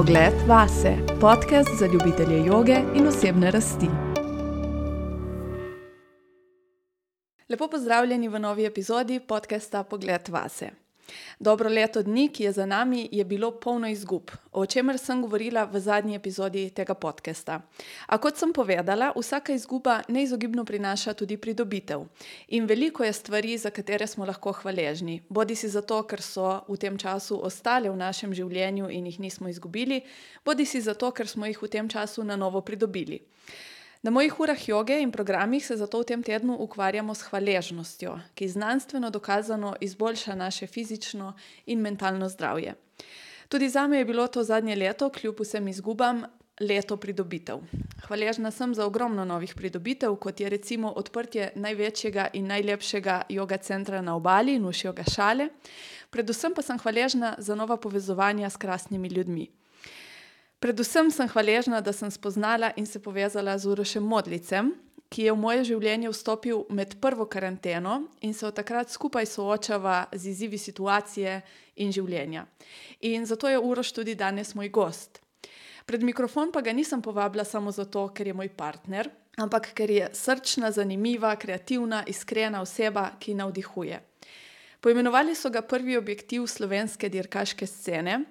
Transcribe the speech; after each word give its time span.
Pogled 0.00 0.34
vase, 0.46 0.96
podcast 1.20 1.68
za 1.78 1.86
ljubitelje 1.86 2.46
joge 2.46 2.76
in 2.96 3.06
osebne 3.06 3.50
rasti. 3.50 3.86
Lepo 7.48 7.68
pozdravljeni 7.68 8.28
v 8.28 8.38
novi 8.38 8.64
epizodi 8.64 9.20
podcasta 9.28 9.82
Pogled 9.82 10.28
vase. 10.28 10.70
Dobro 11.40 11.68
leto 11.68 12.02
dni, 12.02 12.28
ki 12.28 12.44
je 12.44 12.52
za 12.52 12.66
nami, 12.66 13.08
je 13.12 13.24
bilo 13.24 13.50
polno 13.50 13.88
izgub, 13.88 14.30
o 14.52 14.66
čemer 14.66 14.98
sem 14.98 15.22
govorila 15.22 15.64
v 15.64 15.80
zadnji 15.80 16.14
epizodi 16.14 16.70
tega 16.70 16.94
podcasta. 16.94 17.60
A 18.06 18.18
kot 18.18 18.36
sem 18.36 18.52
povedala, 18.52 19.12
vsaka 19.16 19.52
izguba 19.52 20.02
neizogibno 20.08 20.64
prinaša 20.64 21.14
tudi 21.14 21.36
pridobitev. 21.36 22.04
In 22.48 22.66
veliko 22.66 23.04
je 23.04 23.12
stvari, 23.12 23.58
za 23.58 23.70
katere 23.70 24.06
smo 24.06 24.24
lahko 24.24 24.52
hvaležni. 24.52 25.22
Bodi 25.28 25.56
si 25.56 25.68
zato, 25.68 26.02
ker 26.02 26.22
so 26.22 26.60
v 26.68 26.76
tem 26.76 26.98
času 26.98 27.40
ostale 27.42 27.90
v 27.90 27.96
našem 27.96 28.34
življenju 28.34 28.90
in 28.90 29.06
jih 29.06 29.20
nismo 29.20 29.48
izgubili, 29.48 30.02
bodi 30.44 30.66
si 30.66 30.80
zato, 30.80 31.10
ker 31.10 31.28
smo 31.28 31.46
jih 31.46 31.62
v 31.62 31.68
tem 31.68 31.88
času 31.88 32.24
na 32.24 32.36
novo 32.36 32.60
pridobili. 32.60 33.20
Na 34.02 34.10
mojih 34.10 34.40
urah 34.40 34.68
joge 34.68 35.00
in 35.02 35.10
programih 35.12 35.66
se 35.66 35.76
zato 35.76 35.98
v 36.00 36.04
tem 36.04 36.22
tednu 36.22 36.56
ukvarjamo 36.56 37.14
s 37.14 37.22
hvaležnostjo, 37.22 38.14
ki 38.34 38.48
znanstveno 38.48 39.10
dokazano 39.10 39.74
izboljša 39.80 40.34
naše 40.34 40.66
fizično 40.66 41.34
in 41.66 41.80
mentalno 41.80 42.28
zdravje. 42.28 42.74
Tudi 43.48 43.68
za 43.68 43.86
me 43.86 43.98
je 43.98 44.04
bilo 44.04 44.26
to 44.26 44.44
zadnje 44.44 44.76
leto, 44.76 45.10
kljub 45.10 45.40
vsem 45.40 45.68
izgubam, 45.68 46.24
leto 46.60 46.96
pridobitev. 46.96 47.60
Hvaležna 48.06 48.50
sem 48.50 48.74
za 48.74 48.86
ogromno 48.86 49.24
novih 49.24 49.54
pridobitev, 49.54 50.16
kot 50.16 50.40
je 50.40 50.48
recimo 50.48 50.92
odprtje 50.92 51.52
največjega 51.54 52.28
in 52.32 52.46
najlepšega 52.46 53.22
joga 53.28 53.56
centra 53.56 54.00
na 54.00 54.16
obali, 54.16 54.58
Nušjoga 54.58 55.04
Šale. 55.04 55.48
Predvsem 56.10 56.54
pa 56.54 56.62
sem 56.62 56.78
hvaležna 56.78 57.34
za 57.38 57.54
nova 57.54 57.76
povezovanja 57.76 58.50
s 58.50 58.56
krasnimi 58.56 59.08
ljudmi. 59.08 59.59
Predvsem 60.60 61.08
sem 61.08 61.28
hvaležna, 61.28 61.78
da 61.80 61.92
sem 61.92 62.10
spoznala 62.12 62.72
in 62.76 62.86
se 62.86 63.00
povezala 63.00 63.58
z 63.58 63.66
Urošem 63.66 64.04
Modlicem, 64.04 64.74
ki 65.08 65.22
je 65.24 65.32
v 65.32 65.40
moje 65.40 65.62
življenje 65.70 66.10
vstopil 66.12 66.66
med 66.76 66.98
prvo 67.00 67.24
karanteno 67.24 67.94
in 68.20 68.34
se 68.36 68.44
od 68.44 68.58
takrat 68.58 68.92
skupaj 68.92 69.24
soočava 69.26 70.10
z 70.12 70.28
izzivi 70.34 70.60
situacije 70.60 71.38
in 71.80 71.96
življenja. 71.96 72.44
In 73.08 73.24
zato 73.24 73.48
je 73.48 73.56
Uroš 73.56 73.94
tudi 73.96 74.14
danes 74.14 74.52
moj 74.54 74.68
gost. 74.68 75.22
Pred 75.88 76.04
mikrofon 76.04 76.52
pa 76.52 76.60
ga 76.60 76.76
nisem 76.76 77.00
povabila 77.00 77.44
samo 77.48 77.72
zato, 77.72 78.10
ker 78.12 78.28
je 78.28 78.36
moj 78.36 78.52
partner, 78.52 79.08
ampak 79.40 79.72
ker 79.72 79.90
je 79.90 80.12
srčna, 80.12 80.68
zanimiva, 80.76 81.32
kreativna, 81.40 82.04
iskrena 82.06 82.60
oseba, 82.60 83.14
ki 83.16 83.32
navdihuje. 83.34 84.02
Poimenovali 84.80 85.32
so 85.34 85.48
ga 85.52 85.64
prvi 85.64 85.96
objektiv 85.96 86.44
slovenske 86.46 87.08
dirkaške 87.08 87.66
scene, 87.66 88.26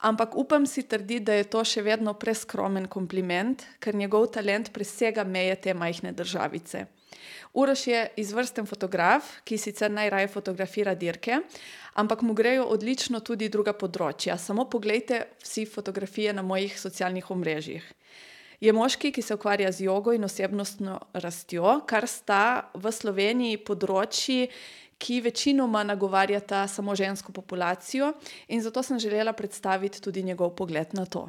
ampak 0.00 0.36
upam 0.36 0.66
si 0.66 0.82
trditi, 0.82 1.24
da 1.24 1.34
je 1.34 1.44
to 1.44 1.64
še 1.64 1.82
vedno 1.82 2.14
preskromen 2.14 2.88
kompliment, 2.88 3.64
ker 3.80 3.94
njegov 3.94 4.30
talent 4.34 4.72
presega 4.72 5.24
meje 5.24 5.56
te 5.66 5.74
majhne 5.74 6.12
državice. 6.12 6.86
Uroš 7.52 7.86
je 7.86 8.00
izvrsten 8.22 8.66
fotograf, 8.66 9.26
ki 9.44 9.58
sicer 9.58 9.90
najraje 9.90 10.28
fotografira 10.30 10.94
dirke, 10.94 11.40
ampak 11.94 12.22
mu 12.22 12.34
grejo 12.34 12.68
odlično 12.70 13.20
tudi 13.20 13.48
druga 13.48 13.74
področja. 13.74 14.38
Samo 14.38 14.68
pogledajte 14.70 15.24
vsi 15.42 15.66
fotografije 15.66 16.32
na 16.32 16.42
mojih 16.46 16.78
socialnih 16.78 17.30
omrežjih. 17.30 17.82
Je 18.60 18.72
moški, 18.76 19.10
ki 19.12 19.22
se 19.24 19.34
ukvarja 19.34 19.72
z 19.72 19.86
jogo 19.88 20.12
in 20.12 20.24
osebnostno 20.24 20.98
rastjo, 21.16 21.80
kar 21.88 22.06
sta 22.06 22.70
v 22.74 22.92
Sloveniji 22.92 23.58
področji, 23.64 24.50
ki 25.00 25.20
večinoma 25.24 25.82
nagovarjata 25.84 26.66
samo 26.68 26.94
žensko 26.94 27.32
populacijo, 27.32 28.12
in 28.48 28.62
zato 28.62 28.82
sem 28.82 28.98
želela 28.98 29.32
predstaviti 29.32 30.02
tudi 30.02 30.22
njegov 30.22 30.50
pogled 30.50 30.92
na 30.92 31.06
to. 31.06 31.28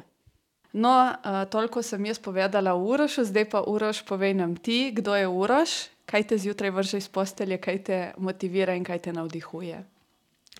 No, 0.72 1.12
uh, 1.12 1.50
toliko 1.50 1.82
sem 1.82 2.04
jaz 2.06 2.18
povedala 2.18 2.74
o 2.74 2.84
Urošu, 2.84 3.24
zdaj 3.24 3.50
pa 3.50 3.62
Uroš, 3.66 4.04
povej 4.08 4.34
nam 4.34 4.56
ti, 4.56 4.92
kdo 4.92 5.16
je 5.16 5.28
Uroš, 5.28 5.70
kaj 6.06 6.26
te 6.28 6.38
zjutraj 6.38 6.70
vrže 6.70 6.98
iz 6.98 7.08
postelje, 7.08 7.58
kaj 7.60 7.82
te 7.84 7.98
motivira 8.16 8.74
in 8.74 8.84
kaj 8.84 8.98
te 8.98 9.12
navdihuje. 9.12 9.82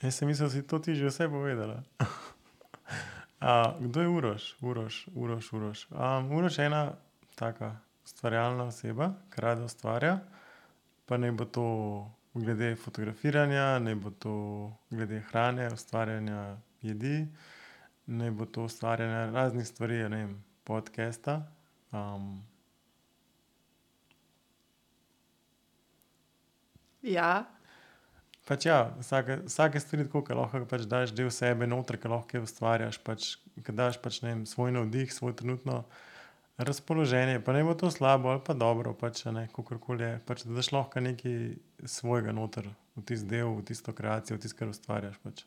Jaz 0.03 0.15
sem 0.15 0.29
mislil, 0.29 0.49
da 0.49 0.55
si 0.55 0.67
to 0.67 0.79
ti 0.79 0.95
že 0.95 1.09
vse 1.09 1.29
povedala. 1.29 1.83
uh, 3.41 3.73
kdo 3.81 4.01
je 4.01 4.09
Uroš? 4.09 4.57
Uroš, 4.61 5.07
Uroš, 5.15 5.53
Uroš. 5.53 5.87
Um, 5.91 6.33
Uroš 6.33 6.59
je 6.59 6.67
ena 6.67 6.93
taka 7.35 7.77
ustvarjalna 8.05 8.65
oseba, 8.65 9.13
ki 9.33 9.41
rada 9.41 9.65
ustvarja, 9.65 10.19
pa 11.07 11.17
ne 11.17 11.33
bo 11.33 11.45
to 11.45 11.65
glede 12.35 12.77
fotografiranja, 12.77 13.79
ne 13.79 13.95
bo 13.95 14.11
to 14.11 14.73
glede 14.91 15.21
hrane, 15.21 15.69
ustvarjanja 15.73 16.57
jedi, 16.83 17.27
ne 18.07 18.31
bo 18.31 18.47
to 18.47 18.65
ustvarjanje 18.65 19.33
raznih 19.33 19.67
stvari, 19.67 20.09
ne 20.09 20.17
vem, 20.17 20.45
podcasta. 20.65 21.43
Um. 21.93 22.43
Ja. 27.03 27.45
Pač 28.47 28.67
ja, 28.67 28.95
vsake, 28.99 29.37
vsake 29.47 29.81
stvari, 29.81 30.07
tako, 30.09 30.25
ki 30.27 30.35
lahko 30.35 30.65
pač 30.71 30.87
daš 30.91 31.13
del 31.15 31.31
sebe 31.31 31.67
noter, 31.67 31.99
ki 32.01 32.11
lahko 32.11 32.43
ustvarjaš, 32.43 32.99
pač, 33.05 33.37
ki 33.61 33.75
daš 33.77 34.01
pač, 34.03 34.23
vem, 34.25 34.47
svoj 34.49 34.73
navdih, 34.75 35.13
svoj 35.15 35.37
trenutno 35.39 35.85
razpoloženje, 36.59 37.41
pa 37.45 37.55
ne 37.55 37.63
bo 37.65 37.75
to 37.79 37.91
slabo 37.91 38.33
ali 38.33 38.43
pa 38.45 38.55
dobro, 38.55 38.95
pač, 38.99 39.25
ne, 39.31 39.47
kakorkoli 39.55 40.05
je. 40.05 40.17
Pač, 40.27 40.43
da 40.49 40.59
daš 40.59 40.73
lahko 40.75 41.01
nekaj 41.05 41.39
svojega 41.85 42.33
noter, 42.33 42.69
v 42.97 43.05
tisti 43.07 43.29
del, 43.29 43.55
v 43.57 43.65
tisto 43.67 43.93
kreacijo, 43.93 44.37
v 44.37 44.43
tisto, 44.43 44.59
kar 44.59 44.71
ustvarjaš. 44.73 45.19
Pač. 45.23 45.45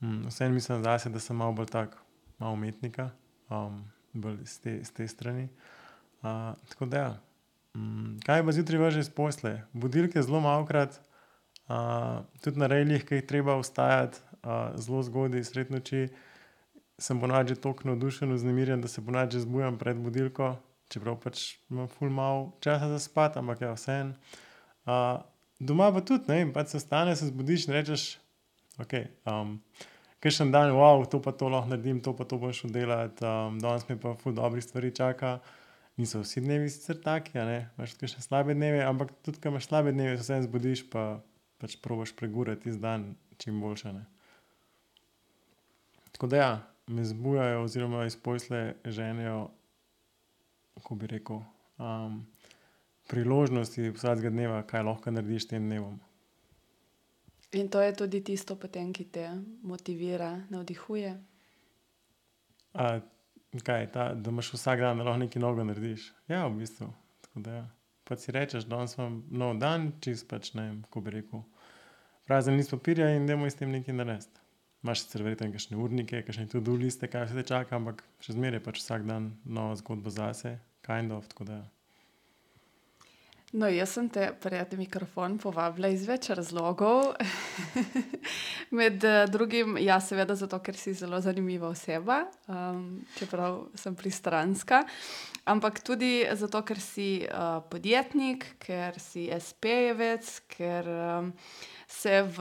Mm, 0.00 0.26
Vseeno 0.28 0.54
mislim 0.54 0.82
zase, 0.84 1.10
da 1.10 1.20
sem 1.20 1.36
malo 1.36 1.52
bolj 1.52 1.70
tak, 1.72 1.96
malo 2.38 2.54
umetnika, 2.54 3.10
um, 3.50 3.84
bolj 4.12 4.40
z 4.44 4.58
te, 4.58 4.74
z 4.84 4.90
te 4.90 5.08
strani. 5.08 5.48
Uh, 6.22 6.54
tako 6.68 6.86
da, 6.86 6.98
ja. 6.98 7.12
mm, 7.76 8.18
kaj 8.26 8.44
pa 8.46 8.52
zjutraj 8.52 8.80
važe 8.80 9.00
iz 9.00 9.10
posle? 9.10 9.62
Budilke 9.72 10.22
zelo 10.22 10.40
malokrat, 10.40 11.00
uh, 11.68 12.22
tudi 12.42 12.58
na 12.58 12.66
rejlih, 12.66 13.04
ki 13.06 13.20
jih 13.20 13.26
treba 13.26 13.58
vstajati 13.60 14.22
uh, 14.42 14.74
zelo 14.78 15.02
zgodaj, 15.02 15.44
sred 15.44 15.70
noči 15.74 16.08
sem 17.02 17.20
ponovadi 17.20 17.56
tako 17.58 17.88
navdušen, 17.88 18.32
vznemirjen, 18.32 18.80
da 18.80 18.88
se 18.88 19.04
ponovadi 19.04 19.40
zbujam 19.40 19.78
pred 19.78 19.96
budilko, 19.96 20.54
čeprav 20.88 21.18
pač 21.22 21.56
imam 21.70 21.88
ful 21.88 22.10
malo 22.10 22.52
časa 22.60 22.88
za 22.88 22.98
spat, 22.98 23.36
ampak 23.36 23.64
ja, 23.64 23.72
vse 23.74 23.98
en. 24.04 24.14
Uh, 24.86 25.22
doma 25.62 25.88
pa 25.94 26.02
tudi, 26.04 26.28
ne 26.28 26.52
pač 26.52 26.74
se 26.74 26.82
stane, 26.82 27.14
se 27.16 27.30
zbudiš 27.30 27.68
in 27.68 27.74
rečeš, 27.78 28.06
ok. 28.82 28.94
Um, 29.30 29.56
Ker 30.22 30.30
še 30.30 30.44
en 30.46 30.52
dan, 30.54 30.70
wow, 30.76 31.02
to 31.10 31.18
pa 31.18 31.32
to 31.34 31.48
lahko 31.50 31.72
naredim, 31.72 31.98
to 31.98 32.12
pa 32.14 32.22
to 32.30 32.36
bom 32.38 32.52
šel 32.54 32.70
delati, 32.70 33.24
um, 33.26 33.56
danes 33.62 33.88
mi 33.88 33.96
pa 33.98 34.14
ful 34.20 34.34
dobrih 34.36 34.62
stvari 34.62 34.92
čaka. 34.94 35.40
Niso 35.98 36.22
vsi 36.22 36.40
dnevi 36.44 36.70
sicer 36.70 37.00
taki, 37.02 37.34
imaš 37.36 37.96
tudi 37.98 38.12
še 38.14 38.22
slabe 38.22 38.54
dneve, 38.54 38.84
ampak 38.86 39.10
tudi, 39.26 39.40
ko 39.42 39.50
imaš 39.50 39.66
slabe 39.66 39.92
dneve, 39.92 40.14
se 40.16 40.24
vsem 40.24 40.46
zbudiš, 40.46 40.86
pa 40.94 41.20
pač 41.60 41.74
probaš 41.82 42.14
pregurati 42.16 42.70
iz 42.70 42.78
dan 42.78 43.16
čim 43.42 43.58
boljše. 43.60 43.92
Ne. 43.98 44.06
Tako 46.14 46.30
da 46.30 46.38
ja, 46.38 46.52
me 46.86 47.04
zbujajo, 47.04 47.64
oziroma 47.66 48.06
izposle 48.06 48.74
ženijo, 48.84 49.50
kako 50.78 50.94
bi 51.02 51.06
rekel, 51.06 51.42
um, 51.78 52.22
priložnosti 53.12 53.92
vsakega 53.92 54.32
dneva, 54.32 54.62
kaj 54.68 54.86
lahko 54.88 55.12
narediš 55.12 55.50
tem 55.52 55.68
dnevom. 55.68 56.00
In 57.52 57.68
to 57.68 57.82
je 57.84 57.92
tudi 57.92 58.22
tisto, 58.24 58.56
potem, 58.56 58.94
ki 58.96 59.04
te 59.12 59.26
motivira, 59.68 60.30
navdihuje. 60.50 61.12
A, 62.72 62.86
kaj, 63.60 63.88
ta, 63.92 64.08
da 64.16 64.32
imaš 64.32 64.54
vsak 64.56 64.80
dan, 64.80 65.02
da 65.02 65.08
lahko 65.10 65.20
nekaj 65.26 65.44
novega 65.44 65.68
narediš. 65.68 66.08
Ja, 66.32 66.46
v 66.46 66.62
bistvu. 66.62 66.88
Da, 67.34 67.58
ja. 67.60 67.64
Pa 68.08 68.16
si 68.16 68.32
rečeš, 68.32 68.64
da 68.68 68.80
imam 68.80 69.20
nov 69.30 69.58
dan, 69.60 69.92
čist 70.00 70.24
pač 70.32 70.54
ne 70.56 70.70
vem, 70.70 70.78
kako 70.88 71.04
bi 71.04 71.18
rekel. 71.18 71.44
Prazen 72.26 72.56
list 72.56 72.72
papirja 72.72 73.10
in 73.12 73.28
da 73.28 73.36
moj 73.36 73.52
s 73.52 73.60
tem 73.60 73.70
nekaj 73.72 73.94
narediti 73.94 74.42
imaš 74.82 75.04
sicer 75.04 75.22
verjetno 75.22 75.46
nekaj 75.46 75.78
urnike, 75.78 76.24
nekaj 76.26 76.48
tudi 76.48 76.70
uliste, 76.70 77.08
kaj 77.08 77.28
se 77.28 77.34
te 77.34 77.42
čaka, 77.46 77.76
ampak 77.76 78.02
še 78.20 78.34
zmeraj 78.34 78.62
pač 78.64 78.80
vsak 78.80 79.06
dan 79.06 79.30
nova 79.44 79.76
zgodba 79.78 80.10
zase, 80.10 80.56
kind 80.82 81.12
of. 81.12 81.28
No, 83.52 83.68
jaz 83.68 83.90
sem 83.92 84.06
te 84.08 84.30
pred 84.40 84.70
mikrofon 84.80 85.34
povabila 85.36 85.90
iz 85.92 86.06
več 86.08 86.30
razlogov. 86.32 87.10
Med 88.78 89.04
uh, 89.04 89.26
drugim, 89.28 89.74
ja, 89.76 89.98
seveda, 90.00 90.32
zato, 90.40 90.56
ker 90.64 90.78
si 90.80 90.94
zelo 90.96 91.20
zanimiva 91.20 91.68
oseba, 91.68 92.22
um, 92.48 93.02
čeprav 93.18 93.58
sem 93.76 93.92
pristranska, 93.98 94.80
ampak 95.52 95.82
tudi 95.84 96.22
zato, 96.40 96.62
ker 96.64 96.80
si 96.80 97.10
uh, 97.28 97.60
podjetnik, 97.68 98.54
ker 98.64 98.96
si 98.96 99.28
SP-jevec, 99.36 100.32
ker. 100.56 100.88
Um, 100.88 101.30
se 101.92 102.22
v 102.22 102.38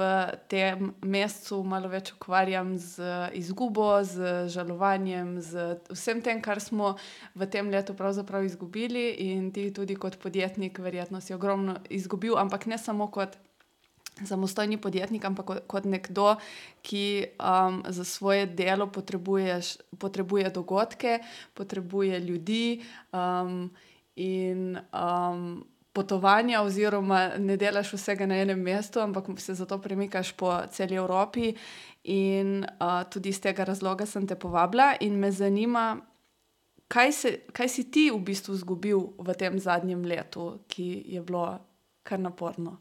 tem 0.48 0.94
mesecu 1.04 1.60
malo 1.68 1.90
več 1.92 2.14
ukvarjam 2.16 2.74
z 2.80 3.04
izgubo, 3.36 4.00
z 4.08 4.48
žalovanjem, 4.48 5.36
z 5.44 5.76
vsem 5.92 6.22
tem, 6.24 6.40
kar 6.40 6.62
smo 6.64 6.96
v 7.36 7.48
tem 7.52 7.68
letu 7.70 7.94
pravzaprav 7.98 8.48
izgubili, 8.48 9.12
in 9.28 9.52
ti 9.52 9.68
tudi 9.76 9.98
kot 10.00 10.16
podjetnik, 10.24 10.80
verjetno 10.80 11.20
si 11.20 11.36
ogromno 11.36 11.76
izgubil, 11.92 12.40
ampak 12.40 12.66
ne 12.72 12.80
samo 12.80 13.10
kot 13.12 13.36
samostojni 14.24 14.80
podjetnik, 14.80 15.26
ampak 15.28 15.66
kot, 15.68 15.86
nekdo, 15.90 16.36
ki 16.86 17.36
um, 17.36 17.82
za 17.92 18.08
svoje 18.08 18.46
delo 18.48 18.88
potrebuje 18.88 20.50
dogodke, 20.54 21.20
potrebuje 21.54 22.20
ljudi 22.20 22.82
um, 23.12 23.68
in 24.16 24.80
um, 24.94 25.64
potovanja, 25.94 26.62
oziroma 26.62 27.38
ne 27.38 27.58
delaš 27.58 27.94
vsega 27.94 28.26
na 28.26 28.38
enem 28.42 28.60
mestu, 28.60 29.00
ampak 29.00 29.28
se 29.40 29.54
zato 29.54 29.78
premikaš 29.82 30.32
po 30.32 30.54
celi 30.72 30.96
Evropi. 30.96 31.54
In 32.04 32.64
uh, 32.64 33.04
tudi 33.10 33.30
iz 33.30 33.42
tega 33.42 33.64
razloga 33.64 34.06
sem 34.06 34.28
te 34.28 34.36
povabila, 34.36 34.96
in 35.00 35.20
me 35.20 35.32
zanima, 35.32 36.00
kaj, 36.88 37.12
se, 37.12 37.34
kaj 37.54 37.70
si 37.70 37.92
ti 37.92 38.08
v 38.12 38.18
bistvu 38.26 38.56
izgubil 38.58 39.04
v 39.20 39.36
tem 39.38 39.60
zadnjem 39.60 40.06
letu, 40.06 40.64
ki 40.68 41.04
je 41.14 41.22
bilo 41.22 41.60
kar 42.04 42.20
naporno. 42.20 42.80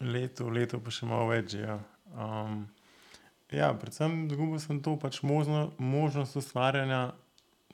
Leto, 0.00 0.48
leto 0.48 0.80
pa 0.80 0.92
še 0.92 1.06
malo 1.06 1.28
več. 1.30 1.58
Ja. 1.58 1.78
Um, 2.14 2.64
ja, 3.52 3.70
predvsem 3.76 4.24
izgubil 4.26 4.58
sem 4.62 4.80
to 4.82 4.96
pač 5.00 5.20
možno, 5.22 5.68
možnost 5.78 6.36
ustvarjanja, 6.40 7.12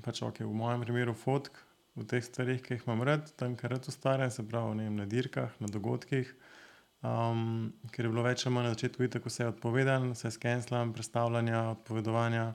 pač 0.03 0.23
okay, 0.27 0.45
v 0.49 0.55
mojem 0.57 0.83
primeru 0.85 1.15
fotk, 1.15 1.61
v 1.99 2.07
teh 2.07 2.23
stvarih, 2.25 2.61
ki 2.63 2.77
jih 2.77 2.87
imam 2.87 3.03
rad, 3.07 3.31
tam, 3.41 3.57
kar 3.59 3.75
rad 3.75 3.89
ustvarjam, 3.91 4.31
se 4.31 4.47
pravi 4.47 4.85
vem, 4.85 4.97
na 4.97 5.07
dirkah, 5.11 5.55
na 5.61 5.71
dogodkih. 5.71 6.31
Um, 7.01 7.73
ker 7.95 8.05
je 8.05 8.11
bilo 8.13 8.23
več 8.27 8.45
ali 8.45 8.55
manj 8.55 8.67
na 8.69 8.75
začetku 8.75 9.09
tako 9.09 9.31
vse 9.33 9.47
odpovedano, 9.49 10.13
vse 10.13 10.31
skenslam, 10.35 10.93
predstavljanja, 10.93 11.63
odpovedovanja. 11.79 12.51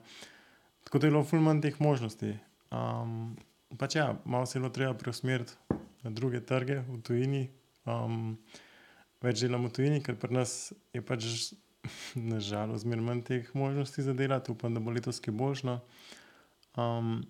Tako 0.86 1.02
da 1.02 1.08
je 1.08 1.16
bilo 1.16 1.24
fulman 1.26 1.62
teh 1.64 1.80
možnosti. 1.82 2.36
Um, 2.70 3.34
pač 3.80 3.98
ja, 3.98 4.12
malo 4.26 4.46
se 4.46 4.58
je 4.58 4.62
bilo 4.62 4.74
treba 4.74 4.94
preusmeriti 4.94 5.58
na 6.06 6.14
druge 6.14 6.44
trge 6.46 6.84
v 6.86 7.02
tujini. 7.02 7.48
Um, 7.90 8.38
več 9.26 9.42
delam 9.42 9.66
v 9.66 9.74
tujini, 9.74 10.04
ker 10.06 10.18
pri 10.22 10.38
nas 10.38 10.74
je 10.94 11.02
pač 11.02 11.26
nažalost 12.34 12.86
zmeraj 12.86 13.06
manj 13.10 13.26
teh 13.26 13.50
možnosti 13.58 14.06
za 14.06 14.14
delati, 14.14 14.54
upam, 14.54 14.78
da 14.78 14.84
bo 14.84 14.94
letos 14.94 15.20
kaj 15.26 15.34
boljšno. 15.34 15.80
Um, 16.78 17.24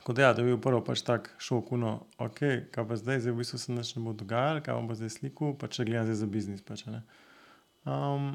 Tako 0.00 0.12
da, 0.16 0.22
ja, 0.22 0.32
da 0.32 0.40
je 0.40 0.48
bil 0.48 0.60
prvo 0.64 0.80
pač 0.80 1.02
tak 1.04 1.28
šok, 1.44 1.74
no, 1.76 1.90
ok, 2.16 2.38
kaj 2.72 2.86
pa 2.88 2.96
zdaj, 2.96 3.18
zdaj 3.20 3.34
v 3.34 3.42
bistvu 3.42 3.58
se 3.60 3.74
nič 3.76 3.90
ne 3.98 4.04
bo 4.06 4.14
dogajalo, 4.16 4.62
kaj 4.64 4.78
pa 4.88 4.96
zdaj 4.96 5.12
slikal, 5.12 5.52
pa 5.60 5.68
če 5.68 5.84
gledam 5.84 6.08
zdaj 6.08 6.16
za 6.22 6.28
biznis. 6.30 6.62
Pač, 6.64 6.86
um, 6.88 8.30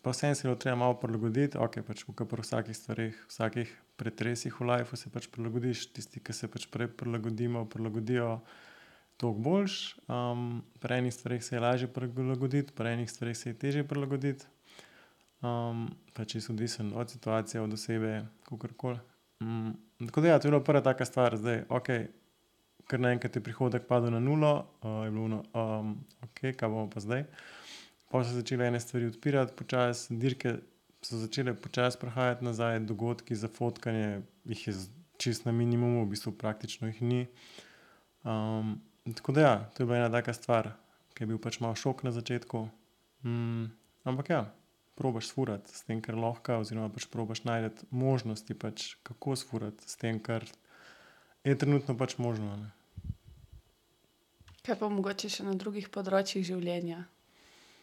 pa 0.00 0.14
vsem 0.14 0.32
se 0.34 0.48
je 0.48 0.54
treba 0.56 0.78
malo 0.80 0.96
prilagoditi, 0.96 1.60
ok, 1.60 1.82
pač 1.84 2.06
v 2.08 2.16
vsakih 2.40 2.76
stvarih, 2.76 3.20
vsakih 3.28 3.74
pretresih 4.00 4.56
v 4.56 4.70
lifeu 4.70 4.96
se 4.96 5.12
pač 5.12 5.28
prilagodiš, 5.28 5.90
tisti, 5.92 6.24
ki 6.24 6.32
se 6.32 6.48
pač 6.48 6.64
prej 6.72 6.88
prilagodimo, 6.88 7.66
prilagodijo 7.68 8.40
toliko 9.20 9.44
boljš. 9.44 9.76
Um, 10.08 10.64
pri 10.80 11.02
enih 11.04 11.12
stvarih 11.12 11.44
se 11.44 11.56
je 11.56 11.60
lažje 11.60 11.92
prilagoditi, 11.92 12.72
pri 12.72 12.96
enih 12.96 13.12
stvarih 13.12 13.36
se 13.36 13.52
je 13.52 13.60
težje 13.60 13.84
prilagoditi. 13.84 14.48
Um, 15.44 15.90
pač 16.16 16.34
je 16.34 16.46
odvisen 16.48 16.96
od 16.96 17.12
situacije, 17.12 17.60
od 17.60 17.76
osebe, 17.76 18.24
kako 18.48 18.72
koli. 18.76 19.09
Mm, 19.40 19.70
tako 20.06 20.20
da, 20.20 20.28
ja, 20.28 20.38
to 20.38 20.48
je 20.48 20.50
bila 20.50 20.64
prva 20.64 20.80
taka 20.80 21.04
stvar, 21.04 21.36
zdaj, 21.36 21.62
ok, 21.68 21.88
ker 22.90 23.00
naenkrat 23.00 23.36
je 23.36 23.42
prihodek 23.42 23.86
padel 23.88 24.12
na 24.12 24.20
nulo, 24.20 24.52
uh, 24.82 25.04
je 25.04 25.10
bilo 25.10 25.28
no, 25.28 25.42
um, 25.54 25.94
ok, 26.26 26.42
kaj 26.56 26.68
bomo 26.68 26.90
pa 26.90 27.00
zdaj. 27.00 27.24
Pa 28.10 28.24
so 28.24 28.34
začele 28.34 28.66
ene 28.66 28.80
stvari 28.80 29.06
odpirati, 29.06 29.54
počasi, 29.56 30.16
dirke 30.18 30.56
so 31.02 31.16
začele 31.16 31.54
počasi 31.54 31.98
prihajati 32.00 32.44
nazaj, 32.44 32.80
dogodki 32.84 33.34
za 33.34 33.48
fotkanje, 33.48 34.20
jih 34.44 34.66
je 34.68 34.74
čist 35.20 35.46
na 35.46 35.52
minimumu, 35.52 36.04
v 36.04 36.10
bistvu 36.12 36.32
praktično 36.36 36.90
jih 36.90 37.02
ni. 37.02 37.26
Um, 38.24 38.80
tako 39.16 39.32
da, 39.32 39.40
ja, 39.40 39.56
to 39.74 39.82
je 39.82 39.86
bila 39.86 40.02
ena 40.02 40.12
taka 40.12 40.34
stvar, 40.36 40.72
ki 41.14 41.24
je 41.24 41.32
bil 41.32 41.38
pač 41.40 41.60
malo 41.60 41.78
šok 41.78 42.02
na 42.04 42.12
začetku. 42.12 42.66
Mm, 43.24 43.70
ampak 44.04 44.34
ja 44.34 44.44
probaš 45.00 45.30
sfurati 45.32 45.72
s 45.72 45.86
tem, 45.88 46.02
kar 46.04 46.18
lahko, 46.20 46.60
oziroma 46.60 46.90
pač 46.92 47.06
probaš 47.08 47.44
najti 47.48 47.88
možnosti, 47.90 48.56
pač, 48.60 48.90
kako 49.06 49.38
sfurati 49.40 49.88
s 49.88 49.96
tem, 50.00 50.20
kar 50.20 50.44
je 51.44 51.56
trenutno 51.56 51.96
pač 51.96 52.18
možno. 52.20 52.52
Ne. 52.60 52.68
Kaj 54.66 54.76
pa 54.76 54.90
mogoče 54.92 55.32
še 55.32 55.48
na 55.48 55.56
drugih 55.56 55.88
področjih 55.92 56.44
življenja? 56.44 57.06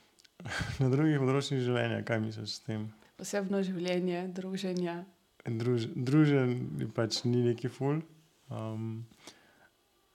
na 0.81 0.91
drugih 0.93 1.17
področjih 1.23 1.63
življenja, 1.65 2.03
kaj 2.05 2.21
misliš 2.21 2.59
s 2.59 2.65
tem? 2.67 2.85
Osebno 3.17 3.63
življenje, 3.65 4.27
druženje. 4.37 4.99
Druž, 5.47 5.89
druženje 5.95 6.91
pač 6.93 7.23
ni 7.25 7.41
neki 7.47 7.71
ful. 7.73 8.03
Um, 8.53 9.07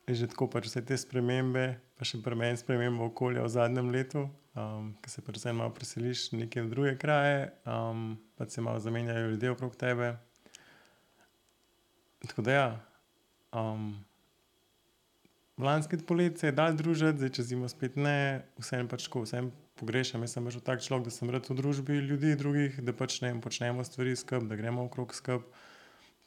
že 0.07 0.29
tako, 0.31 0.47
pač 0.51 0.69
vse 0.71 0.85
te 0.87 0.97
spremembe, 0.99 1.67
pa 1.99 2.07
še 2.07 2.21
pri 2.23 2.39
meni 2.39 2.61
spremembe 2.61 3.05
okolja 3.11 3.43
v 3.45 3.51
zadnjem 3.53 3.91
letu, 3.95 4.27
um, 4.55 4.93
ki 5.03 5.11
se 5.11 5.23
predvsem 5.23 5.57
malo 5.57 5.73
preseliš 5.75 6.31
v 6.33 6.45
neke 6.45 6.63
druge 6.63 6.97
kraje, 6.99 7.53
um, 7.67 8.19
pa 8.37 8.49
se 8.49 8.61
malo 8.61 8.81
zamenjajo 8.81 9.31
ljudje 9.31 9.51
okrog 9.51 9.77
tebe. 9.77 10.17
Tako 12.29 12.43
da, 12.43 12.53
ja, 12.53 12.81
um, 13.53 14.05
lanski 15.59 15.99
polet 16.07 16.39
se 16.39 16.47
je 16.47 16.53
dal 16.53 16.77
družiti, 16.77 17.19
zdaj 17.19 17.35
če 17.39 17.43
zimo 17.43 17.69
spet 17.69 17.97
ne, 17.97 18.45
vseeno 18.61 18.89
pač 18.89 19.09
tako, 19.09 19.25
vseeno 19.27 19.51
pogrešam. 19.81 20.23
Jaz 20.23 20.37
sem 20.37 20.47
pač 20.47 20.61
tak 20.63 20.85
človek, 20.85 21.09
da 21.09 21.15
sem 21.15 21.31
rad 21.33 21.49
v 21.51 21.59
družbi 21.59 21.99
ljudi 22.05 22.37
drugih, 22.39 22.79
da 22.85 22.95
pač 22.95 23.21
ne 23.25 23.35
počnemo 23.43 23.85
stvari 23.85 24.15
skupaj, 24.17 24.47
da 24.49 24.59
gremo 24.59 24.87
okrog 24.87 25.15
skupaj. 25.17 25.71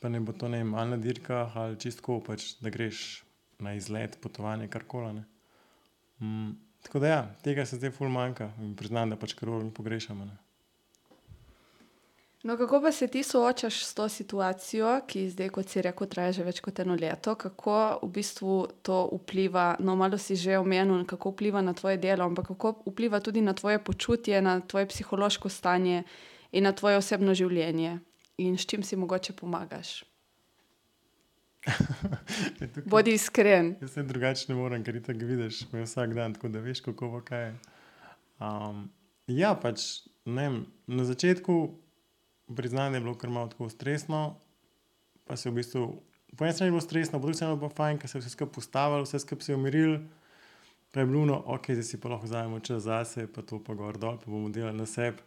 Pa 0.03 0.09
ne 0.11 0.19
bo 0.19 0.33
to 0.35 0.49
ne 0.51 0.59
malo 0.67 0.91
na 0.91 0.97
dirkah 0.99 1.55
ali 1.55 1.79
čistko, 1.79 2.19
pač, 2.19 2.57
da 2.61 2.69
greš 2.69 3.23
na 3.63 3.77
izlet, 3.77 4.19
potovanje, 4.21 4.67
karkoli. 4.67 5.23
Mm, 6.19 6.51
Tako 6.85 6.99
da, 6.99 7.07
ja, 7.07 7.21
tega 7.41 7.65
se 7.65 7.79
zdaj 7.79 7.91
ful 7.91 8.09
manjka 8.13 8.51
in 8.61 8.75
priznam, 8.77 9.09
da 9.09 9.17
pač 9.17 9.33
krvavim 9.33 9.71
pogrešamo. 9.73 10.25
Ne. 10.25 10.37
No, 12.45 12.57
kako 12.57 12.81
pa 12.81 12.91
se 12.91 13.07
ti 13.07 13.23
soočaš 13.23 13.85
s 13.85 13.93
to 13.93 14.09
situacijo, 14.09 15.01
ki 15.07 15.29
zdaj, 15.29 15.49
kot 15.49 15.69
si 15.69 15.81
rekel, 15.81 16.07
traja 16.07 16.35
že 16.37 16.43
več 16.45 16.59
kot 16.61 16.79
eno 16.83 16.93
leto? 16.93 17.33
Kako 17.35 17.77
v 18.03 18.09
bistvu 18.19 18.57
to 18.85 18.99
vpliva, 19.17 19.71
no, 19.81 19.95
malo 19.97 20.19
si 20.21 20.37
že 20.37 20.59
omenil, 20.61 21.07
kako 21.09 21.33
vpliva 21.33 21.65
na 21.65 21.73
tvoje 21.73 21.97
delo, 21.97 22.29
ampak 22.29 22.53
kako 22.53 22.75
vpliva 22.85 23.19
tudi 23.19 23.41
na 23.41 23.57
tvoje 23.57 23.81
počutje, 23.81 24.41
na 24.45 24.59
tvoje 24.61 24.85
psihološko 24.93 25.49
stanje 25.49 26.03
in 26.51 26.69
na 26.69 26.71
tvoje 26.71 27.01
osebno 27.01 27.33
življenje 27.33 27.97
in 28.37 28.57
s 28.61 28.69
čim 28.69 28.83
si 28.83 28.95
mogoče 28.95 29.33
pomagaš? 29.33 30.03
Bodi 32.91 33.13
iskren. 33.13 33.75
Jaz 33.81 33.93
se 33.93 34.03
drugače 34.03 34.45
ne 34.49 34.57
morem, 34.59 34.83
ker 34.83 34.97
ti 34.97 35.03
tako 35.07 35.29
vidiš, 35.29 35.63
me 35.71 35.83
vsak 35.85 36.13
dan, 36.13 36.33
tako 36.33 36.51
da 36.53 36.61
veš, 36.63 36.81
kako 36.85 37.09
bo 37.15 37.21
kaj. 37.25 37.53
Um, 38.39 38.87
ja, 39.27 39.55
pač 39.55 40.05
vem, 40.25 40.65
na 40.87 41.05
začetku 41.07 41.55
priznam, 42.55 42.91
da 42.91 42.97
je 42.97 43.05
bilo 43.05 43.15
kar 43.17 43.29
malo 43.29 43.47
tako 43.47 43.69
stresno, 43.69 44.39
pa 45.25 45.37
se 45.37 45.49
v 45.49 45.61
bistvu. 45.61 45.85
Po 46.37 46.45
eni 46.45 46.53
strani 46.53 46.67
je 46.67 46.75
bilo 46.75 46.81
stresno, 46.81 47.19
po 47.19 47.27
drugi 47.27 47.39
strani 47.39 47.53
je 47.53 47.61
bilo 47.63 47.69
fajn, 47.69 47.97
ker 47.97 48.09
se 48.09 48.17
je 48.17 48.21
vse 48.21 48.29
skupaj 48.29 48.53
postavilo, 48.53 49.05
vse 49.05 49.19
skupaj 49.19 49.45
se 49.45 49.51
je 49.51 49.55
umiril, 49.55 49.97
pa 50.91 50.99
je 50.99 51.05
bilo, 51.05 51.25
no, 51.25 51.39
ok, 51.55 51.71
zdaj 51.71 51.87
si 51.87 52.01
pa 52.01 52.11
lahko 52.11 52.27
vzamemo 52.27 52.59
čas 52.59 52.83
zase, 52.83 53.27
pa 53.27 53.41
to 53.41 53.61
pa 53.63 53.73
gor 53.73 53.97
dol, 53.97 54.19
pa 54.19 54.31
bomo 54.31 54.49
delali 54.49 54.77
na 54.77 54.85
sebi. 54.85 55.23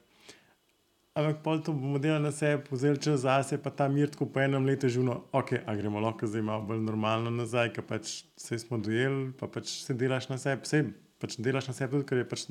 Ampak 1.19 1.41
pol 1.43 1.59
to 1.59 1.73
bomo 1.75 1.99
delali 1.99 2.23
na 2.23 2.31
sebi, 2.31 2.63
vzeli 2.71 3.01
čas 3.03 3.25
zase, 3.27 3.57
pa 3.59 3.73
ta 3.75 3.89
mir, 3.91 4.13
ko 4.15 4.29
po 4.31 4.39
enem 4.39 4.63
letu 4.69 4.87
živimo, 4.87 5.17
ok, 5.35 5.65
a 5.67 5.75
gremo 5.75 5.99
lahko 5.99 6.29
zdaj 6.31 6.45
malo 6.47 6.63
bolj 6.69 6.85
normalno 6.85 7.33
nazaj, 7.35 7.73
ker 7.75 7.83
pač 7.83 8.13
vse 8.39 8.59
smo 8.63 8.79
dojeli, 8.79 9.33
pa 9.35 9.49
pač 9.51 9.73
se 9.83 9.97
delaš 9.99 10.29
na 10.31 10.39
sebi, 10.39 10.63
vse 10.63 10.85
pač 11.19 11.35
delaš 11.43 11.73
na 11.73 11.75
sebi, 11.75 11.99
tudi 11.99 12.07
ker, 12.07 12.23
pač, 12.31 12.47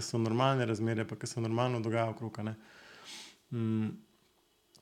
so 0.00 0.22
normalne 0.22 0.64
razmere, 0.64 1.04
pa 1.04 1.20
ker 1.20 1.28
se 1.28 1.44
normalno 1.44 1.84
dogaja 1.84 2.08
okrog. 2.14 2.40
Mm, 3.52 3.92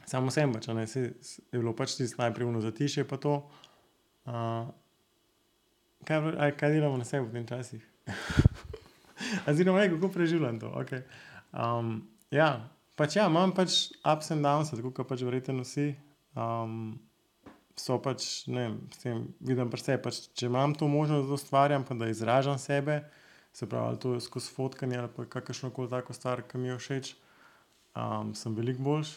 samo 0.07 0.31
sem 0.31 0.55
pač, 0.55 0.71
ne, 0.71 0.87
se, 0.87 1.11
je 1.11 1.59
bilo 1.59 1.75
pač 1.75 1.99
tisto 1.99 2.23
najprej 2.23 2.47
uno 2.47 2.63
zatišje, 2.63 3.09
pa 3.11 3.19
to. 3.19 3.41
Uh, 4.31 4.71
kaj, 6.07 6.31
aj, 6.39 6.59
kaj 6.63 6.79
delamo 6.79 6.95
na 7.01 7.11
sebi 7.11 7.27
v 7.27 7.41
tem 7.41 7.51
časih? 7.51 7.83
Oziroma, 9.51 9.83
kako 9.91 10.15
preživljam 10.15 10.63
to. 10.63 10.71
Okay. 10.79 11.03
Um, 11.51 12.05
ja, 12.31 12.71
Pač 13.01 13.17
ja, 13.17 13.31
imam 13.33 13.55
pač 13.57 13.87
ups 14.05 14.29
and 14.35 14.45
downs, 14.45 14.75
tako 14.75 14.91
kot 14.93 15.09
pač 15.09 15.23
verjetno 15.25 15.63
vsi. 15.65 15.95
Um, 16.37 16.99
so 17.81 17.97
pač, 18.03 18.27
ne 18.53 18.67
vem, 19.01 19.23
vidim 19.41 19.71
pa 19.73 19.79
vse. 19.81 19.97
Pač, 20.05 20.19
če 20.37 20.51
imam 20.51 20.75
to 20.77 20.89
možnost, 20.91 21.31
da 21.31 21.39
ustvarjam, 21.39 21.87
pa 21.89 21.97
da 21.97 22.11
izražam 22.13 22.59
sebe, 22.61 22.99
se 23.57 23.65
pravi, 23.71 23.97
to 24.03 24.13
je 24.19 24.21
skozi 24.27 24.53
fotkanje 24.53 24.99
ali 25.01 25.27
kakršno 25.33 25.71
koli 25.73 25.89
tako 25.89 26.13
stvar, 26.13 26.43
ki 26.45 26.61
mi 26.61 26.69
je 26.69 26.77
všeč, 26.83 27.11
um, 27.97 28.35
sem 28.37 28.59
veliko 28.59 28.85
boljš. 28.85 29.15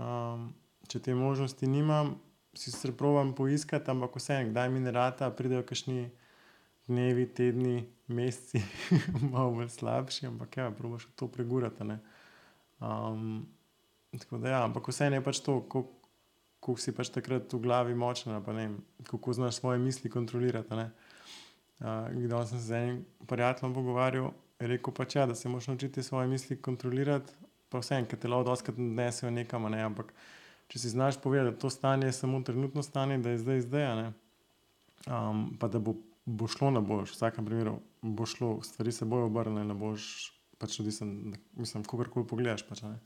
Um, 0.00 0.48
če 0.88 1.02
te 1.04 1.14
možnosti 1.14 1.68
nimam, 1.68 2.14
si 2.56 2.72
se 2.72 2.90
provam 2.96 3.34
poiskati, 3.36 3.92
ampak 3.92 4.16
vse, 4.16 4.38
kdaj 4.48 4.72
mi 4.72 4.80
ne 4.80 4.94
rata, 4.96 5.28
pridejo 5.28 5.62
kašni 5.68 6.08
dnevi, 6.88 7.28
tedni, 7.36 7.84
meseci, 8.08 8.64
malo 9.28 9.52
bolj 9.60 9.68
slabši, 9.76 10.24
ampak 10.32 10.56
ja, 10.56 10.70
probaš 10.72 11.04
to 11.20 11.28
pregurati. 11.28 11.84
Um, 12.80 13.46
tako 14.18 14.38
da, 14.38 14.48
ja, 14.48 14.64
ampak 14.64 14.88
vse 14.88 15.10
je 15.12 15.20
pač 15.24 15.40
to, 15.44 15.60
kako 15.68 16.76
si 16.80 16.94
pač 16.96 17.12
takrat 17.12 17.52
v 17.52 17.60
glavi 17.60 17.94
močen, 17.94 18.34
pa 18.44 18.52
ne, 18.56 18.70
kako 19.08 19.32
znaš 19.32 19.60
svoje 19.60 19.78
misli 19.78 20.10
kontrolirati. 20.10 20.74
Uh, 20.74 22.08
Kdaj 22.12 22.46
sem 22.46 22.58
se 22.58 22.64
z 22.66 22.76
enim 22.76 23.04
prijateljem 23.26 23.74
pogovarjal, 23.74 24.32
je 24.60 24.68
rekel 24.68 24.94
pač 24.94 25.16
ja, 25.16 25.26
da 25.26 25.34
se 25.34 25.48
moraš 25.48 25.68
naučiti 25.68 26.02
svoje 26.02 26.28
misli 26.28 26.56
kontrolirati, 26.56 27.32
pa 27.68 27.80
vse 27.80 28.00
en, 28.00 28.08
ki 28.08 28.16
te 28.16 28.28
lahko 28.28 28.50
doskrat 28.50 28.76
odnesejo 28.76 29.30
nekam, 29.32 29.68
ne, 29.72 29.80
ampak 29.84 30.12
če 30.68 30.78
si 30.78 30.92
znaš 30.92 31.20
povedati, 31.20 31.54
da 31.54 31.60
to 31.60 31.70
stanje 31.70 32.08
je 32.08 32.16
samo 32.16 32.42
trenutno 32.44 32.82
stanje, 32.82 33.18
da 33.18 33.30
je 33.30 33.38
zdaj 33.38 33.60
zdaj, 33.68 34.10
um, 35.06 35.46
pa 35.60 35.68
da 35.68 35.78
bo, 35.78 35.96
bo 36.24 36.48
šlo 36.48 36.70
na 36.70 36.80
boljš, 36.80 37.14
v 37.14 37.16
vsakem 37.16 37.46
primeru 37.46 37.78
bo 38.02 38.26
šlo, 38.26 38.62
stvari 38.62 38.92
se 38.92 39.04
bojo 39.04 39.26
obrnile 39.26 39.64
na 39.64 39.74
boljš, 39.74 40.32
pač 40.60 40.80
odvisen, 40.82 41.34
mislim, 41.58 41.84
kogarkoli 41.88 42.28
pogledaš, 42.28 42.66
pač, 42.68 42.84
ne. 42.84 42.98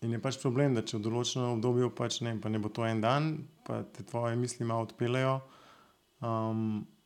in 0.00 0.14
je 0.14 0.20
pač 0.22 0.38
problem, 0.42 0.76
da 0.78 0.84
če 0.86 0.98
v 0.98 1.04
določenem 1.08 1.56
obdobju 1.56 1.90
pač 1.98 2.20
ne, 2.26 2.36
pa 2.40 2.52
ne 2.52 2.62
bo 2.62 2.70
to 2.72 2.86
en 2.86 3.02
dan, 3.02 3.30
pa 3.66 3.82
te 3.82 4.06
tvoje 4.06 4.38
misli 4.40 4.68
malo 4.68 4.86
odpeljejo, 4.88 5.40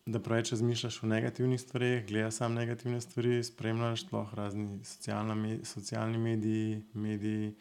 da 0.05 0.21
preveč 0.21 0.53
razmišljaš 0.53 0.99
o 1.03 1.09
negativnih 1.09 1.61
stvareh, 1.61 2.05
gledaš 2.09 2.43
samo 2.43 2.61
negativne 2.61 3.00
stvari, 3.00 3.38
spremljaš 3.47 4.05
sploh 4.05 4.35
razni 4.37 4.83
socialna 4.85 5.37
socialni 5.64 6.21
mediji, 6.21 6.83
mediji, 6.93 7.55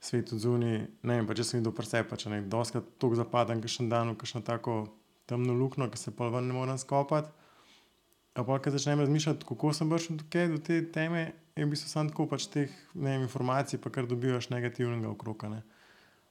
svet 0.00 0.32
odzunaj, 0.32 0.78
ne 1.02 1.16
vem, 1.18 1.28
pač 1.28 1.42
jaz 1.42 1.52
sem 1.52 1.60
videl 1.60 1.76
pri 1.76 1.90
sebi, 1.90 2.08
pač, 2.08 2.26
a 2.26 2.32
ne, 2.32 2.40
dostikrat 2.48 2.88
tako 2.96 3.20
zapadem 3.20 3.60
kakšen 3.64 3.92
dan 3.92 4.14
v 4.14 4.18
kakšno 4.20 4.40
tako 4.48 4.78
temno 5.28 5.56
luknjo, 5.56 5.90
ke 5.92 6.00
se 6.00 6.12
pol 6.16 6.32
ven 6.32 6.48
ne 6.48 6.56
morem 6.56 6.80
skopati. 6.80 7.43
Pa 8.34 8.42
pol, 8.42 8.58
ke 8.58 8.70
začnem 8.74 8.98
razmišljati, 8.98 9.46
kako 9.46 9.72
sem 9.72 9.90
prišel 9.90 10.16
do 10.18 10.46
do 10.56 10.58
te 10.58 10.80
teme, 10.92 11.32
je 11.56 11.64
v 11.64 11.70
bistvu 11.70 11.88
samo 11.88 12.10
tako 12.10 12.26
pač 12.26 12.48
teh, 12.50 12.70
vem, 12.94 13.22
informacij 13.22 13.78
pa 13.78 13.90
kar 13.90 14.06
dobivaš 14.10 14.50
negativnega 14.50 15.08
okrog, 15.08 15.44
a 15.44 15.48
ne. 15.48 15.62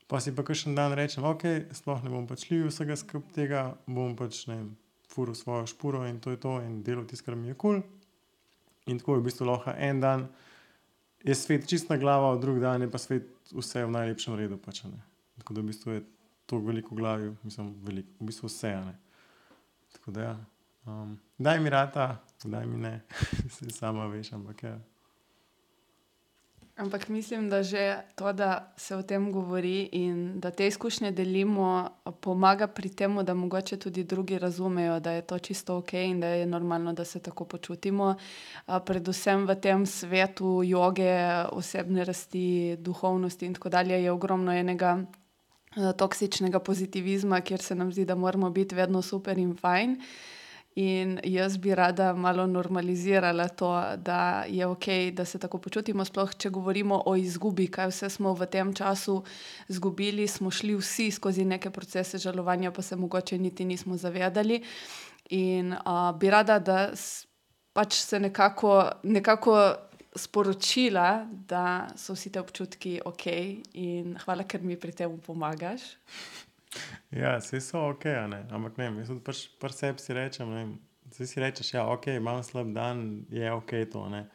Pol 0.08 0.20
si 0.20 0.36
pa 0.36 0.44
kakšen 0.44 0.76
dan 0.76 0.94
rečem: 1.00 1.24
"Okej, 1.24 1.72
sploh 1.72 2.04
ne 2.04 2.10
bom 2.12 2.28
pač 2.28 2.44
vsega 2.52 2.96
skupaj 3.00 3.32
tega, 3.32 3.78
bom 3.88 4.16
pač, 4.20 4.48
ne 4.48 4.56
vem, 4.56 4.70
fural 5.08 5.36
svojo 5.36 5.66
špuro 5.66 6.04
in 6.06 6.20
to 6.20 6.32
je 6.32 6.38
to 6.38 6.60
in 6.60 6.84
delal 6.84 7.06
tisto, 7.08 7.26
kar 7.26 7.36
mi 7.36 7.48
je 7.48 7.56
kul." 7.56 7.82
In 8.88 9.00
tako 9.00 9.16
je 9.16 9.20
v 9.20 9.24
bistvu 9.24 9.46
lahko 9.48 9.72
en 9.72 10.00
dan 10.00 10.28
je 11.24 11.36
svet 11.36 11.68
čisto 11.68 11.94
na 11.94 12.00
glavo, 12.00 12.36
drugi 12.36 12.60
dan 12.60 12.82
je 12.82 12.92
pa 12.92 12.98
svet 12.98 13.32
vse 13.56 13.86
v 13.86 13.92
najlepšem 13.92 14.36
redu 14.36 14.58
pač, 14.58 14.84
ne. 14.84 15.00
Tako 15.40 15.54
da 15.54 15.62
v 15.62 15.72
bistvu 15.72 15.92
je 15.92 16.04
toliko 16.46 16.68
veliko 16.68 16.96
glavi, 16.96 17.32
mislim 17.44 17.72
veliko, 17.80 18.10
v 18.20 18.28
bistvu 18.28 18.52
vse, 18.52 18.76
ne. 18.76 18.96
Tako 19.96 20.12
da 20.12 20.22
ja, 20.22 20.36
kdaj 21.38 21.60
mi 21.60 21.70
rata, 21.70 22.18
kdaj 22.44 22.66
mi 22.66 22.78
ne, 22.78 23.02
saj 23.56 23.70
sama 23.70 24.08
veš, 24.08 24.34
ampak 24.34 24.64
ja. 24.64 24.80
Ampak 26.76 27.10
mislim, 27.10 27.50
da 27.50 27.64
že 27.64 28.02
to, 28.16 28.34
da 28.34 28.74
se 28.78 28.96
o 28.96 29.02
tem 29.02 29.32
govori 29.32 29.90
in 29.92 30.40
da 30.40 30.52
te 30.52 30.68
izkušnje 30.68 31.12
delimo, 31.12 31.90
pomaga 32.22 32.68
pri 32.68 32.90
tem, 32.90 33.26
da 33.26 33.34
mogoče 33.34 33.78
tudi 33.78 34.04
drugi 34.04 34.40
razumejo, 34.40 35.00
da 35.00 35.12
je 35.12 35.22
to 35.22 35.40
čisto 35.40 35.78
okej 35.78 36.10
in 36.10 36.20
da 36.20 36.28
je 36.28 36.46
normalno, 36.46 36.94
da 36.94 37.06
se 37.06 37.20
tako 37.20 37.46
počutimo. 37.46 38.16
predvsem 38.86 39.46
v 39.46 39.56
tem 39.56 39.86
svetu 39.86 40.64
joge, 40.66 41.46
osebne 41.52 42.04
rasti, 42.04 42.76
duhovnosti 42.80 43.46
in 43.46 43.54
tako 43.54 43.70
dalje 43.70 44.04
je 44.04 44.12
ogromno 44.12 44.52
enega, 44.52 45.06
toksičnega 45.98 46.60
pozitivizma, 46.60 47.42
kjer 47.42 47.62
se 47.62 47.76
nam 47.76 47.92
zdi, 47.92 48.06
da 48.06 48.16
moramo 48.16 48.50
biti 48.50 48.76
vedno 48.76 49.02
super 49.02 49.38
in 49.38 49.56
fajn. 49.56 50.02
In 50.76 51.20
jaz 51.24 51.58
bi 51.62 51.76
rada 51.76 52.14
malo 52.14 52.48
normalizirala 52.48 53.48
to, 53.48 53.70
da 53.98 54.46
je 54.48 54.66
okej, 54.66 55.12
da 55.12 55.26
se 55.26 55.40
tako 55.40 55.60
počutimo, 55.62 56.06
sploh 56.06 56.34
če 56.34 56.50
govorimo 56.50 56.98
o 57.06 57.14
izgubi, 57.16 57.68
kaj 57.70 57.92
vse 57.92 58.10
smo 58.10 58.34
v 58.34 58.48
tem 58.50 58.74
času 58.74 59.20
izgubili, 59.70 60.26
smo 60.28 60.52
šli 60.52 60.74
vsi 60.80 61.12
skozi 61.12 61.46
neke 61.46 61.70
procese 61.70 62.18
žalovanja, 62.18 62.72
pa 62.72 62.82
se 62.82 62.96
mogoče 62.96 63.38
niti 63.38 63.66
nismo 63.66 63.98
zavedali. 63.98 64.64
In, 65.30 65.76
bi 66.20 66.30
rada, 66.30 66.58
da 66.60 66.90
pač 67.74 68.00
se 68.02 68.20
nekako, 68.20 68.90
nekako 69.04 69.58
sporočila, 70.16 71.28
da 71.30 71.88
so 71.98 72.18
vsi 72.18 72.32
ti 72.34 72.40
občutki 72.42 72.96
okej, 73.06 73.62
in 73.74 74.18
hvala, 74.26 74.48
ker 74.50 74.66
mi 74.66 74.78
pri 74.78 74.92
tem 74.92 75.20
pomagaš. 75.22 75.86
Ja, 77.12 77.42
saj 77.42 77.62
so 77.62 77.82
a 78.04 78.28
ne, 78.28 78.46
ampak 78.52 78.78
ne 78.78 78.90
vem, 78.90 78.98
jaz 78.98 79.12
tudi 79.12 79.22
pač 79.22 79.44
pri 79.62 79.74
sebi 79.74 80.02
si 80.02 80.14
rečem, 80.14 80.50
ne 80.50 80.64
saj 81.14 81.28
si 81.28 81.40
rečeš: 81.40 81.74
"Ja, 81.74 81.86
okej, 81.88 82.18
imam 82.18 82.44
slab 82.44 82.74
dan, 82.74 83.26
je 83.30 83.52
okej 83.54 83.90
to, 83.90 84.10
ne." 84.10 84.30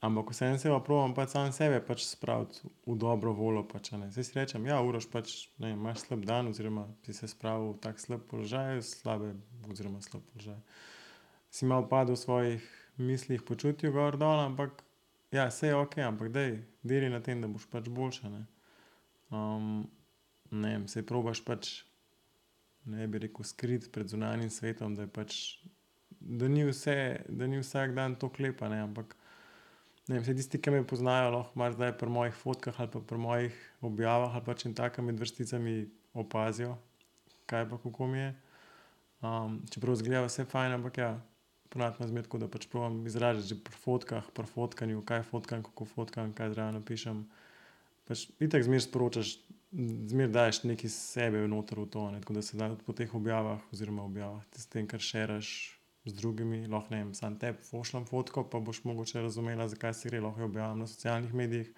Ampak 0.00 0.30
vseeno 0.30 0.58
se 0.58 0.68
pa 0.68 0.80
probam 0.80 1.14
pač 1.14 1.28
sam 1.28 1.52
sebe 1.52 1.80
pač 1.84 2.04
spraviti 2.08 2.60
v 2.86 2.96
dobro 2.96 3.32
voljo 3.32 3.66
pač, 3.68 3.90
saj 3.90 4.24
si 4.24 4.32
rečem: 4.34 4.66
"Ja, 4.66 4.80
Uroš, 4.80 5.10
pač, 5.10 5.48
ne 5.58 5.72
imaš 5.72 6.06
slab 6.06 6.24
dan 6.24 6.48
oziroma 6.48 6.86
si 7.04 7.12
se 7.12 7.28
spravil 7.28 7.72
v 7.72 7.80
tak 7.80 8.00
slab 8.00 8.20
položaj, 8.28 8.82
slabe 8.82 9.34
oziroma 9.70 10.00
slab 10.00 10.22
položaj, 10.32 10.60
si 11.50 11.66
malo 11.66 11.88
padel 11.88 12.16
v 12.16 12.18
svojih 12.18 12.62
mislih, 12.96 13.42
počutju 13.42 13.92
gor 13.92 14.16
dol, 14.16 14.40
ampak 14.40 14.84
ja, 15.32 15.50
saj 15.50 15.68
je 15.68 15.76
okej, 15.76 16.04
ampak 16.04 16.32
daj, 16.32 16.64
deli 16.82 17.08
na 17.08 17.20
tem, 17.20 17.40
da 17.40 17.48
boš 17.48 17.68
pač 17.68 17.88
boljše, 17.88 18.26
a 18.26 18.30
ne." 18.30 18.44
Ne 20.50 20.74
vem, 20.74 20.88
saj 20.90 21.06
probaš 21.06 21.42
pač, 21.46 21.70
ne 22.90 23.06
bi 23.08 23.22
rekel 23.22 23.46
skriti 23.46 23.90
pred 23.92 24.10
zunanjim 24.10 24.50
svetom, 24.50 24.96
da 24.98 25.06
je 25.06 25.12
pač, 25.14 25.38
da 26.20 26.48
ni 26.48 26.64
vse, 26.66 26.96
da 27.28 27.46
ni 27.46 27.60
vsak 27.62 27.94
dan 27.96 28.16
tako 28.18 28.44
lep, 28.46 28.62
a 28.62 28.70
ne, 28.72 28.82
ampak 28.88 29.14
ne 30.08 30.18
vem, 30.18 30.26
saj 30.26 30.38
tisti, 30.40 30.60
ke 30.62 30.74
me 30.74 30.82
poznajo, 30.86 31.30
lahko 31.36 31.60
marsikdaj 31.60 31.96
pri 32.00 32.10
mojih 32.10 32.36
fotkah 32.36 32.80
ali 32.82 32.90
pa 32.90 33.02
pri 33.12 33.18
mojih 33.18 33.58
objavah 33.86 34.34
ali 34.34 34.46
pa 34.46 34.56
čem 34.58 34.74
takem 34.74 35.06
med 35.06 35.20
vrsticami 35.20 35.74
opazijo, 36.18 36.76
kaj 37.50 37.68
pa 37.70 37.78
kako 37.78 38.06
mi 38.06 38.18
je. 38.18 38.30
čeprav 39.70 39.94
izgleda 39.94 40.24
vse 40.24 40.44
fajn, 40.48 40.72
ampak 40.72 40.98
ja, 40.98 41.10
po 41.68 41.78
navadi 41.78 41.96
imam 42.00 42.08
zmeraj 42.08 42.24
tako, 42.26 42.38
da 42.38 42.48
pač 42.48 42.66
probam 42.66 43.06
izražati 43.06 43.46
že 43.46 43.56
pri 43.64 43.76
fotkah, 43.76 44.30
pri 44.34 44.46
fotkanju, 44.46 45.02
kaj 45.06 45.22
fotkam, 45.22 45.62
kako 45.62 45.84
fotkam, 45.84 46.32
kaj 46.32 46.54
zraven 46.54 46.80
napišem. 46.80 47.26
Pač 48.08 48.26
itak 48.40 48.64
zmeraj 48.66 48.88
sporočaš, 48.88 49.36
zmeraj 49.72 50.32
daješ 50.32 50.62
nekaj 50.66 50.90
sebe 50.90 51.42
noter 51.48 51.78
v 51.78 51.86
to, 51.90 52.10
ne, 52.10 52.20
tako 52.20 52.34
da 52.38 52.42
se 52.42 52.56
da 52.56 52.70
po 52.86 52.92
teh 52.92 53.14
objavah 53.14 53.60
oziroma 53.72 54.02
objavah, 54.02 54.42
s 54.56 54.66
tem, 54.66 54.86
kar 54.86 55.00
šeraš 55.00 55.80
z 56.04 56.16
drugimi, 56.16 56.66
lahko, 56.66 56.94
ne 56.94 57.04
vem, 57.04 57.14
samo 57.14 57.38
tebi 57.38 57.58
pošljem 57.70 58.06
fotko, 58.08 58.44
pa 58.50 58.58
boš 58.58 58.82
mogoče 58.84 59.22
razumela, 59.22 59.68
za 59.68 59.76
kaj 59.76 59.94
se 59.94 60.08
gre, 60.08 60.20
lahko 60.20 60.40
jo 60.40 60.50
objavim 60.50 60.78
na 60.78 60.86
socialnih 60.86 61.34
medijih. 61.34 61.72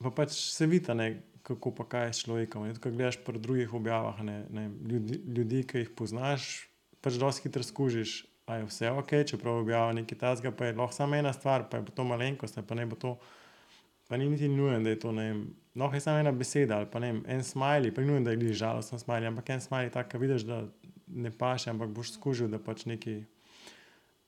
Pa 0.00 0.10
pač 0.10 0.32
se 0.32 0.66
vidi, 0.66 0.94
ne, 0.94 1.10
kako 1.46 1.70
pa 1.76 1.84
kaj 1.88 2.06
je 2.08 2.12
s 2.12 2.24
človekom, 2.24 2.66
ke 2.80 2.90
gledaš 2.90 3.20
pri 3.24 3.38
drugih 3.38 3.74
objavah, 3.74 4.22
ne, 4.24 4.38
ne 4.50 4.66
vem, 4.66 5.04
ljudi, 5.36 5.62
ke 5.68 5.84
jih 5.84 5.92
poznaš, 5.96 6.66
pač 7.04 7.20
dosti 7.20 7.46
hitro 7.46 7.62
skužiš, 7.62 8.24
a 8.46 8.60
je 8.60 8.66
vse 8.66 8.90
okej, 8.90 9.24
čeprav 9.32 9.60
objavlja 9.60 10.00
nekaj 10.00 10.18
takega, 10.18 10.52
pa 10.56 10.66
je 10.66 10.76
lahko 10.78 10.94
samo 10.94 11.16
ena 11.18 11.32
stvar, 11.34 11.68
pa 11.70 11.78
je 11.78 11.94
to 11.94 12.04
malenkost 12.06 12.58
pa 12.66 12.74
naj 12.78 12.86
bo 12.86 12.96
to, 12.96 13.16
pa 14.08 14.16
ni 14.16 14.28
niti 14.30 14.48
nujno, 14.48 14.80
da 14.82 14.90
je 14.90 14.98
to, 15.02 15.12
ne 15.12 15.24
vem, 15.30 15.40
lahko 15.76 15.96
je 15.96 16.00
samo 16.00 16.18
ena 16.18 16.32
beseda 16.32 16.76
ali 16.76 16.86
pa, 16.92 16.98
ne 16.98 17.12
vem, 17.12 17.22
en 17.28 17.44
smajli, 17.44 17.94
pa 17.94 18.00
ni 18.00 18.06
nujno, 18.06 18.24
da 18.24 18.30
je 18.30 18.36
glih 18.36 18.56
žalosten 18.56 18.98
smajli, 18.98 19.26
ampak 19.26 19.50
en 19.50 19.60
smajli 19.60 19.90
tak, 19.90 20.08
ke 20.08 20.18
vidiš, 20.18 20.46
da 20.48 20.62
ne 21.06 21.30
paše, 21.30 21.70
ampak 21.70 21.90
boš 21.94 22.14
skužil, 22.16 22.48
da 22.48 22.58
pač 22.58 22.86
nekaj, 22.88 23.22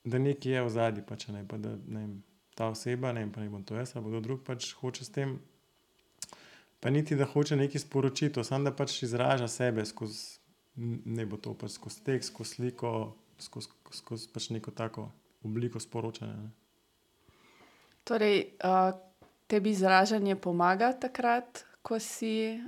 da 0.03 0.19
nekaj 0.19 0.51
je 0.51 0.63
odzadaj 0.63 1.05
pač, 1.09 1.29
a 1.29 1.37
ne, 1.37 1.45
pa 1.47 1.57
da, 1.57 1.75
ne 1.87 2.03
vem, 2.05 2.17
ta 2.55 2.69
oseba, 2.69 3.13
ne 3.13 3.25
vem, 3.25 3.31
pa 3.31 3.41
naj 3.41 3.49
bom 3.49 3.63
to 3.63 3.77
jaz 3.77 3.93
pa 3.95 4.03
kdo 4.03 4.21
drug, 4.23 4.43
pač 4.45 4.73
hoče 4.81 5.05
s 5.05 5.13
tem, 5.15 5.39
pa 6.79 6.93
niti, 6.93 7.15
da 7.15 7.25
hoče 7.25 7.57
nekaj 7.59 7.85
sporočiti, 7.85 8.43
samo, 8.43 8.69
da 8.69 8.75
pač 8.75 9.01
izraža 9.03 9.47
sebe 9.47 9.85
skozi, 9.85 10.39
naj 10.77 11.25
bo 11.25 11.41
to 11.41 11.55
pač 11.57 11.79
skozi 11.79 12.03
tekst, 12.05 12.33
skozi 12.33 12.59
sliko, 12.59 12.93
skozi, 13.41 13.73
skozi 14.01 14.31
pač 14.33 14.49
neko 14.55 14.71
tako 14.75 15.09
obliko 15.43 15.79
sporočanja, 15.79 16.35
ne. 16.35 16.51
Torej, 18.03 18.39
tebi 19.49 19.73
izražanje 19.73 20.35
pomaga 20.35 20.91
takrat, 20.93 21.63
ko 21.81 21.97
si, 21.99 22.61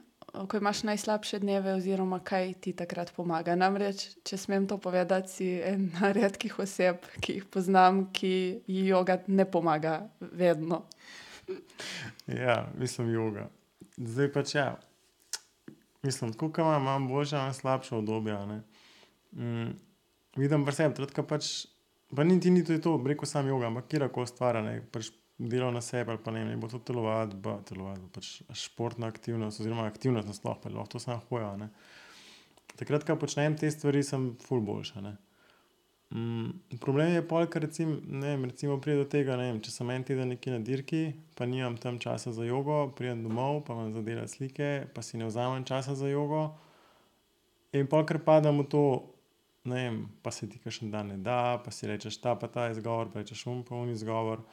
ko 0.48 0.58
imaš 0.58 0.84
najslabše 0.84 1.40
dneve, 1.40 1.76
oziroma 1.78 2.20
kaj 2.26 2.54
ti 2.64 2.74
takrat 2.74 3.14
pomaga? 3.14 3.56
Namreč, 3.56 4.08
če 4.26 4.40
smem 4.42 4.66
to 4.68 4.80
povedati, 4.82 5.30
si 5.30 5.50
ena 5.62 6.10
redkih 6.18 6.58
oseb, 6.60 7.06
ki 7.22 7.38
jih 7.38 7.50
poznam, 7.54 8.08
ki 8.14 8.34
ji 8.66 8.88
joga 8.90 9.20
ne 9.28 9.46
pomaga 9.46 10.00
vedno. 10.20 10.84
Ja, 12.26 12.66
mislim 12.80 13.14
joga. 13.14 13.50
Zdaj 13.98 14.34
pač 14.34 14.56
ja, 14.56 14.68
mislim, 16.02 16.34
tako 16.34 16.50
ke 16.50 16.66
imam, 16.66 16.82
imam 16.82 17.08
boljša, 17.12 17.38
imam 17.38 17.54
slabša 17.54 17.98
obdobja, 18.02 18.42
a 18.42 18.46
ne. 18.50 18.62
vidim 20.36 20.66
pri 20.66 20.74
sebi, 20.74 20.96
takrat 20.98 21.14
ke 21.14 21.28
pač, 21.28 21.50
pa 22.16 22.24
niti 22.26 22.50
ni 22.50 22.64
to 22.66 22.78
to, 22.82 22.98
bi 22.98 23.14
rekel, 23.14 23.30
samo 23.30 23.52
joga, 23.54 23.70
ampak 23.70 23.92
katerakoli 23.92 24.32
stvar, 24.32 24.58
a 24.58 24.66
ne, 24.66 24.80
pač 24.92 25.12
delo 25.42 25.72
na 25.72 25.82
sebi 25.82 26.14
ali 26.14 26.22
pa, 26.24 26.34
ne 26.36 26.46
naj 26.46 26.60
bo 26.62 26.70
to 26.70 26.80
telovadba, 26.86 27.58
telovadba, 27.68 28.12
pač 28.14 28.42
športna 28.66 29.10
aktivnost 29.12 29.64
oziroma 29.64 29.88
aktivnost 29.90 30.30
nasploh, 30.30 30.60
pa 30.62 30.70
lahko 30.70 30.96
to 30.96 31.04
samo 31.04 31.22
hoja, 31.30 31.56
ne. 31.58 31.72
Takrat, 32.80 33.06
ke 33.06 33.18
počnem 33.20 33.58
te 33.60 33.70
stvari, 33.72 34.04
sem 34.06 34.32
ful 34.46 34.64
boljše, 34.66 35.02
a 35.02 35.06
ne. 35.10 35.18
problem 36.84 37.14
je 37.14 37.22
pol, 37.28 37.46
ke 37.48 37.60
recimo, 37.64 37.98
ne 38.04 38.34
recimo 38.46 38.80
pride 38.84 39.04
do 39.04 39.10
tega, 39.12 39.38
ne 39.40 39.54
če 39.64 39.72
sem 39.72 39.92
en 39.94 40.04
teden 40.08 40.34
nekje 40.34 40.56
na 40.56 40.60
dirki, 40.60 41.04
pa 41.40 41.48
nimam 41.48 41.78
tam 41.80 42.00
časa 42.04 42.34
za 42.36 42.48
jogo, 42.48 42.84
pridem 42.98 43.24
domov, 43.24 43.64
pa 43.68 43.78
imam 43.78 43.94
za 43.96 44.04
delati 44.04 44.36
slike, 44.36 44.72
pa 44.96 45.04
si 45.06 45.20
ne 45.22 45.30
vzamem 45.32 45.64
časa 45.68 45.96
za 45.96 46.12
jogo 46.12 46.52
in 47.72 47.88
pol 47.88 48.04
kar 48.08 48.20
padem 48.24 48.60
v 48.62 48.68
to, 48.68 48.84
ne 49.64 49.76
vem, 49.76 49.98
pa 50.24 50.32
se 50.32 50.50
ti 50.50 50.60
kakšen 50.60 50.92
dan 50.92 51.14
ne 51.14 51.18
da, 51.24 51.62
pa 51.64 51.72
si 51.72 51.88
rečeš 51.88 52.20
ta 52.22 52.36
pa 52.36 52.50
ta 52.52 52.70
izgovor, 52.72 53.12
pa 53.14 53.22
rečeš 53.22 53.46
um 53.48 53.64
pa 53.64 53.76
un 53.76 53.92
izgovor. 53.94 54.44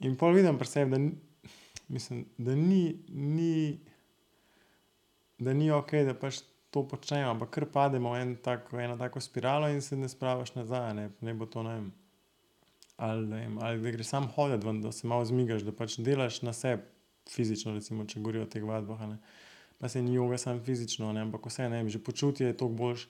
In 0.00 0.16
pol 0.16 0.34
vidim 0.36 0.58
pri 0.58 0.68
sebi, 0.68 0.90
da 0.90 0.98
mislim, 1.88 2.24
da 2.38 2.54
ni, 2.54 3.02
ni, 3.08 3.80
da 5.38 5.52
ni 5.52 5.70
okej, 5.70 6.04
da 6.08 6.14
pač 6.14 6.40
to 6.70 6.84
počnemo, 6.88 7.32
ampak 7.34 7.50
kar 7.50 7.66
pademo 7.72 8.14
v 8.14 8.22
en 8.22 8.36
tak, 8.38 8.70
v 8.72 8.84
eno 8.84 8.96
tako 8.98 9.20
spiralo 9.20 9.68
in 9.68 9.82
se 9.82 9.96
ne 9.98 10.08
spraviš 10.08 10.54
nazaj, 10.54 10.94
ne. 10.94 11.08
Naj 11.20 11.34
bo 11.34 11.48
to, 11.50 11.64
ne 11.66 11.74
vem, 11.74 11.90
ali 12.96 13.26
ne 13.26 13.40
vem, 13.42 13.58
ali 13.58 13.82
da 13.82 13.94
greš 13.96 14.12
samo 14.12 14.30
hodit 14.36 14.64
ven, 14.64 14.80
da 14.80 14.92
se 14.92 15.08
malo 15.10 15.24
zmigaš, 15.26 15.66
da 15.66 15.74
pač 15.74 15.98
delaš 15.98 16.42
na 16.46 16.54
sebi 16.54 16.86
fizično, 17.30 17.74
recimo, 17.74 18.06
če 18.06 18.20
govorijo 18.20 18.46
o 18.46 18.50
teh 18.50 18.62
vadbah, 18.66 19.02
ne. 19.10 19.18
Pa 19.80 19.88
saj 19.88 20.04
ni 20.04 20.14
joga 20.14 20.38
samo 20.38 20.62
fizično, 20.62 21.10
ne, 21.16 21.26
ampak 21.26 21.46
vseeno, 21.48 21.74
ne 21.74 21.82
vem, 21.82 21.90
že 21.90 22.02
počutje 22.04 22.46
je 22.46 22.56
toliko 22.56 22.76
boljše 22.76 23.08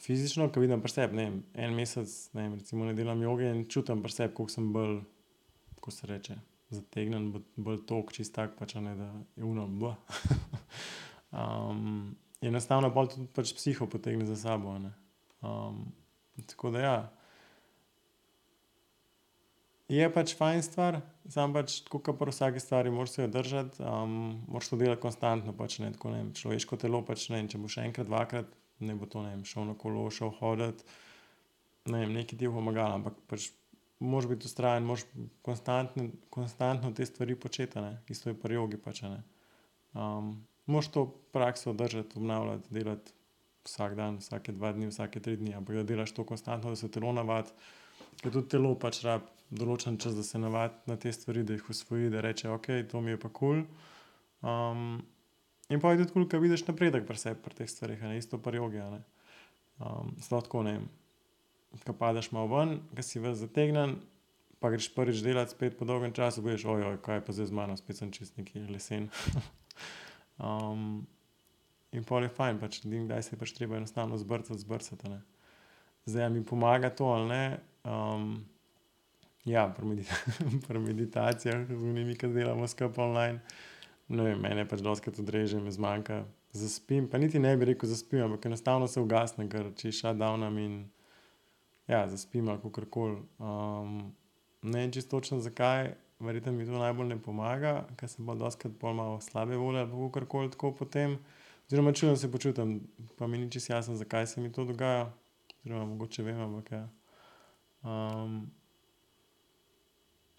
fizično, 0.00 0.48
ke 0.52 0.60
vidim 0.60 0.82
pri 0.82 0.92
sebi, 0.92 1.16
ne 1.16 1.24
vem, 1.28 1.38
en 1.54 1.74
mesec, 1.74 2.12
ne 2.36 2.44
vem, 2.44 2.58
recimo 2.60 2.86
ne 2.86 2.94
delam 2.94 3.22
joge 3.22 3.48
in 3.50 3.64
čutim 3.70 4.02
pri 4.02 4.12
sebi, 4.12 4.34
koliko 4.34 4.54
sem 4.54 4.68
bolj, 4.74 5.00
kako 5.80 5.90
se 5.90 6.06
reče, 6.06 6.36
zategnjen, 6.70 7.32
bolj 7.56 7.86
tog, 7.86 8.12
čisto 8.12 8.36
tako 8.42 8.58
pač, 8.60 8.74
ne, 8.74 8.94
da 8.94 9.08
je 9.36 9.44
ono 9.44 9.96
enostavno 12.40 12.90
pol 12.92 13.08
tudi 13.08 13.26
pač 13.34 13.54
psiho 13.56 13.88
potegne 13.88 14.26
za 14.28 14.36
sabo, 14.36 14.76
ne. 14.78 14.92
tako 16.46 16.70
da 16.70 16.84
ja. 16.84 16.98
Je 19.90 20.06
pač 20.12 20.36
fajn 20.38 20.62
stvar, 20.62 21.00
samo 21.26 21.56
pač 21.58 21.80
ke 21.90 22.12
pri 22.14 22.30
vsaki 22.30 22.60
stvari, 22.62 22.92
moraš 22.94 23.16
se 23.16 23.22
je 23.24 23.32
držati, 23.34 23.82
moraš 24.46 24.68
to 24.70 24.78
delati 24.78 25.02
konstantno 25.02 25.56
pač, 25.56 25.80
ne, 25.82 25.90
tako, 25.96 26.12
ne 26.12 26.20
vem, 26.22 26.34
človeško 26.36 26.78
telo 26.84 27.00
pač, 27.06 27.30
ne 27.32 27.42
če 27.48 27.58
boš 27.58 27.80
enkrat, 27.82 28.06
dvakrat, 28.06 28.52
naj 28.78 29.00
bo 29.00 29.08
to, 29.10 29.24
ne 29.24 29.32
vem, 29.32 29.42
šel 29.48 29.66
na 29.72 29.74
kolo, 29.78 30.04
šel 30.14 30.30
hodit, 30.38 30.84
ne 31.90 32.04
vem, 32.04 32.14
nekaj 32.20 32.38
ti 32.38 32.46
bo 32.46 32.60
pomagalo, 32.60 33.00
ampak 33.00 33.18
pač 33.32 33.50
moraš 34.00 34.28
biti 34.28 34.48
vztrajen, 34.48 34.84
moraš 34.84 35.04
konstantno, 35.42 36.08
konstantno 36.30 36.92
te 36.92 37.06
stvari 37.06 37.36
početi, 37.36 37.80
ne. 37.80 38.02
Isto 38.08 38.30
je 38.30 38.38
pri 38.40 38.54
jogi 38.54 38.76
pač, 38.76 39.02
ne. 39.02 39.22
moraš 40.66 40.88
to 40.90 41.06
prakso 41.32 41.72
držati, 41.72 42.16
obnavljati, 42.16 42.68
delati 42.70 43.12
vsak 43.64 43.94
dan, 43.94 44.16
vsake 44.18 44.52
dva 44.52 44.72
dni, 44.72 44.88
vsake 44.88 45.20
tri 45.20 45.36
dni, 45.36 45.54
ampak 45.54 45.76
da 45.76 45.82
delaš 45.84 46.12
to 46.16 46.24
konstantno, 46.24 46.70
da 46.70 46.76
se 46.76 46.90
telo 46.90 47.12
navadi, 47.12 47.52
ker 48.22 48.32
tudi 48.32 48.48
telo 48.56 48.74
pač 48.78 49.02
rabi 49.04 49.28
določen 49.50 49.98
čas, 50.00 50.14
da 50.16 50.22
se 50.22 50.38
navadi 50.38 50.90
na 50.90 50.96
te 50.96 51.12
stvari, 51.12 51.44
da 51.44 51.56
jih 51.56 51.70
osvoji, 51.70 52.10
da 52.10 52.20
reče: 52.24 52.48
"Okej, 52.50 52.88
to 52.88 53.00
mi 53.00 53.10
je 53.10 53.20
pa 53.20 53.28
kul." 53.28 53.64
in 55.70 55.80
pol 55.80 55.92
je 55.92 55.98
tudi 55.98 56.12
kul, 56.12 56.28
ke 56.28 56.38
vidiš 56.38 56.64
napredek 56.66 57.06
pri 57.06 57.18
sebi 57.18 57.42
pri 57.42 57.54
teh 57.54 57.68
stvareh, 57.68 58.02
a 58.02 58.08
ne. 58.08 58.18
Isto 58.18 58.38
pri 58.38 58.56
jogi, 58.56 58.80
sploh 60.24 60.42
tako, 60.42 60.62
ne 60.62 60.72
vem, 60.72 60.88
ke 61.84 61.92
padeš 61.96 62.32
malo 62.34 62.48
ven, 62.50 62.80
ke 62.96 63.02
si 63.06 63.22
ves 63.22 63.38
zategnjen, 63.40 63.96
pa 64.60 64.70
greš 64.72 64.90
prvič 64.94 65.22
delat 65.24 65.50
spet 65.52 65.78
po 65.78 65.84
dolgem 65.88 66.12
času, 66.12 66.42
pa 66.42 66.52
vidiš: 66.52 66.66
kaj 67.02 67.20
je 67.20 67.24
pa 67.24 67.32
zdaj 67.32 67.46
z 67.46 67.56
mano, 67.56 67.76
spet 67.80 67.96
sem 67.96 68.10
čisto 68.12 68.40
neki 68.42 68.66
lesen." 68.68 69.08
in 71.96 72.04
pol 72.06 72.22
je 72.24 72.30
fajn 72.32 72.60
pač, 72.60 72.80
edino 72.84 73.06
kdaj 73.08 73.22
se 73.22 73.34
je 73.34 73.40
pač 73.40 73.52
treba 73.56 73.76
enostavno 73.76 74.18
zbrcati, 74.18 74.60
zbrcati, 74.60 75.08
ne. 75.10 75.20
Zdaj, 76.06 76.30
mi 76.30 76.44
pomaga 76.44 76.90
to 76.90 77.04
ali 77.12 77.28
ne, 77.28 77.60
ja, 79.44 79.68
pri 79.76 80.04
pri 80.68 80.78
meditacijah 80.78 81.66
z 81.68 81.82
onimi, 81.82 82.16
ke 82.16 82.28
delamo 82.28 82.68
skupaj 82.68 83.04
online, 83.04 83.40
ne 84.08 84.22
vem, 84.22 84.40
mene 84.40 84.68
pač 84.68 84.80
dostikrat 84.84 85.18
odreže, 85.20 85.60
me 85.60 85.70
zmanjka. 85.70 86.24
Zaspim, 86.52 87.06
pa 87.08 87.18
niti 87.18 87.38
ne 87.38 87.54
bi 87.56 87.68
rekel 87.68 87.88
zaspim, 87.88 88.24
ampak 88.24 88.46
enostavno 88.46 88.88
se 88.90 89.00
ugasnem, 89.00 89.48
ker 89.48 89.70
čisto 89.76 90.08
shutdownem 90.08 90.56
in 90.58 90.80
ja, 91.90 92.04
zaspim 92.08 92.48
ali 92.48 92.62
kakorkoli. 92.62 93.18
ne 94.62 94.80
vem 94.80 94.92
čisto 94.92 95.16
točno, 95.16 95.40
zakaj, 95.40 95.94
verjetno 96.20 96.52
mi 96.52 96.66
to 96.66 96.78
najbolj 96.78 97.08
ne 97.08 97.18
pomaga, 97.22 97.86
ke 97.96 98.08
sem 98.08 98.26
pol 98.26 98.38
dostikrat 98.38 98.76
pol 98.78 98.94
malo 98.94 99.20
slabe 99.20 99.56
volje 99.56 99.80
ali 99.80 99.90
pa 99.90 99.96
kakorkoli 99.96 100.50
tako 100.50 100.72
potem. 100.72 101.18
Oziroma 101.66 101.92
čudno 101.92 102.16
se 102.16 102.30
počutim, 102.32 102.80
pa 103.18 103.26
mi 103.26 103.38
ni 103.38 103.50
čisto 103.50 103.72
jasno, 103.72 103.94
zakaj 103.96 104.26
se 104.26 104.40
mi 104.40 104.52
to 104.52 104.64
dogaja. 104.64 105.12
Oziroma 105.60 105.84
mogoče 105.84 106.22
vem, 106.22 106.40
ampak 106.40 106.72
ja. 106.72 106.88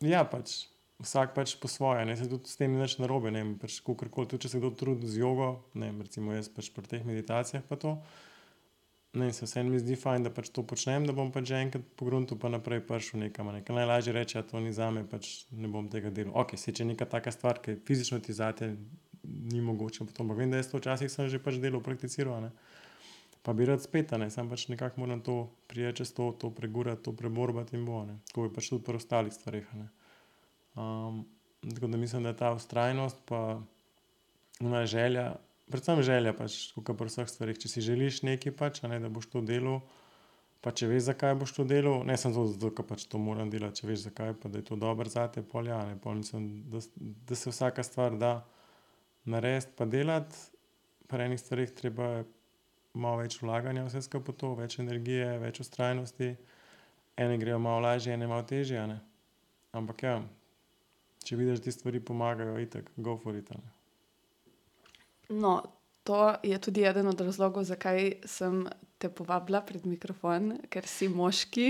ja, 0.02 0.24
pač 0.26 0.72
vsak 1.02 1.34
pač 1.34 1.56
po 1.58 1.68
svoje, 1.68 2.06
ne, 2.06 2.16
saj 2.18 2.30
tudi 2.30 2.50
s 2.50 2.60
tem 2.60 2.74
nič 2.78 2.98
narobe, 3.02 3.32
ne 3.34 3.42
vem, 3.42 3.54
pač 3.60 3.80
kakorkoli, 3.86 4.30
tudi 4.30 4.46
če 4.46 4.54
se 4.54 4.62
kdo 4.62 4.72
trudi 4.78 5.10
z 5.10 5.22
jogo, 5.24 5.54
ne 5.74 5.90
vem, 5.90 6.02
recimo 6.06 6.36
jaz 6.36 6.50
pač 6.54 6.70
pri 6.74 6.86
teh 6.88 7.06
meditacijah 7.08 7.66
pa 7.66 7.78
to, 7.80 7.98
ne 9.14 9.34
se 9.34 9.46
vseeno 9.46 9.70
mi 9.70 9.80
zdi 9.80 9.96
fajn, 10.00 10.24
da 10.24 10.32
pač 10.32 10.50
to 10.56 10.64
počnem, 10.68 11.06
da 11.06 11.14
bom 11.14 11.32
pač 11.32 11.50
že 11.52 11.60
enkrat 11.60 11.84
pogruntal 12.00 12.40
pa 12.40 12.50
naprej 12.50 12.84
prišel 12.88 13.20
nekam, 13.26 13.52
ne. 13.52 13.64
Najlažje 13.68 14.12
je 14.12 14.16
reči: 14.16 14.38
"Ja, 14.38 14.44
to 14.44 14.60
ni 14.60 14.72
zame, 14.74 15.04
pač 15.04 15.46
ne 15.52 15.68
bom 15.68 15.90
tega 15.90 16.10
delal." 16.10 16.34
Okej, 16.36 16.58
saj 16.58 16.74
če 16.74 16.84
je 16.84 16.88
neka 16.94 17.06
taka 17.06 17.32
stvar, 17.32 17.60
ke 17.60 17.76
je 17.76 17.82
fizično 17.88 18.20
ti 18.20 18.34
zate 18.34 18.76
ni 19.24 19.62
mogoče 19.62 20.04
ampak 20.20 20.38
vem, 20.38 20.52
da 20.52 20.58
jaz 20.58 20.72
to 20.72 20.78
včasih 20.78 21.12
sem 21.12 21.30
že 21.30 21.40
pač 21.40 21.60
delal, 21.62 21.82
prakticiral. 21.82 22.50
Pa 23.42 23.54
bi 23.54 23.66
rad 23.66 23.82
spet, 23.82 24.12
ne, 24.18 24.30
samo 24.30 24.54
pač 24.54 24.68
nekako 24.70 25.02
moram 25.02 25.22
to 25.22 25.50
priti 25.68 25.98
čez 25.98 26.14
to, 26.14 26.32
to 26.32 26.50
pregurati, 26.54 27.04
to 27.04 27.14
preborbati 27.14 27.76
in 27.76 27.86
bo. 27.86 28.06
Tako 28.30 28.46
je 28.46 28.54
pač 28.54 28.70
tudi 28.70 28.86
pri 28.86 28.96
ostalih 29.02 29.34
stvareh, 29.34 29.66
a 29.74 29.78
ne. 29.78 29.88
tako 31.74 31.88
da 31.88 31.98
mislim, 31.98 32.24
da 32.24 32.34
ta 32.34 32.54
vztrajnost 32.54 33.18
pa 33.26 33.62
ona 34.62 34.86
želja, 34.86 35.36
predvsem 35.72 36.04
želja 36.06 36.36
pač, 36.38 36.60
ke 36.76 36.96
pri 36.98 37.10
vseh 37.10 37.30
stvareh, 37.30 37.58
če 37.60 37.72
si 37.72 37.84
želiš 37.86 38.22
nekaj 38.28 38.56
pač, 38.60 38.82
ne, 38.86 39.00
da 39.02 39.10
boš 39.12 39.30
to 39.32 39.42
delal, 39.46 39.82
pa 40.62 40.74
če 40.76 40.90
veš, 40.92 41.08
zakaj 41.10 41.36
boš 41.42 41.56
to 41.58 41.66
delal, 41.68 42.04
ne 42.08 42.18
samo 42.20 42.38
to 42.38 42.46
zato, 42.54 42.72
ke 42.78 42.86
pač 42.86 43.08
to 43.10 43.22
moram 43.22 43.50
delati, 43.54 43.82
če 43.82 43.90
veš, 43.90 44.06
zakaj 44.10 44.36
pa 44.42 44.52
da 44.52 44.62
je 44.62 44.68
to 44.70 44.78
dobro 44.80 45.10
zate, 45.10 45.42
pol 45.42 45.72
ja, 45.72 45.82
a 45.82 45.90
ne, 45.90 45.98
pol 46.02 46.20
mislim, 46.20 46.50
da 46.72 46.84
da 47.02 47.38
se 47.40 47.54
vsaka 47.54 47.86
stvar 47.88 48.18
da 48.22 48.34
narediti 49.26 49.74
pa 49.78 49.86
delati. 49.86 50.38
Pri 51.12 51.26
enih 51.28 51.40
stvareh 51.42 51.74
treba 51.76 52.12
malo 52.94 53.22
več 53.22 53.40
vlaganja 53.42 53.86
vse 53.88 54.04
skupaj 54.06 54.38
to, 54.40 54.54
več 54.60 54.78
energije, 54.84 55.28
več 55.42 55.62
vztrajnosti. 55.64 56.30
Ene 57.20 57.38
grejo 57.42 57.60
malo 57.60 57.84
lažje, 57.86 58.14
ene 58.16 58.30
malo 58.32 58.46
težje, 58.48 58.86
ne. 58.88 59.02
Ampak 59.76 60.04
ja, 60.04 60.16
če 61.26 61.38
vidiš, 61.40 61.60
da 61.60 61.68
ti 61.68 61.76
stvari 61.76 62.00
pomagajo, 62.04 62.58
itak 62.64 62.92
go 62.98 63.18
for 63.20 63.36
it, 63.36 63.52
ne. 63.52 63.81
No, 65.32 65.62
to 66.04 66.36
je 66.44 66.58
tudi 66.58 66.84
eden 66.84 67.08
od 67.08 67.22
razlogov, 67.22 67.64
zakaj 67.64 68.14
sem 68.26 68.66
te 69.02 69.10
povabila 69.10 69.62
pred 69.66 69.86
mikrofon, 69.90 70.54
ker 70.70 70.86
si 70.86 71.08
moški 71.10 71.68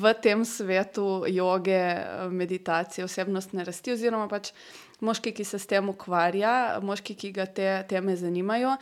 v 0.00 0.12
tem 0.22 0.44
svetu 0.46 1.26
joge, 1.30 1.82
meditacije, 2.30 3.06
osebnostne 3.06 3.64
rasti 3.66 3.94
oziroma 3.96 4.28
pač 4.30 4.52
moški, 5.02 5.32
ki 5.36 5.44
se 5.44 5.58
s 5.58 5.66
tem 5.66 5.88
ukvarja, 5.90 6.78
moški, 6.86 7.16
ki 7.18 7.32
ga 7.34 7.48
te 7.50 7.66
teme 7.90 8.14
zanimajo. 8.16 8.76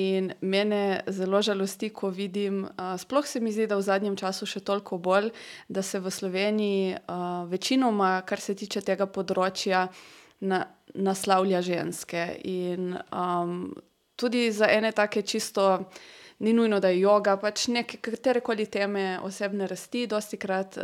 In 0.00 0.32
mene 0.40 1.02
zelo 1.12 1.42
žalosti, 1.44 1.92
ko 1.92 2.08
vidim, 2.08 2.64
sploh 2.98 3.28
se 3.28 3.42
mi 3.44 3.52
zdi, 3.52 3.68
da 3.68 3.76
v 3.76 3.84
zadnjem 3.84 4.16
času 4.16 4.48
še 4.48 4.64
toliko 4.64 4.96
bolj, 4.96 5.28
da 5.68 5.84
se 5.84 6.00
v 6.00 6.10
Sloveniji, 6.10 6.96
večinoma, 7.52 8.14
kar 8.24 8.40
se 8.40 8.56
tiče 8.56 8.80
tega 8.88 9.06
področja, 9.06 9.86
naslavlja 10.94 11.62
ženske 11.62 12.26
in, 12.44 12.96
tudi 14.16 14.52
za 14.52 14.68
ene 14.70 14.92
take 14.92 15.22
čisto, 15.22 15.84
ni 16.38 16.52
nujno, 16.52 16.80
da 16.80 16.88
je 16.88 17.00
joga, 17.00 17.36
pač 17.36 17.68
neke, 17.70 18.00
katerekoli 18.02 18.66
teme 18.66 19.18
osebne 19.22 19.66
rasti 19.66 20.06
dostikrat, 20.06 20.78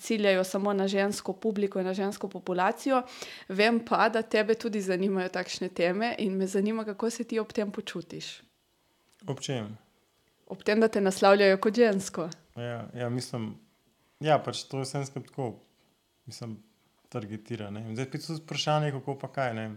ciljajo 0.00 0.44
samo 0.44 0.72
na 0.72 0.88
žensko 0.88 1.32
publiko 1.32 1.80
in 1.80 1.86
na 1.86 1.94
žensko 1.94 2.28
populacijo. 2.28 3.02
Vem 3.48 3.80
pa, 3.84 4.08
da 4.08 4.22
tebe 4.22 4.54
tudi 4.54 4.80
zanimajo 4.80 5.28
takšne 5.28 5.68
teme, 5.68 6.14
in 6.18 6.36
me 6.36 6.46
zanima, 6.46 6.84
kako 6.84 7.10
se 7.10 7.24
ti 7.24 7.38
ob 7.38 7.52
tem 7.52 7.72
počutiš. 7.72 8.40
Ob 9.26 9.40
čem? 9.40 9.76
Ob 10.46 10.62
tem, 10.64 10.80
da 10.80 10.88
te 10.88 11.00
naslavljajo 11.00 11.60
kot 11.60 11.76
žensko. 11.76 12.28
Ja, 12.56 12.88
ja, 12.94 13.08
mislim, 13.12 13.54
ja, 14.20 14.38
pač 14.38 14.64
to 14.64 14.80
je 14.80 14.88
vseeno 14.88 15.06
skupaj 15.06 15.28
tako, 15.28 15.52
mislim, 16.26 16.56
targetira, 17.12 17.70
ne. 17.74 17.84
Zdaj 17.94 18.10
spet 18.10 18.26
so 18.26 18.38
vprašanja, 18.40 18.92
kako 18.98 19.16
pa 19.20 19.30
kaj, 19.32 19.54
ne. 19.58 19.68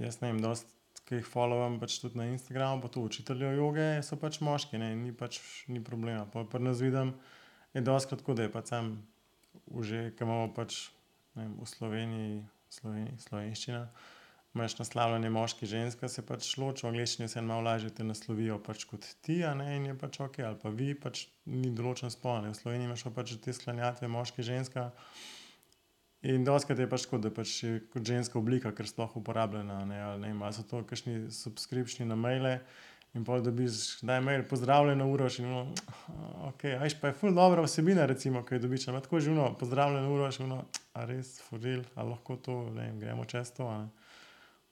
Jaz 0.00 0.20
ne 0.22 0.32
vem, 0.32 0.40
dosti, 0.42 0.70
ke 1.08 1.18
jih 1.18 1.28
followam 1.28 1.78
pač 1.82 1.98
tudi 2.00 2.16
na 2.20 2.30
Instagramu 2.30 2.80
pa 2.84 2.88
to, 2.92 3.02
učiteljev 3.04 3.58
joge 3.58 3.86
so 4.06 4.16
pač 4.20 4.40
moški, 4.44 4.80
ne, 4.80 4.94
ni 4.96 5.12
pač, 5.12 5.40
ni 5.68 5.82
problema. 5.84 6.24
Pol 6.30 6.46
pri 6.48 6.62
nas 6.64 6.80
vidim, 6.80 7.12
je 7.74 7.82
dostikrat 7.84 8.22
tako, 8.22 8.36
da 8.38 8.46
je 8.46 8.52
pač 8.54 8.72
samo 8.72 9.82
že, 9.84 10.10
ke 10.16 10.24
imamo 10.24 10.48
pač, 10.56 10.88
vem, 11.36 11.52
v 11.60 11.68
Sloveniji, 11.68 12.40
Sloveniji, 12.72 13.18
slovenščina, 13.20 13.82
imaš 14.56 14.78
naslavljanje 14.78 15.30
moški, 15.32 15.68
ženska, 15.68 16.08
se 16.08 16.24
pač 16.24 16.48
loči, 16.60 16.84
v 16.84 16.90
angleščini 16.92 17.26
je 17.26 17.30
vseeno 17.30 17.48
malo 17.50 17.66
lažje, 17.68 17.92
te 17.96 18.04
naslovijo 18.04 18.58
pač 18.64 18.86
kot 18.88 19.06
ti, 19.24 19.40
ne, 19.44 19.68
in 19.76 19.90
je 19.90 19.96
pač 19.98 20.20
okej, 20.24 20.46
ali 20.48 20.60
pa 20.60 20.72
vi, 20.72 20.92
pač 20.96 21.26
ni 21.48 21.72
določen 21.72 22.12
spol, 22.12 22.40
ne. 22.44 22.52
V 22.52 22.60
Sloveniji 22.60 22.90
imaš 22.90 23.06
pa 23.08 23.14
pač 23.20 23.36
te 23.44 23.56
sklanjatve 23.56 24.10
moški, 24.12 24.44
ženska. 24.44 24.90
In 26.22 26.44
dostikrat 26.46 26.78
je 26.78 26.86
pač 26.86 27.04
tako, 27.06 27.18
da 27.18 27.32
pač 27.34 27.56
je 27.64 27.80
kot 27.90 28.06
ženska 28.06 28.38
oblika 28.38 28.70
kar 28.70 28.86
sploh 28.86 29.16
uporabljena, 29.18 29.80
ne, 29.88 29.98
ali 30.02 30.20
ne 30.22 30.30
vem, 30.30 30.42
ali 30.46 30.54
so 30.54 30.62
to 30.62 30.84
kakšni 30.86 31.32
subscriptioni 31.34 32.08
na 32.08 32.18
maile, 32.18 32.60
In 33.12 33.24
pa 33.24 33.40
dobiš, 33.40 34.00
da 34.02 34.14
je 34.14 34.20
mail, 34.20 34.42
pozdravljeno, 34.48 35.10
uroš. 35.12 35.38
In 35.38 35.50
no, 35.50 35.74
ok, 36.48 36.64
ajš 36.64 36.94
pa 37.00 37.10
je 37.10 37.16
ful 37.20 37.34
dobra 37.36 37.62
vsebina, 37.62 38.06
recimo, 38.08 38.40
ki 38.44 38.54
jo 38.54 38.62
dobiš. 38.64 38.86
Ampak 38.88 39.04
tako 39.04 39.20
že 39.20 39.30
uno, 39.30 39.50
pozdravljeno, 39.60 40.14
uroš, 40.14 40.38
uno, 40.40 40.62
a 40.94 41.04
res, 41.04 41.34
furil, 41.48 41.84
a 41.94 42.06
lahko 42.08 42.36
to, 42.36 42.56
ne 42.72 42.86
vem, 42.86 43.00
gremo 43.00 43.24
čez 43.28 43.52
to. 43.52 43.68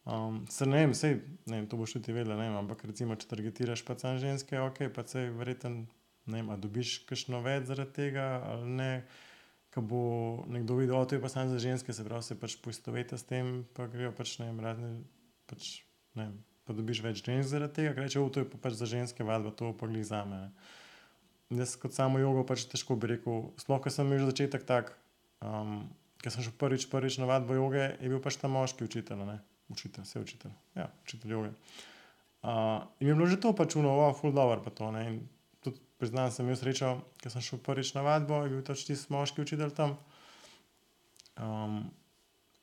Um, 0.08 0.46
se 0.48 0.66
ne 0.66 0.80
vem, 0.80 0.94
sej, 0.96 1.18
ne 1.46 1.58
vem, 1.58 1.66
to 1.68 1.76
boš 1.76 1.98
tudi 1.98 2.16
vedela, 2.16 2.38
ne 2.40 2.48
vem, 2.48 2.56
ampak 2.62 2.86
recimo, 2.88 3.16
če 3.20 3.28
targetiraš 3.28 3.84
pa 3.84 3.98
sam 4.00 4.16
ženske, 4.18 4.56
ok, 4.56 4.86
pa 4.94 5.04
sej 5.04 5.28
verjeten, 5.36 5.82
ne 6.24 6.40
vem, 6.40 6.48
a 6.48 6.56
dobiš 6.56 7.02
kakšno 7.10 7.42
več 7.44 7.68
zaradi 7.68 7.92
tega 7.98 8.30
ali 8.54 8.72
ne. 8.80 8.92
Ko 9.70 9.82
bo 9.86 10.02
nekdo 10.50 10.74
videl, 10.80 10.98
da 11.06 11.16
je 11.16 11.22
pa 11.22 11.30
samo 11.30 11.52
za 11.52 11.60
ženske, 11.62 11.94
se 11.94 12.04
pravi, 12.04 12.26
se 12.26 12.34
pač 12.34 12.56
poistoveti 12.58 13.18
s 13.18 13.26
tem, 13.28 13.60
pa 13.76 13.86
grejo 13.86 14.10
pač 14.16 14.40
ne 14.42 14.50
vem, 14.50 14.62
razne, 14.64 14.94
pač 15.46 15.76
ne 16.18 16.26
vem 16.26 16.38
pa 16.70 16.76
dobiš 16.78 17.02
več 17.02 17.24
žensk 17.26 17.50
zaradi 17.50 17.80
tega, 17.80 17.94
ker 17.96 18.06
reče, 18.06 18.22
to 18.30 18.44
je 18.44 18.46
pa 18.52 18.60
pač 18.62 18.78
za 18.78 18.86
ženske 18.86 19.26
vadba, 19.26 19.50
to 19.50 19.72
pa 19.74 19.88
glih 19.90 20.06
za 20.06 20.22
me. 20.22 20.44
Jaz 21.50 21.74
kot 21.82 21.96
samo 21.96 22.20
jogo 22.22 22.44
pač 22.46 22.62
težko 22.70 22.94
bi 22.94 23.10
rekel, 23.10 23.48
sploh, 23.58 23.80
ker 23.82 23.90
sem 23.90 24.06
imel 24.06 24.28
začetek 24.28 24.62
tak, 24.68 24.92
um, 25.42 25.88
ker 26.22 26.30
sem 26.30 26.46
šel 26.46 26.54
prvič, 26.60 26.86
prvič 26.92 27.18
na 27.18 27.26
vadbo 27.26 27.58
joge, 27.58 27.88
je 27.98 28.12
bil 28.12 28.22
pač 28.22 28.38
ta 28.38 28.46
moški 28.52 28.86
učitelj, 28.86 29.24
ne, 29.26 29.40
učitelj, 29.74 30.06
vse 30.06 30.22
učitelj, 30.22 30.54
ja, 30.78 30.86
učitelj 31.02 31.34
joge. 31.34 31.50
Uh, 32.40 32.86
in 33.02 33.10
je 33.10 33.18
bilo 33.18 33.26
že 33.26 33.40
to 33.42 33.50
pač 33.50 33.74
uno, 33.74 33.96
wow, 33.98 34.14
full 34.14 34.30
dobro 34.30 34.62
pa 34.62 34.70
to, 34.70 34.94
ne, 34.94 35.02
in 35.10 35.18
priznam, 36.00 36.30
sem 36.32 36.46
imel 36.46 36.56
srečo, 36.58 36.94
ker 37.20 37.32
sem 37.32 37.44
šel 37.44 37.60
prvič 37.64 37.92
na 37.96 38.04
vadbo, 38.06 38.42
je 38.44 38.54
bil 38.54 38.62
pač 38.66 38.86
tisti 38.88 39.12
moški 39.12 39.44
učitelj 39.44 39.74
tam. 39.76 39.98
Um, 41.40 41.82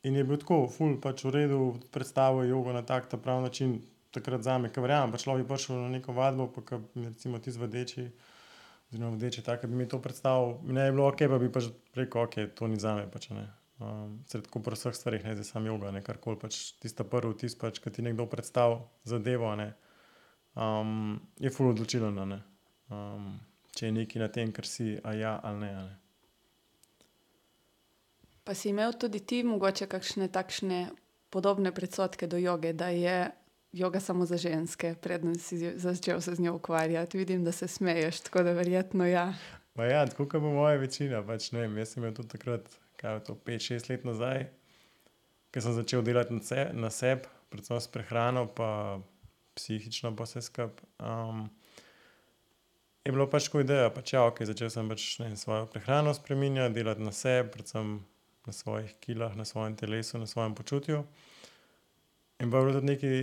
in 0.02 0.18
je 0.18 0.24
bil 0.26 0.40
tako, 0.42 0.64
ful, 0.72 0.96
pač 1.02 1.24
v 1.26 1.34
redu, 1.34 1.60
predstavil 1.94 2.50
jogo 2.50 2.74
na 2.74 2.82
tak 2.86 3.08
ta 3.10 3.18
pravi 3.20 3.46
način, 3.46 3.78
takrat 4.14 4.42
za 4.42 4.58
me, 4.58 4.72
ki 4.72 4.82
verjamem, 4.82 5.12
pač 5.14 5.26
človek 5.26 5.44
je 5.44 5.48
prišel 5.48 5.80
na 5.82 5.92
neko 5.98 6.14
vadbo, 6.16 6.48
pa 6.52 6.64
ki 6.66 6.80
recimo 7.04 7.38
ti 7.42 7.54
zvedeči, 7.54 8.08
oziroma 8.90 9.16
vdeči, 9.16 9.44
tako 9.44 9.70
bi 9.70 9.82
mi 9.82 9.88
to 9.88 10.00
predstavil, 10.02 10.58
ne 10.64 10.88
bi 10.88 10.96
bilo 10.96 11.08
ok, 11.08 11.24
pa 11.28 11.38
bi 11.38 11.52
pač 11.52 11.70
rekel, 11.98 12.24
ok, 12.24 12.38
to 12.56 12.70
ni 12.70 12.80
za 12.80 12.96
me, 12.98 13.06
pač 13.10 13.30
ne. 13.34 13.46
Um, 13.78 14.24
Sred 14.26 14.48
tako 14.48 14.64
pri 14.66 14.74
vseh 14.74 14.94
stvarih, 14.96 15.22
ne 15.22 15.36
zdaj 15.38 15.46
sam 15.52 15.66
joga, 15.68 15.92
ne 15.94 16.02
karkoli, 16.02 16.40
pač 16.40 16.72
tista 16.82 17.06
prvi 17.06 17.36
vtis, 17.36 17.54
pač, 17.58 17.78
ki 17.78 17.92
ti 17.94 18.02
nekdo 18.02 18.26
predstavi 18.26 18.80
zadevo, 19.06 19.52
ne, 19.60 19.68
um, 20.58 21.20
je 21.38 21.52
ful 21.54 21.70
odločilen, 21.70 22.18
ne. 22.26 22.40
Um, 22.88 23.34
če 23.76 23.86
je 23.86 23.92
nekaj 23.92 24.22
na 24.22 24.28
tem, 24.32 24.52
kar 24.52 24.66
si, 24.66 24.96
a 25.04 25.12
ja 25.16 25.38
ali 25.44 25.66
ne. 25.66 25.72
ne. 25.74 25.96
Pa 28.48 28.54
si 28.56 28.70
imel 28.72 28.94
tudi 28.96 29.20
ti 29.20 29.42
mogoče 29.44 29.86
kakšne 29.86 30.30
takšne 30.32 30.88
podobne 31.28 31.72
predsodke 31.74 32.26
do 32.26 32.40
joge, 32.40 32.72
da 32.72 32.88
je 32.88 33.28
joga 33.72 34.00
samo 34.00 34.26
za 34.26 34.36
ženske, 34.36 34.94
preden 35.02 35.34
si 35.38 35.58
začel 35.76 36.20
se 36.20 36.34
z 36.34 36.40
njo 36.40 36.54
ukvarjati. 36.56 37.18
Vidim, 37.18 37.44
da 37.44 37.52
se 37.52 37.68
smeješ, 37.68 38.20
tako 38.20 38.42
da 38.42 38.52
verjetno 38.52 39.06
ja. 39.06 39.34
Pa 39.76 39.84
ja, 39.84 40.06
tako 40.06 40.26
kot 40.28 40.40
bo 40.42 40.50
moja 40.50 40.78
večina. 40.80 41.20
Pač, 41.26 41.52
vem, 41.52 41.76
jaz 41.78 41.92
sem 41.92 42.02
imel 42.02 42.14
tudi 42.16 42.32
takrat, 42.32 42.72
kaj 42.96 43.14
je 43.14 43.24
to, 43.28 43.36
5-6 43.46 43.90
let 43.92 44.08
nazaj, 44.08 44.48
ko 45.54 45.60
sem 45.60 45.76
začel 45.76 46.02
delati 46.02 46.34
na, 46.34 46.42
se, 46.42 46.64
na 46.72 46.90
sebi, 46.90 47.28
predvsem 47.52 47.80
s 47.80 47.92
prehrano, 47.92 48.46
pa 48.48 48.98
psihično, 49.54 50.16
pa 50.16 50.26
vse 50.26 50.42
skupaj. 50.48 50.88
Um, 50.98 51.46
je 53.08 53.12
bilo 53.12 53.24
pač 53.30 53.46
tako 53.48 53.62
ideja, 53.64 53.88
pač 53.88 54.12
ja, 54.12 54.26
ok, 54.28 54.42
začel 54.44 54.68
sem 54.72 54.88
pač 54.92 55.04
ne, 55.22 55.32
svojo 55.40 55.64
prehrano 55.72 56.12
spremenjati, 56.12 56.74
delati 56.76 57.00
na 57.00 57.12
sebi, 57.16 57.48
predvsem 57.54 57.94
na 58.44 58.52
svojih 58.52 58.90
kilah, 59.00 59.36
na 59.36 59.46
svojem 59.48 59.76
telesu, 59.80 60.20
na 60.20 60.28
svojem 60.28 60.54
počutju. 60.54 61.02
In 62.38 62.50
pa 62.52 62.60
je 62.60 62.64
bilo 62.66 62.74
tudi 62.76 62.90
nekaj 62.92 63.14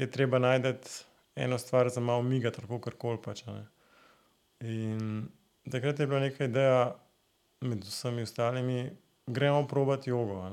je 0.00 0.10
treba 0.10 0.38
najti 0.38 0.74
eno 1.40 1.58
stvar 1.58 1.88
za 1.88 2.00
malo 2.00 2.22
miga, 2.22 2.50
tako 2.52 2.78
kar 2.84 2.94
koli 3.00 3.20
pač. 3.24 3.42
In 4.60 5.28
takrat 5.72 6.00
je 6.00 6.06
bila 6.06 6.20
neka 6.20 6.44
ideja 6.44 6.96
med 7.60 7.84
vsemi 7.84 8.22
ostalimi, 8.28 8.90
gremo 9.26 9.66
provat 9.68 10.06
jogo. 10.06 10.44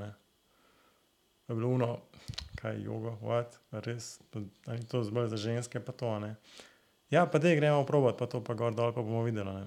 Je 1.47 1.55
bilo 1.55 1.69
uno, 1.75 1.99
kaj 2.55 2.75
je 2.75 2.83
jogo, 2.83 3.17
what, 3.21 3.59
res, 3.71 4.19
ali 4.65 4.87
to 4.87 5.03
zbolj 5.03 5.27
za 5.35 5.37
ženske, 5.37 5.79
pa 5.79 5.91
to. 5.91 6.19
Ne? 6.19 6.35
Ja, 7.11 7.25
pa 7.25 7.39
da 7.39 7.55
gremo 7.55 7.85
provat, 7.85 8.17
pa 8.19 8.27
to 8.27 8.43
pa 8.43 8.53
gor 8.53 8.75
dol, 8.75 8.91
pa 8.93 9.01
bomo 9.01 9.23
videli. 9.23 9.63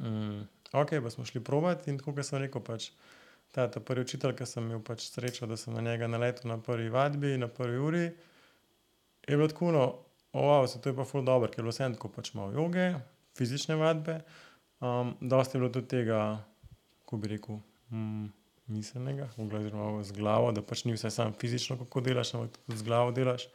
Mm, 0.00 0.44
ok, 0.72 0.96
pa 1.02 1.10
smo 1.10 1.24
šli 1.24 1.40
provat 1.44 1.88
in 1.88 1.98
tako, 1.98 2.12
kot 2.14 2.28
sem 2.28 2.42
rekel, 2.42 2.62
pač. 2.64 2.90
Ta, 3.54 3.68
ta 3.70 3.80
prvi 3.80 4.02
učitelj, 4.02 4.32
ki 4.34 4.46
sem 4.50 4.64
imel 4.66 4.80
pač 4.82 5.06
srečo, 5.06 5.46
da 5.46 5.56
sem 5.56 5.76
na 5.76 5.82
njega 5.84 6.08
naletel 6.10 6.50
na 6.50 6.56
prvi 6.58 6.88
vadbi, 6.90 7.36
na 7.38 7.46
prvi 7.48 7.78
uri, 7.78 8.04
je 9.28 9.36
bilo 9.36 9.46
tako, 9.48 9.70
no, 9.72 9.84
wow, 10.34 10.66
se 10.66 10.80
to 10.82 10.90
je 10.90 10.96
pa 10.96 11.04
ful 11.06 11.22
dobro, 11.22 11.48
ker 11.48 11.60
je 11.60 11.62
bilo 11.62 11.72
vse 11.72 11.86
tako 11.94 12.10
pač 12.16 12.32
malo 12.34 12.50
joge, 12.52 12.88
fizične 13.38 13.76
vadbe. 13.78 14.20
Um, 14.80 15.14
dosti 15.20 15.56
je 15.56 15.60
bilo 15.60 15.70
tudi 15.70 15.88
tega, 15.88 16.18
kako 17.04 17.20
bi 17.22 17.30
rekel, 17.36 17.60
mm, 17.94 18.26
miselnega, 18.74 19.28
oziroma 19.38 20.02
z 20.02 20.18
glavo, 20.18 20.50
da 20.52 20.62
pač 20.62 20.84
ni 20.84 20.96
vse 20.98 21.10
samo 21.14 21.32
fizično, 21.38 21.78
kako 21.78 22.02
delaš, 22.04 22.34
ampak 22.34 22.58
tudi 22.58 22.78
z 22.78 22.88
glavo 22.90 23.14
delaš. 23.14 23.46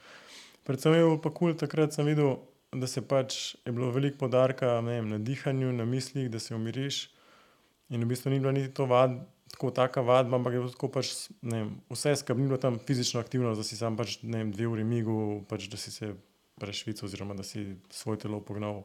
Predvsem 0.64 0.96
je 0.96 1.04
bilo 1.04 1.20
pa 1.22 1.30
kul, 1.30 1.52
cool, 1.52 1.60
takrat 1.60 1.94
sem 1.94 2.08
videl, 2.08 2.38
da 2.72 2.88
se 2.88 3.02
pač 3.02 3.56
je 3.66 3.72
bilo 3.72 3.92
veliko 3.92 4.18
podarka 4.26 4.80
vem, 4.80 5.10
na 5.10 5.18
dihanju, 5.18 5.74
na 5.74 5.86
mislih, 5.86 6.30
da 6.30 6.40
se 6.40 6.56
umiriš. 6.56 7.10
In 7.90 8.04
v 8.04 8.10
bistvu 8.12 8.30
ni 8.30 8.40
bilo 8.40 8.52
niti 8.52 8.74
to 8.74 8.86
vadba 8.86 9.26
tako 9.50 9.72
taka 9.72 10.02
vadba, 10.02 10.38
ampak 10.38 10.54
je 10.54 10.62
tako 10.72 10.88
pač, 10.94 11.12
vem, 11.42 11.74
vse 11.90 12.16
skupaj 12.22 12.42
ni 12.42 12.48
bilo 12.48 12.60
tam 12.62 12.80
fizično 12.80 13.20
aktivno, 13.20 13.56
da 13.58 13.66
si 13.66 13.78
sam 13.78 13.98
pač, 13.98 14.20
vem, 14.24 14.52
dve 14.54 14.68
uri 14.70 14.86
migu, 14.86 15.44
pač, 15.50 15.68
da 15.72 15.78
si 15.78 15.92
se 15.92 16.14
prešvical, 16.60 17.08
oziroma 17.10 17.36
da 17.36 17.44
si 17.44 17.66
svoje 17.94 18.22
telo 18.26 18.42
pognal 18.46 18.84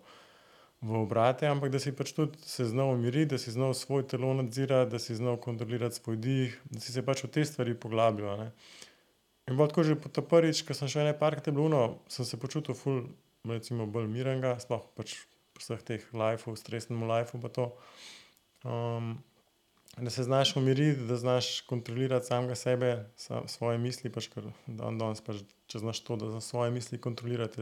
v 0.84 0.96
obrate, 1.00 1.46
ampak 1.48 1.72
da 1.72 1.80
si 1.80 1.94
pač 1.96 2.12
tudi 2.16 2.40
se 2.44 2.66
znal 2.68 2.94
umiriti, 2.94 3.34
da 3.34 3.38
si 3.40 3.52
znal 3.54 3.74
svoje 3.74 4.08
telo 4.14 4.32
nadzirati, 4.34 4.90
da 4.90 4.98
si 4.98 5.16
znal 5.16 5.36
kontrolirati 5.40 6.00
svoj 6.00 6.16
dih, 6.16 6.58
da 6.70 6.80
si 6.80 6.92
se 6.92 7.04
pač 7.04 7.24
v 7.24 7.32
te 7.36 7.44
stvari 7.44 7.74
poglabljal. 7.74 8.40
Ne. 8.40 8.50
In 9.48 9.56
bilo 9.56 9.68
tako 9.68 9.84
že 9.84 9.96
po 10.00 10.08
ta 10.08 10.24
prvič, 10.24 10.64
ko 10.64 10.76
sem 10.76 10.88
šel 10.88 11.04
ene 11.04 11.16
parkate 11.18 11.52
bluno, 11.52 12.00
sem 12.08 12.24
se 12.24 12.40
počutil 12.40 12.76
ful, 12.76 13.04
recimo, 13.52 13.86
bolj 13.86 14.08
mirenga, 14.08 14.56
sploh 14.62 14.86
pač 14.96 15.18
po 15.54 15.62
vseh 15.62 15.82
teh 15.86 16.04
lifeu, 16.16 16.56
stresnemu 16.56 17.06
lifeu. 17.10 17.70
Um, 18.64 19.18
da 19.96 20.10
se 20.10 20.22
znaš 20.22 20.56
umiriti, 20.56 21.00
da 21.00 21.16
znaš 21.16 21.60
kontrolirati 21.60 22.26
samega 22.26 22.54
sebe, 22.54 23.10
sam, 23.16 23.48
svoje 23.48 23.78
misli, 23.78 24.10
pač 24.10 24.28
kar 24.32 24.48
dan 24.66 24.98
danes, 24.98 25.20
pač, 25.22 25.44
če 25.70 25.84
znaš 25.84 26.00
to, 26.06 26.16
da 26.18 26.30
znaš 26.32 26.48
svoje 26.50 26.70
misli 26.74 26.98
kontrolirati, 26.98 27.60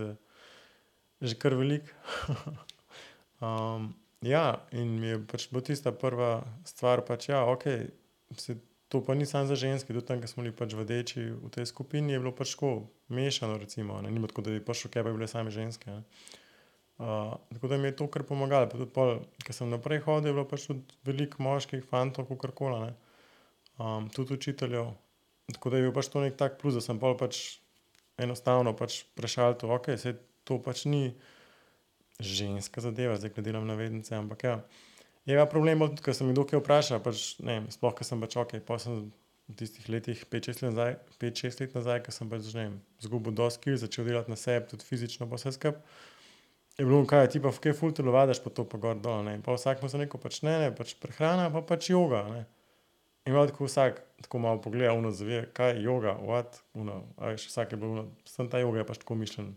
je 1.20 1.28
že 1.28 1.38
kar 1.38 1.54
velik. 1.54 1.92
um, 3.40 3.92
ja, 4.34 4.62
in 4.72 4.96
mi 5.00 5.12
je 5.12 5.20
pač 5.26 5.48
bila 5.50 5.62
tista 5.66 5.92
prva 5.92 6.42
stvar, 6.64 7.04
pač 7.06 7.28
ja, 7.28 7.44
ok, 7.44 7.68
se, 8.38 8.56
to 8.92 9.00
pa 9.00 9.14
ni 9.16 9.24
samo 9.26 9.48
za 9.48 9.56
ženske, 9.56 9.94
tudi 9.96 10.04
tam, 10.06 10.20
ki 10.20 10.28
smo 10.28 10.44
bili 10.44 10.52
pač 10.52 10.76
vdeči 10.76 11.22
v 11.32 11.48
tej 11.48 11.64
skupini, 11.64 12.12
je 12.12 12.20
bilo 12.20 12.34
pač 12.36 12.52
tako 12.52 12.92
mešano, 13.08 13.56
recimo, 13.56 13.96
ne, 14.04 14.12
ni 14.12 14.20
tako, 14.28 14.44
da 14.44 14.52
bi 14.52 14.60
prišel, 14.60 14.92
kaj 14.92 15.06
pa 15.06 15.08
bi 15.08 15.16
bile 15.16 15.28
same 15.32 15.48
ženske. 15.54 15.88
Ne. 15.88 16.02
Uh, 17.00 17.32
tako 17.56 17.72
da 17.72 17.78
mi 17.80 17.88
je 17.88 17.96
to 17.96 18.06
kar 18.12 18.26
pomagalo. 18.28 18.68
Ker 19.40 19.56
sem 19.56 19.72
naprej 19.72 20.04
hodil, 20.04 20.28
je 20.28 20.36
bilo 20.36 20.44
pač 20.44 20.68
tudi 20.68 21.00
veliko 21.08 21.40
moških, 21.40 21.80
fantov, 21.88 22.28
kako 22.28 22.52
koli, 22.52 22.92
um, 23.80 24.12
tudi 24.12 24.36
učiteljev. 24.36 24.92
Tako 25.56 25.72
da 25.72 25.80
je 25.80 25.88
bil 25.88 25.96
pač 25.96 26.12
to 26.12 26.20
nek 26.20 26.36
tak 26.36 26.60
plus, 26.60 26.76
da 26.76 26.84
sem 26.84 27.00
pač 27.00 27.40
enostavno 28.20 28.76
pač 28.76 29.02
prešal 29.16 29.56
to, 29.56 29.72
ok, 29.72 29.96
se 29.96 30.18
to 30.44 30.60
pač 30.60 30.84
ni 30.84 31.16
ženska 32.20 32.84
zadeva, 32.84 33.16
zdaj 33.16 33.32
gledam 33.40 33.64
na 33.66 33.74
vednice. 33.74 34.12
Ampak 34.20 34.44
ja, 34.44 34.60
je 35.26 35.38
pa 35.38 35.48
problem, 35.50 35.84
ker 36.02 36.16
sem 36.16 36.30
jih 36.30 36.38
dokaj 36.38 36.62
vprašal, 36.62 37.02
pač, 37.04 37.26
ne, 37.44 37.62
sploh, 37.74 37.94
ker 37.98 38.08
sem 38.08 38.22
pač 38.22 38.38
ok, 38.40 38.56
pa 38.66 38.78
sem 38.82 39.04
v 39.50 39.58
tistih 39.58 39.90
letih, 39.92 40.24
5-6 40.32 40.64
let, 40.64 41.12
let 41.20 41.76
nazaj, 41.76 42.00
ker 42.06 42.14
sem 42.14 42.30
pač, 42.30 42.48
ne 42.58 42.70
zgubil 43.04 43.34
dosti 43.36 43.66
kil, 43.66 43.78
začel 43.78 44.08
delati 44.08 44.32
na 44.32 44.38
sebi, 44.40 44.70
tudi 44.70 44.88
fizično, 44.88 45.30
pa 45.30 45.38
vse 45.38 45.54
skupaj 45.58 45.82
je 46.78 46.84
bilo, 46.84 47.06
kaj 47.06 47.28
ti 47.28 47.40
pa, 47.42 47.52
kaj 47.52 47.74
ful 47.76 47.92
telovadiš, 47.92 48.40
pa 48.44 48.50
to 48.50 48.64
pa 48.68 48.78
gor 48.80 48.96
dol. 49.00 49.24
Ne? 49.26 49.36
Pa 49.44 49.56
vsak 49.56 49.82
mu 49.82 49.88
se 49.88 50.00
neko 50.00 50.18
pač 50.18 50.40
ne, 50.42 50.58
ne, 50.64 50.70
pač 50.74 50.94
prehrana, 51.00 51.50
pa 51.52 51.62
pač 51.62 51.90
yoga. 51.92 52.24
Ne? 52.32 52.44
In 53.28 53.36
tako 53.36 53.68
vsak 53.68 54.00
tako 54.24 54.38
malo 54.42 54.58
pogleda, 54.62 54.94
uno 54.98 55.12
zve, 55.14 55.44
kaj 55.54 55.76
je 55.76 55.84
yoga, 55.84 56.16
what, 56.18 56.62
uno, 56.74 57.04
a 57.18 57.30
veš, 57.30 57.46
vsak 57.52 57.74
je 57.74 57.78
bil, 57.78 57.92
uno, 57.94 58.06
sem 58.26 58.48
ta 58.50 58.58
yoga 58.62 58.82
je 58.82 58.86
pač 58.88 59.02
tako 59.04 59.18
mišljen. 59.20 59.52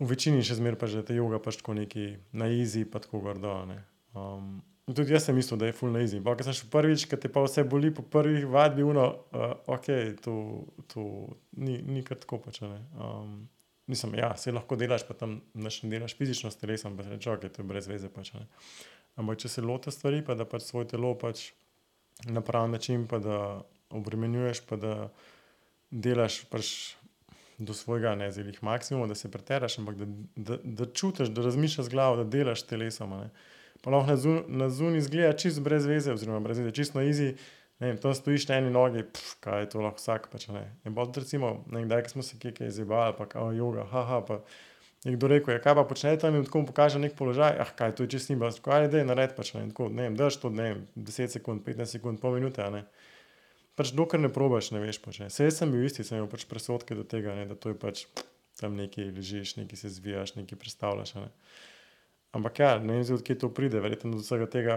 V 0.00 0.08
večini 0.10 0.42
še 0.42 0.56
zmeraj 0.58 0.78
pa 0.80 0.86
že 0.90 1.04
ta 1.06 1.14
yoga 1.14 1.38
pač 1.42 1.60
tako 1.60 1.76
neki 1.76 2.14
na 2.32 2.48
easy, 2.48 2.86
pa 2.88 3.02
tako 3.02 3.20
gor 3.26 3.40
dol. 3.42 3.74
Um, 4.14 4.62
tudi 4.86 5.14
jaz 5.14 5.26
sem 5.28 5.36
mislil, 5.36 5.58
da 5.60 5.68
je 5.68 5.76
full 5.76 5.94
na. 5.94 6.04
Pa, 6.24 6.36
ker 6.38 6.46
sem 6.48 6.56
šel 6.60 6.70
prvič, 6.72 7.06
ker 7.10 7.20
te 7.20 7.30
pa 7.32 7.42
vse 7.44 7.64
boli 7.68 7.90
po 7.94 8.02
prvih 8.02 8.46
vadbi, 8.50 8.86
uno, 8.86 9.08
uh, 9.34 9.56
ok, 9.74 9.90
to, 10.24 10.36
to 10.92 11.08
ni, 11.58 11.80
ni 11.82 12.04
kar 12.06 12.20
tako 12.22 12.42
pač. 12.46 12.62
Um, 12.62 13.44
Mislim, 13.84 14.14
ja, 14.16 14.30
se 14.40 14.48
lahko 14.48 14.78
delaš, 14.80 15.02
pa 15.04 15.12
tam 15.12 15.34
ne 15.60 15.68
delaš 15.92 16.14
fizično 16.16 16.48
s 16.48 16.56
telesom, 16.56 16.94
pa 16.96 17.04
reče, 17.04 17.34
ok, 17.34 17.42
to 17.52 17.60
je 17.60 17.66
brez 17.68 17.88
veze. 17.90 18.08
Pač, 18.08 18.30
Ampak 19.20 19.44
če 19.44 19.50
se 19.50 19.62
loti 19.62 19.92
stvari, 19.94 20.22
pa 20.26 20.34
da 20.34 20.46
pač 20.48 20.66
svoj 20.66 20.88
telo 20.90 21.12
pač 21.18 21.50
na 22.26 22.42
pravi 22.42 22.72
način, 22.72 23.06
pa 23.10 23.20
da 23.22 23.38
obremenjuješ, 23.94 24.64
pa 24.66 24.78
da 24.80 24.94
delaš 25.90 26.40
pač 26.50 26.70
do 27.58 27.74
svojega 27.76 28.16
ne 28.18 28.30
zilih 28.34 28.58
maksimuma, 28.66 29.06
da 29.06 29.14
se 29.14 29.30
preteraš, 29.30 29.78
ampak 29.78 30.00
da, 30.00 30.08
da, 30.34 30.58
da 30.64 30.88
čutiš, 30.90 31.30
da 31.30 31.44
razmišljaš 31.46 31.86
z 31.86 31.92
glavo, 31.92 32.18
da 32.18 32.24
delaš 32.26 32.64
telesom. 32.66 33.14
Ne. 33.20 33.30
Pa 33.84 33.92
lahko 33.92 34.10
na, 34.10 34.16
zun, 34.16 34.42
na 34.48 34.70
zunaj 34.72 35.02
izgleda 35.04 35.36
čist 35.36 35.60
brez 35.64 35.86
veze, 35.88 36.14
oziroma 36.16 36.40
brez 36.44 36.62
veze, 36.62 36.72
čisto 36.74 36.98
na 36.98 37.06
izi. 37.08 37.34
Ne 37.82 37.90
vem, 37.90 37.96
tam 38.00 38.14
stojiš 38.14 38.46
na 38.48 38.60
eni 38.62 38.70
nogi, 38.72 39.02
pf, 39.02 39.32
kaj 39.44 39.64
je 39.64 39.72
to 39.72 39.82
lahko 39.84 40.00
vsak. 40.00 40.30
Pač, 40.32 40.46
ne. 40.54 40.62
In 40.86 40.94
bolj 40.96 41.12
recimo, 41.20 41.56
ne 41.68 41.82
vem, 41.82 41.88
kdaj 41.90 42.06
ko 42.06 42.14
smo 42.14 42.24
se 42.26 42.38
kje 42.40 42.70
izjebali, 42.70 43.16
pa 43.18 43.26
kao 43.28 43.50
joga, 43.52 43.84
haha. 43.90 44.22
Pa, 44.28 44.40
Nekdo 45.04 45.28
rekel, 45.28 45.52
ja, 45.52 45.60
kaj 45.60 45.74
pa 45.76 45.82
počne 45.84 46.14
tam 46.16 46.36
in 46.38 46.46
tako 46.46 46.62
mu 46.62 46.66
pokaže 46.70 46.96
nek 46.96 47.12
položaj, 47.18 47.58
ah, 47.60 47.72
kaj 47.76 47.90
to 47.96 48.06
je 48.06 48.14
čist 48.14 48.30
nima, 48.32 48.48
kaj 48.64 48.86
je, 48.86 49.02
da 49.04 49.16
je 49.20 49.26
pač 49.36 49.50
ne, 49.52 49.66
tako, 49.68 49.90
ne 49.92 50.06
vem, 50.06 50.14
daš 50.16 50.38
to, 50.40 50.48
ne 50.48 50.68
vem, 50.70 50.78
10 50.96 51.34
sekund, 51.36 51.60
15 51.66 51.98
sekund, 51.98 52.20
pol 52.22 52.38
minute, 52.38 52.64
ne. 52.72 52.86
Pač 53.76 53.92
dokler 53.92 54.22
ne 54.22 54.30
probaš, 54.32 54.70
ne 54.72 54.80
veš 54.80 55.02
pač. 55.04 55.18
Ne. 55.20 55.28
Jaz 55.28 55.58
sem 55.60 55.68
bil 55.68 55.84
isti, 55.84 56.06
sem 56.08 56.16
imel 56.16 56.30
pač 56.32 56.46
presodke 56.48 56.96
do 56.96 57.04
tega, 57.04 57.34
ne, 57.36 57.44
da 57.50 57.58
to 57.58 57.74
je 57.74 57.76
pač 57.76 58.06
tam 58.56 58.78
nekaj 58.80 59.10
ležiš, 59.12 59.56
nekaj 59.58 59.82
se 59.82 59.92
zvijaš, 59.92 60.36
nekaj 60.38 60.60
predstavljaš. 60.62 61.14
Ne. 61.18 61.28
Ampak 62.34 62.58
ja, 62.58 62.70
ne 62.82 62.98
vem, 62.98 63.04
zdaj, 63.06 63.20
od 63.20 63.26
kje 63.26 63.36
to 63.44 63.50
pride, 63.54 63.80
verjetno 63.82 64.16
od 64.16 64.24
vsega 64.24 64.48
tega 64.50 64.76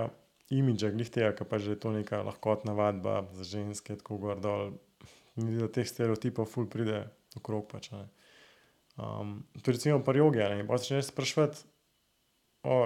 imidža, 0.53 0.91
glih 0.93 1.09
tega, 1.11 1.31
ker 1.35 1.47
pač 1.49 1.65
že 1.65 1.75
je 1.75 1.81
to 1.81 1.91
neka 1.91 2.21
lahkotna 2.23 2.75
vadba 2.77 3.25
za 3.33 3.47
ženske, 3.47 3.97
tako 3.99 4.19
gor 4.21 4.41
dol. 4.41 4.77
Mi 5.37 5.53
do 5.53 5.69
teh 5.69 5.85
stereotipov 5.85 6.47
ful 6.49 6.69
pride 6.69 7.03
okrog 7.37 7.67
pač. 7.69 7.91
Ne. 7.93 8.07
Um, 8.97 9.45
to 9.61 9.73
recimo 9.73 10.01
pri 10.01 10.21
jogi, 10.23 10.41
a 10.41 10.49
ne, 10.49 10.61
in 10.63 10.69
pol 10.69 10.79
se 10.81 10.89
začneš 10.89 11.11
spraševati, 11.11 11.61
o, 12.65 12.77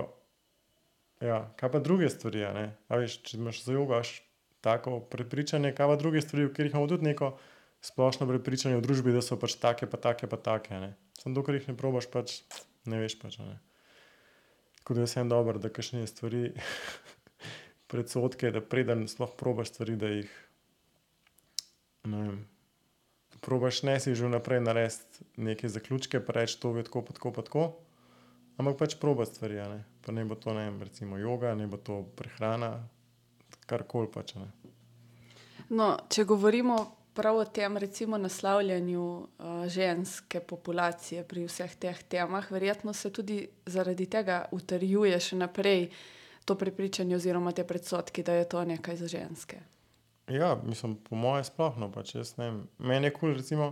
ja, 1.23 1.45
kaj 1.55 1.71
pa 1.71 1.79
druge 1.79 2.09
stvari, 2.11 2.43
ne. 2.55 2.65
A 2.91 2.99
veš, 2.99 3.21
če 3.23 3.39
imaš 3.39 3.63
za 3.63 3.77
jogo 3.77 3.95
imaš 3.95 4.17
tako 4.61 4.99
prepričanje, 5.07 5.71
kaj 5.77 5.87
pa 5.93 5.95
druge 5.95 6.21
stvari, 6.23 6.49
v 6.49 6.51
katerih 6.51 6.75
imamo 6.75 6.91
tudi 6.91 7.07
neko 7.07 7.31
splošno 7.81 8.27
prepričanje 8.27 8.77
v 8.77 8.85
družbi, 8.85 9.15
da 9.15 9.23
so 9.23 9.39
pač 9.39 9.55
take 9.61 9.87
pa 9.87 9.97
take 9.97 10.27
pa 10.27 10.37
take, 10.37 10.75
ne. 10.83 10.93
Samo 11.21 11.39
dokler 11.39 11.61
jih 11.61 11.71
ne 11.71 11.79
probaš, 11.79 12.11
pač 12.11 12.41
ne 12.91 12.99
veš 12.99 13.15
pač, 13.23 13.39
ne. 13.39 13.55
Tako 14.81 14.97
da 14.97 15.05
vseeno 15.05 15.29
dobro, 15.29 15.59
da 15.61 15.69
kakšne 15.69 16.07
stvari 16.09 16.51
predsodke, 17.91 18.49
da 18.51 18.61
preden 18.65 19.05
sploh 19.07 19.29
probaš 19.37 19.69
stvari, 19.69 19.95
da 19.95 20.09
jih, 20.09 20.31
ne 22.09 22.21
vem, 22.23 22.39
probaš 23.45 23.83
ne 23.85 23.99
si 24.01 24.15
že 24.15 24.25
vnaprej 24.25 24.61
narediti 24.65 25.25
neke 25.37 25.69
zaključke, 25.69 26.19
pa 26.25 26.33
reči, 26.33 26.57
to 26.59 26.73
je 26.77 26.83
tako 26.89 27.05
pa 27.05 27.13
tako 27.13 27.33
pa 27.33 27.41
tako. 27.45 27.65
Ampak 28.57 28.77
pač 28.77 28.95
probati 28.99 29.35
stvari, 29.35 29.61
ne. 29.69 29.83
Pa 30.01 30.11
naj 30.11 30.25
bo 30.25 30.35
to, 30.35 30.53
ne 30.53 30.65
vem, 30.65 30.81
recimo 30.81 31.17
joga, 31.17 31.53
naj 31.55 31.69
bo 31.69 31.77
to 31.77 32.01
prehrana, 32.17 32.73
karkoli 33.69 34.09
pač, 34.11 34.35
ne. 34.35 34.49
No, 35.69 35.93
če 36.09 36.25
govorimo 36.25 37.00
prav 37.13 37.35
o 37.35 37.45
tem, 37.45 37.77
recimo, 37.77 38.17
naslavljanju 38.17 39.03
uh, 39.03 39.67
ženske 39.67 40.39
populacije 40.39 41.23
pri 41.27 41.45
vseh 41.47 41.75
teh 41.75 42.03
temah, 42.03 42.51
verjetno 42.51 42.93
se 42.93 43.11
tudi 43.13 43.47
zaradi 43.65 44.05
tega 44.05 44.45
utrjuje 44.51 45.19
še 45.19 45.39
naprej 45.39 45.89
to 46.45 46.55
prepričanje 46.57 47.15
oziroma 47.15 47.51
te 47.51 47.63
predsodki, 47.67 48.23
da 48.23 48.33
je 48.33 48.49
to 48.49 48.63
nekaj 48.65 48.97
za 48.97 49.07
ženske. 49.07 49.61
Ja, 50.31 50.55
mislim, 50.63 50.95
po 50.95 51.15
mojem 51.15 51.43
sploh, 51.43 51.77
no, 51.77 51.91
pač 51.91 52.15
jaz 52.15 52.35
ne 52.37 52.47
vem. 52.47 52.59
Meni 52.77 53.09
je 53.09 53.13
kul, 53.13 53.31
cool, 53.31 53.37
recimo, 53.37 53.71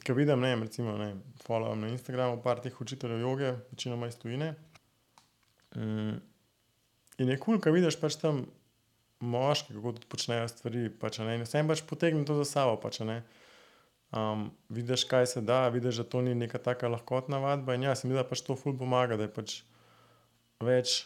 ko 0.00 0.16
vidim, 0.16 0.40
ne 0.40 0.54
vem, 0.54 0.62
recimo, 0.66 0.96
ne 0.98 1.10
vem, 1.12 1.22
followam 1.44 1.84
na 1.84 1.92
Instagramu 1.92 2.40
par 2.42 2.62
teh 2.64 2.80
učiteljev 2.80 3.20
joge, 3.20 3.54
večinoma 3.72 4.08
iz 4.08 4.16
tujine. 4.18 4.54
Mm, 5.76 6.16
in 7.18 7.34
je 7.34 7.38
kul, 7.38 7.58
cool, 7.58 7.62
ko 7.62 7.74
vidiš 7.74 8.00
pač 8.00 8.16
tam 8.22 8.46
moški, 9.24 9.74
kako 9.76 9.94
tudi 9.96 10.10
počnejo 10.10 10.46
stvari, 10.52 10.86
pač, 11.00 11.18
ne, 11.24 11.38
in 11.38 11.46
vseeno 11.46 11.72
pač 11.72 11.82
potegne 11.88 12.24
to 12.28 12.36
za 12.42 12.46
sabo, 12.48 12.76
pač, 12.80 13.00
ne. 13.06 13.22
Um, 14.14 14.46
vidiš, 14.70 15.06
kaj 15.10 15.26
se 15.26 15.40
da, 15.42 15.64
vidiš, 15.74 16.02
da 16.02 16.04
to 16.06 16.20
ni 16.22 16.36
neka 16.38 16.60
taka 16.62 16.88
lahkotna 16.88 17.40
vadba 17.42 17.74
in 17.74 17.88
ja, 17.88 17.96
se 17.98 18.06
mi 18.06 18.14
da 18.14 18.22
pač 18.22 18.44
to 18.46 18.54
ful 18.54 18.76
pomaga, 18.78 19.18
da 19.18 19.26
je 19.26 19.32
pač 19.34 19.54
več, 20.62 21.00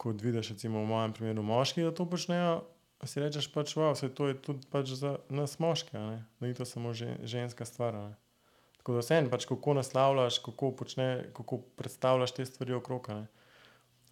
kot 0.00 0.22
vidiš 0.24 0.54
recimo 0.54 0.80
v 0.80 0.88
mojem 0.88 1.16
primeru 1.16 1.44
moških, 1.44 1.84
da 1.84 1.92
to 1.92 2.06
počnejo, 2.08 2.62
si 3.04 3.20
rečeš 3.20 3.50
pač, 3.52 3.74
wow, 3.76 3.92
saj 3.96 4.14
to 4.16 4.30
je 4.30 4.38
tudi 4.40 4.68
pač 4.72 4.94
za 4.96 5.18
nas 5.32 5.58
moške, 5.60 5.96
ne. 5.96 6.22
Da 6.40 6.48
ni 6.48 6.56
to 6.56 6.64
samo 6.68 6.94
ženska 6.94 7.68
stvar, 7.68 7.96
ne. 7.96 8.16
Tako 8.80 8.96
da 8.96 9.04
vseeno, 9.04 9.28
pač 9.32 9.44
kako 9.48 9.76
naslavljaš, 9.76 10.40
kako 10.44 10.72
kako 11.36 11.60
predstavljaš 11.76 12.32
te 12.36 12.46
stvari 12.48 12.76
okrog, 12.76 13.12
ne. 13.12 13.26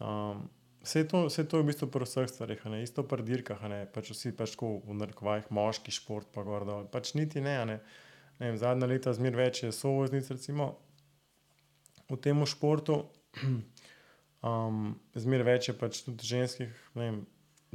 Um, 0.04 0.48
saj 0.82 1.08
to, 1.10 1.22
saj 1.30 1.48
to 1.50 1.58
je 1.58 1.64
v 1.64 1.68
bistvu 1.70 1.88
pri 1.92 2.06
vseh 2.06 2.28
stvareh, 2.30 2.64
ne, 2.70 2.82
isto 2.82 3.02
pri 3.06 3.24
dirkah, 3.26 3.62
ne, 3.70 3.84
pač 3.92 4.12
vsi 4.14 4.34
pač 4.36 4.54
tako 4.56 4.78
v 4.86 4.98
narekovajih 4.98 5.50
moški 5.54 5.94
šport 5.94 6.30
pa 6.34 6.44
gor 6.46 6.66
dol, 6.68 6.86
pač 6.92 7.14
niti 7.18 7.42
ne, 7.44 7.56
ne. 7.68 7.78
Ne 8.38 8.52
vem, 8.52 8.58
zadnja 8.60 8.86
leta 8.86 9.10
zmeraj 9.10 9.38
več 9.40 9.62
je 9.64 9.72
sovoznic 9.74 10.28
recimo 10.30 10.76
v 12.08 12.20
tem 12.22 12.44
športu. 12.46 13.04
Um, 14.38 14.92
zmeraj 15.18 15.46
več 15.48 15.66
je 15.66 15.72
pač 15.74 15.96
tudi 16.06 16.22
ženskih, 16.22 16.70
ne 16.94 17.06
vem, 17.08 17.16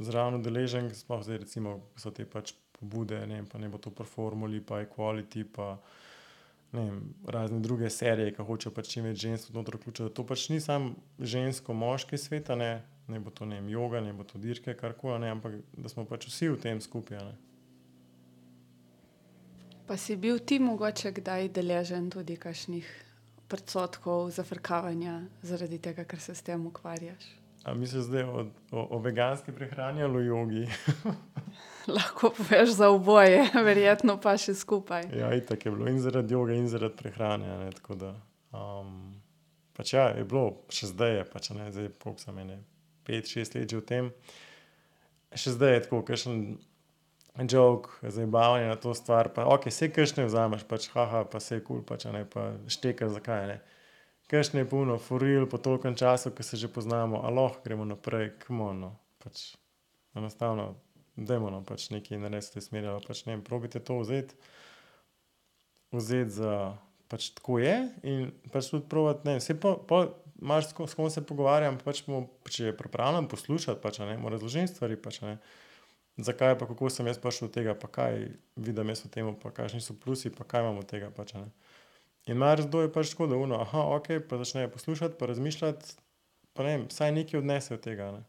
zraven 0.00 0.38
udeleženk, 0.38 0.94
sploh 0.96 1.20
zdaj 1.20 1.42
recimo, 1.42 1.74
so 2.00 2.08
te 2.08 2.24
pač 2.24 2.54
pobude, 2.78 3.18
ne 3.28 3.42
vem, 3.42 3.48
pa 3.50 3.60
ne 3.60 3.68
bo 3.68 3.76
to 3.76 3.92
pri 3.92 4.06
formuli, 4.08 4.62
pa 4.64 4.80
equality, 4.80 5.44
pa 5.44 5.74
vem, 6.72 7.02
razne 7.28 7.60
druge 7.60 7.90
serije, 7.92 8.32
ki 8.32 8.46
hočejo 8.48 8.72
pač 8.72 8.94
čim 8.94 9.04
več 9.04 9.20
žensk 9.26 9.52
noter 9.52 9.76
vključiti. 9.76 10.08
To 10.16 10.24
pač 10.24 10.48
ni 10.54 10.56
samo 10.64 10.94
žensko-moški 11.20 12.16
svet, 12.16 12.48
ne, 12.56 12.72
ne 13.08 13.20
bo 13.20 13.30
to 13.30 13.46
ne 13.46 13.60
vem, 13.60 13.68
joga, 13.68 14.00
ne 14.00 14.12
bo 14.12 14.24
to 14.24 14.38
dirke, 14.38 14.74
karkoli, 14.74 15.28
ampak 15.28 15.58
da 15.76 15.88
smo 15.88 16.04
pač 16.08 16.28
vsi 16.28 16.48
v 16.54 16.60
tem 16.60 16.80
skupaj. 16.80 17.20
Ne? 17.20 17.34
Pa 19.86 19.96
si 20.00 20.16
bil 20.16 20.40
ti 20.40 20.58
mogoče 20.58 21.12
kdaj 21.12 21.50
deležen 21.52 22.08
tudi 22.10 22.38
kakšnih 22.40 22.88
predsotkov, 23.48 24.30
zafrkavanja 24.32 25.20
zaradi 25.44 25.78
tega, 25.78 26.06
ker 26.08 26.20
se 26.20 26.34
s 26.34 26.42
tem 26.42 26.66
ukvarjaš? 26.66 27.26
A 27.64 27.74
misliš 27.76 28.08
zdaj 28.08 28.24
o, 28.28 28.46
o, 28.72 28.80
o 28.96 28.98
veganski 29.00 29.52
prehrani 29.52 30.02
ali 30.04 30.16
o 30.16 30.20
jogi? 30.20 30.64
Lahko 31.96 32.30
poveš 32.32 32.76
za 32.80 32.88
oboje, 32.88 33.44
verjetno 33.68 34.16
pa 34.20 34.36
še 34.40 34.56
skupaj. 34.56 35.10
Ja, 35.12 35.32
itak 35.36 35.64
je 35.64 35.72
bilo 35.72 35.88
in 35.88 36.00
zaradi 36.00 36.32
joge, 36.32 36.56
in 36.56 36.68
zaradi 36.68 36.96
prehrane. 36.96 37.56
Ne, 37.60 37.96
da, 38.00 38.14
um, 38.56 39.12
pač 39.76 39.92
ja, 39.92 40.08
je 40.16 40.24
bilo, 40.28 40.64
še 40.72 40.92
zdaj 40.92 41.18
je, 41.18 41.24
pač 41.28 41.50
ne, 41.52 41.68
zdaj 41.72 41.88
je 41.88 41.92
poksa 42.00 42.32
meni 42.32 42.56
5-6 43.06 43.58
let 43.58 43.70
že 43.70 43.80
v 43.80 43.84
tem. 43.88 44.10
Še 45.34 45.56
zdaj 45.56 45.74
je 45.74 45.82
tako, 45.86 46.02
kakšen 46.06 46.38
jok, 47.50 47.88
zabavanje 48.02 48.68
na 48.70 48.76
to 48.76 48.94
stvar. 48.94 49.32
Pa, 49.34 49.46
ok, 49.50 49.70
se 49.70 49.90
kršne 49.90 50.28
vzameš, 50.28 50.62
pač 50.70 50.88
haha, 50.94 51.24
pa 51.24 51.40
se 51.40 51.58
kul, 51.60 51.82
cool, 51.82 51.86
pač 51.86 52.06
ne, 52.06 52.24
pa 52.24 52.54
šteka 52.70 53.10
zakaj 53.10 53.46
ne. 53.50 53.58
Kršne 54.30 54.62
je 54.62 54.70
puno, 54.70 54.96
foril 54.98 55.48
po 55.50 55.58
tolkem 55.58 55.98
času, 55.98 56.30
ki 56.30 56.46
se 56.46 56.56
že 56.56 56.70
poznamo, 56.72 57.20
aloh, 57.26 57.58
gremo 57.64 57.84
naprej, 57.84 58.32
kmono. 58.46 58.94
Pač, 59.20 59.52
enostavno, 60.14 60.74
dajmo 61.16 61.50
no, 61.50 61.60
pač 61.66 61.90
nekaj 61.90 62.18
narediti 62.22 62.54
v 62.54 62.54
tej 62.54 62.66
smeri, 62.68 62.94
pač 63.06 63.26
ne, 63.26 63.38
probite 63.42 63.82
to 63.82 63.98
vzeti, 64.00 64.38
vzeti 65.92 66.30
za 66.30 66.78
pač 67.08 67.30
tako 67.36 67.60
je 67.62 67.74
in 68.02 68.30
pač 68.50 68.70
tudi 68.72 68.88
provat, 68.90 69.24
ne, 69.28 69.38
vse 69.38 69.54
po, 69.60 69.76
po 69.86 70.06
imaš 70.42 70.70
s 70.70 70.94
kom 70.94 71.10
se 71.10 71.22
pogovarjam, 71.26 71.78
pač 71.84 72.04
mu, 72.06 72.24
če 72.50 72.70
je 72.70 72.76
pripravljen 72.76 73.28
poslušati, 73.28 73.80
pač, 73.82 74.00
ne, 74.02 74.16
mu 74.18 74.32
razložim 74.32 74.68
stvari, 74.68 74.96
pač, 75.00 75.20
ne. 75.24 75.38
Zakaj 76.16 76.54
pa 76.58 76.68
kako 76.70 76.90
sem 76.94 77.06
jaz 77.10 77.18
prišel 77.18 77.48
do 77.48 77.54
tega, 77.56 77.74
pa 77.74 77.88
kaj 77.90 78.28
vidim 78.56 78.92
jaz 78.92 79.02
v 79.02 79.10
tem, 79.16 79.30
pa 79.40 79.50
kakšni 79.50 79.82
so 79.82 79.96
plusi 79.98 80.30
pa 80.30 80.46
kaj 80.46 80.62
imam 80.62 80.78
od 80.82 80.86
tega 80.90 81.10
pač, 81.14 81.34
ne. 81.34 81.48
In 82.30 82.38
marsikdo 82.40 82.84
je 82.84 82.92
pač 82.92 83.10
tako, 83.12 83.28
da 83.28 83.36
ono, 83.36 83.58
okej, 83.98 84.22
pa 84.28 84.38
začne 84.40 84.68
poslušati 84.72 85.18
pa 85.18 85.26
razmišljati, 85.28 85.98
pa 86.54 86.64
ne 86.64 86.76
vem, 86.76 86.86
vsaj 86.88 87.12
nekaj 87.12 87.42
odnese 87.42 87.74
od 87.74 87.82
tega, 87.84 88.12
ne. 88.14 88.22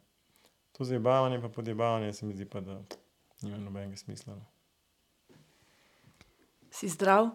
To 0.75 0.83
zajebavanje 0.83 1.39
pa 1.41 1.49
podjebavanje 1.49 2.13
se 2.13 2.25
mi 2.25 2.33
zdi 2.35 2.49
pa, 2.49 2.59
da 2.59 2.81
nima 3.41 3.57
nobenega 3.57 3.95
smisla, 4.01 4.35
no. 4.35 4.45
Si 6.75 6.89
zdrav? 6.89 7.29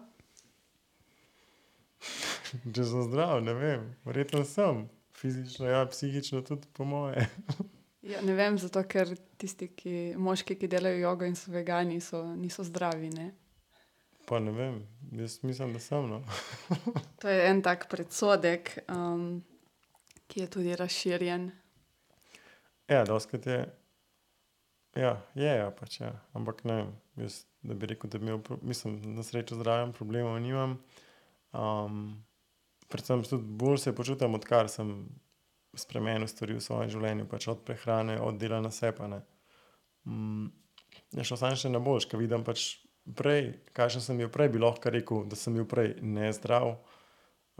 Če 2.75 2.87
sem 2.87 3.05
zdrav, 3.07 3.39
ne 3.45 3.53
vem, 3.57 3.85
verjetno 4.07 4.43
sem. 4.47 4.85
Fizično 5.17 5.67
ja, 5.67 5.85
psihično 5.85 6.41
tudi 6.47 6.67
po 6.73 6.87
moje. 6.87 7.27
Ja, 8.01 8.17
ne 8.25 8.33
vem, 8.33 8.55
zato 8.57 8.81
ker 8.89 9.11
tisti, 9.37 9.67
ki, 9.77 9.91
moški, 10.17 10.55
ki 10.57 10.65
delajo 10.71 10.97
jogo 11.03 11.27
in 11.29 11.35
so 11.37 11.51
vegani, 11.53 11.99
so, 12.01 12.23
niso 12.33 12.63
zdravi, 12.65 13.11
ne. 13.13 13.27
Pa 14.25 14.39
ne 14.41 14.49
vem, 14.55 14.79
jaz 15.19 15.35
mislim, 15.45 15.75
da 15.77 15.81
sem, 15.83 16.07
no. 16.09 16.23
To 17.21 17.29
je 17.29 17.43
en 17.45 17.61
tak 17.61 17.85
predsodek, 17.91 18.71
ki 20.25 20.41
je 20.41 20.47
tudi 20.49 20.73
razširjen. 20.81 21.45
Ja, 22.89 23.03
dostikrat 23.05 23.45
je, 23.45 23.59
ja, 24.97 25.13
je, 25.37 25.53
ja, 25.61 25.69
pač, 25.69 25.99
ja. 26.01 26.15
Ampak 26.33 26.65
ne 26.65 26.79
vem, 26.79 26.91
jaz, 27.21 27.43
da 27.61 27.77
bi 27.77 27.93
rekel, 27.93 28.09
da 28.09 28.17
bi 28.17 28.31
imel 28.31 28.41
mislim, 28.65 28.97
na 29.13 29.21
srečo 29.29 29.61
zdravjem 29.61 29.93
problemov 29.93 30.41
nimam. 30.41 30.79
Predvsem 32.91 33.23
tudi 33.27 33.47
bolj 33.63 33.79
se 33.85 33.95
počutim, 33.95 34.35
odkar 34.35 34.69
sem 34.69 34.93
spremenil 35.77 36.27
stvari 36.27 36.57
v 36.57 36.63
svojem 36.63 36.91
življenju, 36.91 37.27
pač 37.31 37.47
od 37.51 37.63
prehrane, 37.67 38.17
od 38.19 38.39
dela 38.39 38.59
na 38.61 38.71
a 38.71 39.07
ne. 39.07 39.21
je 41.15 41.23
šlo 41.23 41.37
samo 41.37 41.55
še 41.55 41.69
na 41.69 41.79
boljše, 41.79 42.09
ke 42.11 42.19
vidim 42.19 42.43
pač 42.43 42.81
prej, 43.15 43.53
kakšen 43.73 44.01
sem 44.01 44.17
bil 44.17 44.29
prej, 44.29 44.51
bi 44.51 44.59
lahko 44.59 44.91
rekel, 44.91 45.25
da 45.25 45.35
sem 45.35 45.55
bil 45.55 45.65
prej 45.65 45.95
nezdrav. 46.01 46.75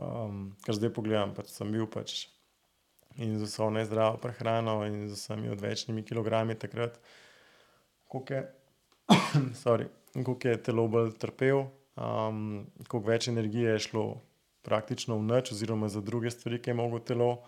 Um, 0.02 0.56
ker 0.66 0.76
zdaj 0.76 0.94
pogledam, 0.96 1.36
pač 1.36 1.52
sem 1.54 1.72
bil 1.72 1.88
pač 1.92 2.26
in 3.20 3.36
z 3.38 3.44
vso 3.44 3.68
nezdravo 3.70 4.18
prehrano 4.24 4.82
in 4.88 5.04
z 5.10 5.18
vsemi 5.18 5.52
odvečnimi 5.52 6.04
kilogrami 6.08 6.56
takrat, 6.56 6.96
koliko 8.08 8.34
je, 8.34 8.44
sorry, 9.64 9.88
koliko 10.16 10.48
je 10.48 10.64
telo 10.64 10.88
bolj 10.88 11.12
trpel, 11.20 11.68
um, 12.00 12.66
koliko 12.88 13.12
več 13.12 13.28
energije 13.28 13.76
je 13.76 13.84
šlo 13.88 14.06
praktično 14.62 15.18
v 15.18 15.24
noč, 15.24 15.52
oziroma 15.52 15.90
za 15.90 16.02
druge 16.02 16.32
stvari, 16.32 16.62
ki 16.62 16.70
je 16.70 16.74
moglo 16.74 17.00
telo 17.00 17.44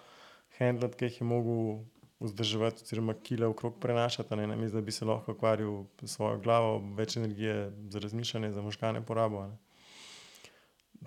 handlati, 0.58 0.98
ki 0.98 1.06
jih 1.06 1.22
je 1.22 1.28
mogel 1.28 1.84
vzdrževati, 2.24 2.84
oziroma 2.84 3.14
kile 3.14 3.48
okrog 3.48 3.80
prenašati, 3.80 4.36
ne 4.36 4.48
namesto 4.48 4.78
da 4.78 4.82
bi 4.82 4.92
se 4.92 5.06
lahko 5.06 5.32
ukvarjal 5.32 5.86
s 6.02 6.16
svojo 6.16 6.40
glavo, 6.40 6.78
več 6.98 7.18
energije 7.18 7.72
za 7.90 8.00
razmišljanje, 8.00 8.52
za 8.52 8.62
možgane 8.62 9.06
porabo. 9.06 9.48
Ne. 9.48 9.58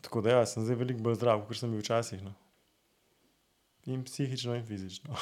Tako 0.03 0.21
da, 0.21 0.31
ja, 0.31 0.47
sem 0.47 0.65
zdaj 0.65 0.77
veliko 0.77 1.01
bolj 1.01 1.15
zdrav, 1.15 1.47
kot 1.47 1.57
sem 1.57 1.73
bil 1.73 1.81
včasih. 1.81 2.23
No. 2.25 2.35
In 3.87 4.05
psihično, 4.05 4.55
in 4.59 4.67
fizično. 4.67 5.17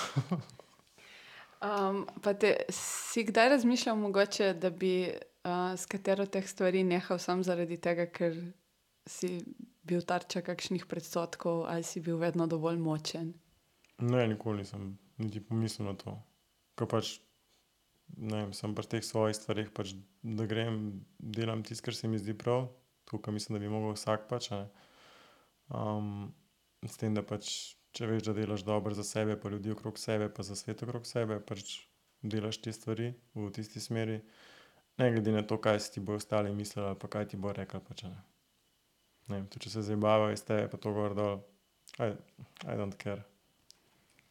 um, 1.69 2.07
pa 2.23 2.35
te 2.35 2.57
si 2.73 3.25
kdaj 3.25 3.49
razmišljal, 3.49 3.97
mogoče, 3.97 4.55
da 4.55 4.71
bi 4.71 4.95
uh, 5.13 5.79
s 5.79 5.87
katero 5.87 6.27
teh 6.27 6.49
stvari 6.49 6.83
nehal 6.85 7.19
samo 7.19 7.43
zaradi 7.43 7.77
tega, 7.77 8.09
ker 8.11 8.35
si 9.07 9.37
bil 9.85 10.03
tarča 10.03 10.43
kakšnih 10.45 10.87
predsotkov 10.91 11.67
ali 11.71 11.83
si 11.87 12.01
bil 12.01 12.17
vedno 12.21 12.47
dovolj 12.47 12.81
močen? 12.81 13.35
Ne, 13.99 14.27
nikoli 14.29 14.65
nisem 14.65 14.95
niti 15.19 15.41
pomislil 15.41 15.93
na 15.93 15.95
to. 15.99 16.17
Ko 16.75 16.89
pač 16.91 17.19
ne 18.17 18.45
vem, 18.45 18.53
sem 18.53 18.75
pri 18.75 18.89
teh 18.89 19.05
svojih 19.05 19.37
stvareh, 19.37 19.71
pač, 19.75 19.95
da 20.23 20.47
grem, 20.51 21.05
delam 21.19 21.63
tisto, 21.67 21.87
kar 21.87 21.97
se 21.97 22.09
mi 22.11 22.21
zdi 22.21 22.35
prav, 22.39 22.69
tukaj 23.11 23.35
mislim, 23.35 23.57
da 23.57 23.63
bi 23.63 23.71
lahko 23.73 23.95
vsak 23.97 24.29
pač. 24.31 24.51
Um, 25.73 26.35
s 26.85 27.01
tem, 27.01 27.15
da 27.17 27.25
pač, 27.27 27.51
če 27.97 28.11
veš, 28.11 28.27
da 28.29 28.37
delaš 28.37 28.67
dobro 28.67 28.95
za 28.97 29.07
sebe, 29.07 29.39
pa 29.41 29.53
ljudi 29.53 29.73
okrog 29.75 29.99
sebe, 29.99 30.29
pa 30.29 30.47
za 30.47 30.57
svet 30.59 30.85
okrog 30.87 31.09
sebe, 31.09 31.41
pač 31.41 31.81
delaš 32.23 32.61
te 32.65 32.73
stvari 32.73 33.13
v 33.35 33.51
tisti 33.55 33.81
smeri, 33.81 34.21
ne 35.01 35.11
glede 35.13 35.35
na 35.35 35.43
to, 35.43 35.59
kaj 35.59 35.81
si 35.81 35.97
ti 35.97 36.05
bo 36.05 36.19
ostali 36.21 36.53
mislili, 36.55 36.95
pa 37.01 37.11
kaj 37.11 37.33
ti 37.33 37.41
bo 37.41 37.53
rekel. 37.57 37.83
Pač, 37.85 38.07
ne. 38.09 38.34
Ne 39.29 39.39
vem, 39.41 39.47
če 39.49 39.71
se 39.73 39.85
zabavajo 39.87 40.35
iz 40.35 40.45
tebe, 40.45 40.69
pa 40.73 40.81
to 40.81 40.93
gor 40.93 41.15
dol. 41.17 41.39
I, 41.99 42.13
I 42.67 42.77
don't 42.77 42.97
care. 43.01 43.25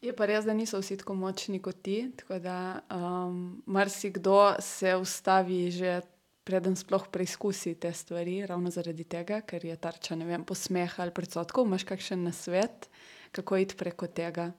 Je 0.04 0.12
pa 0.12 0.28
res, 0.28 0.44
da 0.44 0.54
niso 0.54 0.82
vsi 0.82 0.98
tako 1.00 1.16
močni 1.16 1.62
kot 1.64 1.80
ti. 1.86 1.98
Tako 2.20 2.40
da 2.44 2.58
um, 2.92 3.62
marsikdo 3.66 4.56
se 4.60 4.96
ustavi 5.00 5.70
že 5.72 6.02
preden 6.44 6.76
sploh 6.76 7.08
preizkusi 7.08 7.76
te 7.80 7.94
stvari, 7.96 8.42
ravno 8.46 8.72
zaradi 8.72 9.06
tega, 9.08 9.40
ker 9.48 9.64
je 9.66 9.78
tarča 9.80 10.18
vem, 10.20 10.44
posmeha 10.44 11.06
ali 11.06 11.16
predsotkov. 11.16 11.68
Imáš 11.68 11.88
kakšen 11.88 12.24
nasvet, 12.28 12.90
kako 13.32 13.62
iti 13.64 13.80
preko 13.80 14.08
tega? 14.12 14.52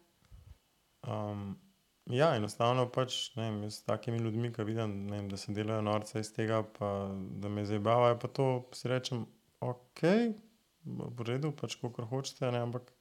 Um, 1.05 1.59
ja, 2.09 2.33
enostavno 2.37 2.89
pač 2.89 3.35
ne, 3.37 3.69
s 3.69 3.85
takimi 3.85 4.19
ljudmi, 4.19 4.53
ki 4.53 4.65
vidim, 4.65 4.97
ne, 5.13 5.23
da 5.29 5.37
se 5.37 5.53
delajo 5.53 5.85
norce 5.85 6.25
iz 6.25 6.33
tega, 6.33 6.63
pa 6.79 7.13
da 7.13 7.53
me 7.53 7.67
zabavajo, 7.69 8.17
pa 8.23 8.33
to 8.33 8.49
si 8.73 8.89
rečem, 8.89 9.27
ok, 9.71 10.03
v 10.85 11.27
redu, 11.29 11.53
pač 11.57 11.79
kako 11.81 12.07
hočete, 12.11 12.51
ne, 12.53 12.61
ampak 12.67 12.93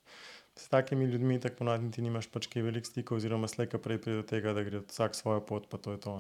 s 0.56 0.69
takimi 0.69 1.06
ljudmi 1.10 1.39
tako 1.41 1.63
ponavadi 1.63 1.91
ti 1.91 2.06
nimaš 2.06 2.30
pač 2.32 2.47
kaj 2.52 2.65
veliko 2.65 2.88
stikov, 2.88 3.19
oziroma 3.19 3.49
slejka 3.49 3.82
prej 3.82 3.99
pride 4.04 4.21
do 4.21 4.26
tega, 4.30 4.54
da 4.54 4.63
gre 4.63 4.84
vsak 4.86 5.17
svojo 5.17 5.41
pot, 5.45 5.67
pa 5.69 5.82
to 5.82 5.95
je 5.95 6.02
to. 6.04 6.13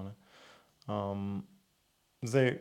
Um, 0.89 1.43
zdaj, 2.25 2.57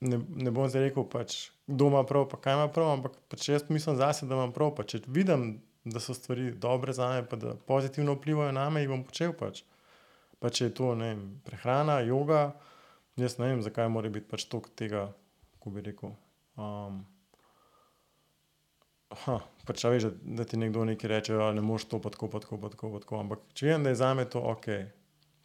ne, 0.00 0.18
ne 0.18 0.50
bom 0.50 0.68
zdaj 0.68 0.88
rekel, 0.88 1.06
pač, 1.08 1.38
kdo 1.70 1.88
ima 1.92 2.02
prav, 2.08 2.26
pa 2.32 2.40
kaj 2.40 2.58
ima 2.58 2.66
prav, 2.72 2.90
ampak 2.98 3.16
pač 3.30 3.48
jaz 3.48 3.68
mislim 3.70 3.96
zase, 4.00 4.26
da 4.26 4.36
imam 4.36 4.52
prav. 4.52 4.74
Pa 4.76 4.84
če 4.88 5.04
vidim, 5.06 5.62
da 5.84 6.00
so 6.00 6.16
stvari 6.16 6.50
dobre 6.50 6.92
za 6.96 7.08
me, 7.12 7.24
pa 7.28 7.36
da 7.36 7.54
pozitivno 7.54 8.16
vplivajo 8.18 8.52
na 8.52 8.68
me, 8.70 8.82
jih 8.82 8.92
bom 8.92 9.04
počel 9.06 9.34
pač. 9.36 9.62
Pa 10.40 10.50
če 10.52 10.68
je 10.68 10.74
to 10.76 10.92
vem, 10.98 11.24
prehrana, 11.46 12.00
yoga, 12.04 12.54
jaz 13.20 13.38
ne 13.38 13.52
vem, 13.52 13.62
zakaj 13.64 13.88
mora 13.92 14.10
biti 14.12 14.28
pač 14.28 14.48
toliko 14.50 14.72
tega, 14.76 15.06
kako 15.56 15.76
bi 15.76 15.84
rekel. 15.84 16.16
Um, 16.58 17.04
Ha, 19.22 19.38
pač 19.68 19.84
veš, 19.86 20.08
da, 20.22 20.44
ti 20.48 20.58
nekdo 20.60 20.84
nekaj 20.88 21.10
reče, 21.10 21.38
da 21.38 21.52
ne 21.54 21.62
moreš 21.64 21.86
to, 21.92 22.00
pa 22.02 22.10
tako, 22.10 22.28
pa 22.32 22.40
tako, 22.42 22.58
pa 22.62 22.70
tako, 22.72 22.90
pa 22.94 23.00
tako. 23.04 23.20
Ampak 23.22 23.44
če 23.54 23.70
vem, 23.70 23.86
da 23.86 23.92
je 23.92 24.00
za 24.00 24.10
me 24.14 24.26
to 24.30 24.42
ok, 24.50 24.68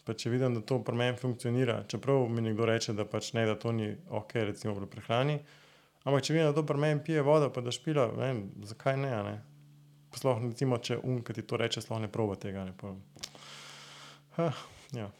pa 0.07 0.15
če 0.17 0.33
vidim, 0.33 0.57
da 0.57 0.63
to 0.65 0.79
pri 0.85 0.97
meni 0.99 1.19
funkcionira, 1.19 1.83
čeprav 1.91 2.25
mi 2.31 2.43
nekdo 2.45 2.67
reče, 2.69 2.95
da 2.97 3.05
pač 3.09 3.33
ne, 3.37 3.45
da 3.49 3.55
to 3.59 3.73
ni 3.75 3.91
ok, 4.21 4.35
recimo 4.49 4.75
pri 4.79 4.89
prehrani. 4.95 5.37
Ampak 6.05 6.25
če 6.25 6.35
vidim, 6.35 6.49
da 6.49 6.57
to 6.57 6.65
pri 6.65 6.81
meni 6.81 7.03
pije 7.05 7.23
vodo, 7.27 7.51
pa 7.53 7.61
da 7.65 7.73
špila, 7.75 8.09
vem, 8.17 8.47
zakaj 8.65 8.97
ne. 8.97 9.13
ne? 9.27 9.37
Sploh, 10.15 10.41
recimo, 10.47 10.79
če 10.81 10.97
um, 11.03 11.21
ki 11.25 11.37
ti 11.37 11.45
to 11.45 11.59
reče, 11.61 11.83
sploh 11.85 12.01
ne 12.01 12.09
proba 12.11 12.39
tega. 12.39 12.65
Ne, 12.65 12.73
ha, 14.39 14.51
ja. 14.97 15.11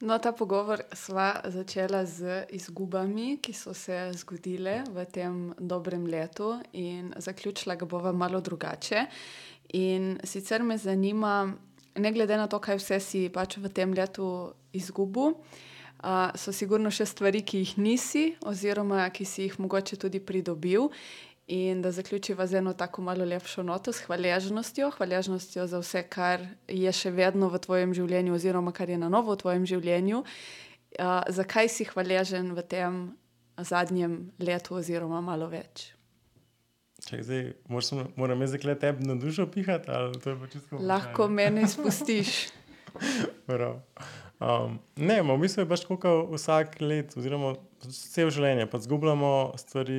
No, 0.00 0.16
ta 0.18 0.32
pogovor 0.32 0.80
sva 0.96 1.42
začela 1.44 2.06
z 2.08 2.46
izgubami, 2.56 3.36
ki 3.36 3.52
so 3.52 3.74
se 3.76 4.12
zgodile 4.16 4.80
v 4.88 5.04
tem 5.04 5.52
dobrem 5.60 6.06
letu, 6.08 6.54
in 6.72 7.12
zaključila 7.16 7.76
ga 7.76 7.84
bova 7.84 8.12
malo 8.12 8.40
drugače. 8.40 9.04
In 9.76 10.16
sicer 10.24 10.62
me 10.62 10.78
zanima, 10.78 11.52
ne 11.94 12.12
glede 12.12 12.36
na 12.36 12.46
to, 12.48 12.58
kaj 12.58 12.80
vse 12.80 13.00
si 13.00 13.28
pač 13.28 13.58
v 13.60 13.68
tem 13.68 13.92
letu 13.92 14.54
izgubil, 14.72 15.36
uh, 15.36 16.32
so 16.32 16.48
sigurno 16.48 16.88
še 16.88 17.04
stvari, 17.04 17.44
ki 17.44 17.60
jih 17.60 17.76
nisi, 17.76 18.24
oziroma 18.48 19.04
ki 19.12 19.28
si 19.28 19.44
jih 19.44 19.60
mogoče 19.60 20.00
tudi 20.00 20.20
pridobil. 20.20 20.88
In 21.50 21.80
da 21.82 21.90
zaključiva 21.90 22.46
z 22.46 22.60
eno 22.60 22.72
tako 22.78 23.02
malo 23.02 23.24
lepšo 23.26 23.64
noto, 23.66 23.90
s 23.92 24.04
hvaležnostjo, 24.06 24.92
hvaležnostjo 24.94 25.64
za 25.66 25.80
vse, 25.82 26.04
kar 26.06 26.44
je 26.68 26.92
še 26.94 27.10
vedno 27.10 27.48
v 27.50 27.58
tvojem 27.58 27.94
življenju, 27.96 28.36
oziroma 28.36 28.70
kar 28.70 28.90
je 28.90 28.98
na 29.00 29.08
novo 29.10 29.34
v 29.34 29.40
tvojem 29.40 29.64
življenju. 29.66 30.20
Uh, 30.22 31.24
zakaj 31.26 31.66
si 31.74 31.88
hvaležen 31.90 32.52
v 32.54 32.62
tem 32.62 33.00
zadnjem 33.58 34.28
letu, 34.38 34.76
oziroma 34.78 35.18
malo 35.26 35.48
več? 35.50 35.88
Zdaj, 37.08 37.42
moram, 37.66 38.12
moram 38.14 38.44
jaz 38.44 38.54
zdaj 38.54 38.76
tebi 38.84 39.08
na 39.08 39.16
dušo 39.18 39.48
pihati, 39.50 39.90
ali 39.90 40.20
to 40.22 40.30
je 40.30 40.36
pač 40.44 40.52
čisto. 40.54 40.78
Lahko 40.78 41.26
me 41.28 41.48
izpustiš. 41.64 42.34
um, 43.50 44.78
ne, 44.96 45.18
v 45.18 45.38
bistvu 45.42 45.64
je 45.64 45.70
pač 45.70 45.82
kot 45.88 46.06
vsak 46.30 46.78
let, 46.84 47.16
oziroma 47.18 47.56
vse 47.88 48.28
življenje, 48.30 48.68
pa 48.70 48.78
zgubljamo 48.78 49.32
stvari. 49.58 49.98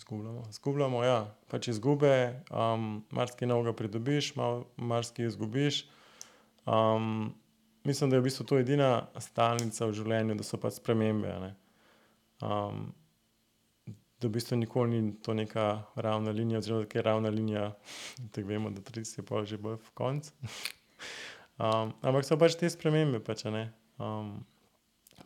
Zgubljamo, 0.00 0.44
zgubljamo 0.50 1.02
ja. 1.04 1.34
pač 1.52 1.68
izgube, 1.68 2.40
um, 2.50 3.02
marsikaj 3.12 3.48
novega 3.48 3.74
pridobiš, 3.76 4.32
marsikaj 4.76 5.26
izgubiš. 5.26 5.82
Um, 6.64 7.34
mislim, 7.84 8.10
da 8.10 8.16
je 8.16 8.20
v 8.20 8.24
bistvu 8.24 8.46
to 8.48 8.58
edina 8.58 8.88
stalnica 9.20 9.86
v 9.90 9.92
življenju, 9.98 10.36
da 10.38 10.46
so 10.46 10.56
pač 10.62 10.78
spremembe. 10.78 11.34
Ne? 11.42 11.50
Um, 12.40 12.86
da 13.92 14.28
v 14.28 14.30
bistvu 14.38 14.56
nikoli 14.56 15.02
ni 15.02 15.12
to 15.20 15.34
neka 15.36 15.66
ravna 15.96 16.32
linija, 16.32 16.62
oziroma 16.64 16.86
da 16.86 16.98
je 16.98 17.04
ravna 17.04 17.32
linija, 17.34 17.66
tako 18.32 18.48
vemo, 18.48 18.72
da 18.72 18.80
30 18.80 19.20
je 19.20 19.24
pa 19.28 19.42
že 19.44 19.58
v 19.60 19.76
koncu. 20.00 20.32
um, 21.60 21.92
ampak 22.00 22.24
so 22.24 22.38
pač 22.40 22.56
te 22.56 22.70
spremembe. 22.72 23.20
Pač, 23.20 23.44
um, 23.44 24.32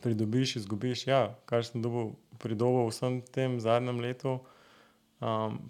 pridobiš, 0.03 0.57
izgubiš. 0.59 1.05
Ja, 1.07 1.21
kar 1.47 1.63
sem 1.63 1.79
dobil, 1.79 2.11
pridobil 2.43 2.89
v 2.89 2.91
vsem 2.91 3.21
tem 3.31 3.55
zadnjem 3.63 4.03
letu 4.03 4.35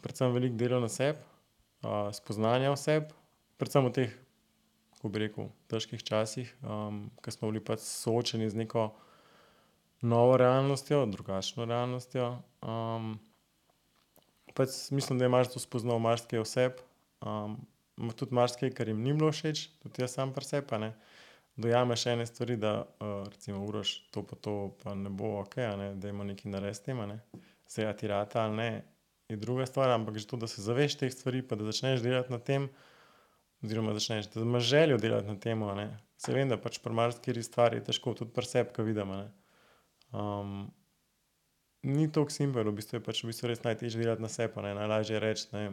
predvsem 0.01 0.33
veliko 0.33 0.57
dela 0.59 0.79
na 0.83 0.89
sebi, 0.89 1.19
spoznanja 2.13 2.71
oseb, 2.73 3.11
predvsem 3.59 3.87
v 3.87 3.93
teh, 3.93 4.15
kako 4.95 5.11
bi 5.13 5.21
rekel, 5.21 5.49
težkih 5.71 6.03
časih, 6.03 6.49
ko 6.61 7.33
smo 7.33 7.51
bili 7.51 7.61
pač 7.63 7.83
soočeni 7.85 8.49
z 8.49 8.65
neko 8.65 8.89
novo 10.05 10.37
realnostjo, 10.37 11.05
drugačno 11.11 11.65
realnostjo. 11.69 12.31
Pač 14.55 14.75
mislim, 14.95 15.19
da 15.19 15.27
imaš 15.27 15.53
to 15.53 15.59
spoznal 15.59 15.99
marsikaj 15.99 16.39
oseb, 16.39 16.79
um, 17.19 17.57
tudi 18.15 18.35
marsikaj, 18.35 18.71
kar 18.75 18.87
jim 18.87 19.03
ni 19.03 19.13
bilo 19.13 19.32
všeč, 19.36 19.67
tudi 19.84 20.03
jaz 20.03 20.15
sam 20.15 20.32
presepane. 20.34 20.93
Dojameš 21.55 22.05
ene 22.11 22.25
stvari, 22.27 22.55
da 22.59 22.82
uh, 22.84 23.27
recimo 23.32 23.63
uroš 23.63 23.97
to, 24.11 24.23
pa 24.27 24.36
to, 24.36 24.55
pa 24.84 24.95
ne 24.95 25.09
bo 25.09 25.38
ok, 25.39 25.55
ne? 25.80 25.93
da 25.95 26.11
ima 26.11 26.23
nekaj 26.27 26.51
narediti, 26.51 26.93
ne? 26.93 27.19
se 27.67 27.84
ja 27.84 27.93
ti 27.95 28.07
rata 28.07 28.43
ali 28.43 28.55
ne 28.55 28.94
je 29.30 29.38
druga 29.38 29.65
stvar, 29.65 29.89
ampak 29.89 30.17
že 30.17 30.28
to, 30.28 30.38
da 30.38 30.47
se 30.47 30.61
zaveš 30.61 30.97
teh 31.01 31.13
stvari, 31.13 31.41
pa 31.41 31.55
da 31.55 31.65
začneš 31.65 32.01
delati 32.01 32.32
na 32.32 32.39
tem, 32.39 32.69
oziroma 33.63 33.93
začneš, 33.93 34.30
da 34.34 34.41
imaš 34.41 34.63
željo 34.63 34.97
delati 34.97 35.28
na 35.28 35.39
tem. 35.39 35.63
Se 36.17 36.34
vem, 36.34 36.49
da 36.49 36.57
pač 36.61 36.80
pri 36.80 36.93
marsikih 36.93 37.45
stvarih 37.45 37.82
je 37.82 37.86
težko, 37.89 38.13
tudi 38.13 38.34
pri 38.34 38.45
sebi, 38.45 38.73
ki 38.76 38.86
vidim. 38.86 39.11
Um, 40.13 40.69
ni 41.84 42.07
to 42.11 42.28
simpel, 42.30 42.69
v 42.69 42.78
bistvu 42.78 42.99
je 42.99 43.05
pač 43.05 43.23
v 43.23 43.32
bistvu 43.32 43.49
res 43.51 43.63
najtežje 43.65 44.03
delati 44.03 44.21
na 44.21 44.30
sebi, 44.30 44.61
najlažje 44.61 45.17
je 45.17 45.23
reči, 45.23 45.47
da 45.51 45.67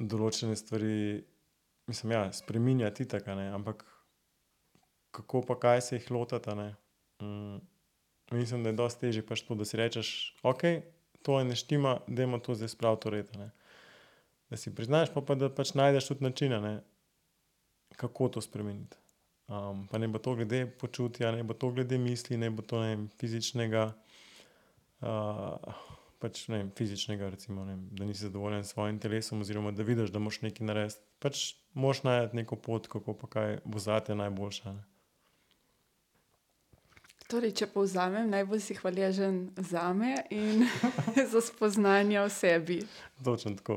določene 0.00 0.56
stvari, 0.56 1.20
mislim, 1.90 2.16
ja, 2.16 2.24
spremenjati 2.32 3.04
tako, 3.08 3.36
ampak 3.52 3.84
kako 5.12 5.42
pa 5.44 5.58
kaj 5.60 5.84
se 5.84 6.00
jih 6.00 6.10
lotiti. 6.16 6.72
Um, 7.20 7.60
Mislim, 8.30 8.62
da 8.62 8.70
je 8.70 8.76
dosti 8.78 9.00
težje 9.00 9.22
pač 9.26 9.40
to, 9.42 9.56
da 9.58 9.64
si 9.66 9.74
rečeš, 9.74 10.08
ok, 10.46 10.62
to 11.22 11.38
je 11.38 11.44
neštima, 11.44 11.98
da 12.06 12.22
ima 12.22 12.38
to 12.38 12.54
zdaj 12.54 12.68
sprav 12.68 12.96
to 12.96 13.10
reda. 13.10 13.50
Da 14.50 14.56
si 14.56 14.74
priznaš, 14.74 15.12
pa, 15.14 15.22
pa 15.22 15.34
da 15.34 15.50
pač 15.54 15.74
najdeš 15.74 16.08
tudi 16.08 16.24
načine, 16.24 16.60
ne? 16.60 16.80
kako 17.96 18.28
to 18.28 18.40
spremeniti. 18.40 18.96
Um, 19.50 19.86
pa 19.90 19.98
ne 19.98 20.08
bo 20.08 20.18
to 20.18 20.34
glede 20.34 20.66
počutja, 20.78 21.32
ne 21.32 21.42
bo 21.42 21.54
to 21.54 21.72
glede 21.74 21.98
misli, 21.98 22.36
ne 22.36 22.50
bo 22.50 22.62
to 22.62 22.80
ne 22.80 22.94
vem, 22.94 23.08
fizičnega. 23.18 23.88
Uh, 25.00 25.74
pač, 26.22 26.44
ne 26.52 26.60
vem, 26.60 26.70
fizičnega, 26.76 27.30
recimo, 27.34 27.64
ne 27.64 27.74
vem, 27.74 27.88
da 27.98 28.06
nisi 28.06 28.28
zadovoljen 28.28 28.64
s 28.64 28.74
svojim 28.74 29.00
telesom, 29.02 29.40
oziroma 29.40 29.72
da 29.74 29.82
vidiš, 29.82 30.12
da 30.14 30.22
moš 30.22 30.40
nekaj 30.44 30.66
narediti. 30.66 31.02
Pač 31.20 31.42
moš 31.74 32.04
najti 32.06 32.36
neko 32.36 32.56
pot, 32.56 32.86
kako 32.92 33.16
pa 33.18 33.30
kaj 33.34 33.58
bo 33.64 33.82
za 33.82 33.98
te 34.06 34.14
najboljša. 34.14 34.72
Ne? 34.72 34.89
Torej, 37.30 37.52
če 37.60 37.66
povzamem, 37.70 38.26
najbolj 38.26 38.58
si 38.64 38.74
hvaležen 38.74 39.36
za 39.54 39.92
me 39.94 40.16
in 40.34 40.64
za 41.32 41.40
spoznanje 41.46 42.18
o 42.24 42.28
sebi. 42.28 42.80
Točno 43.24 43.54
tako. 43.54 43.76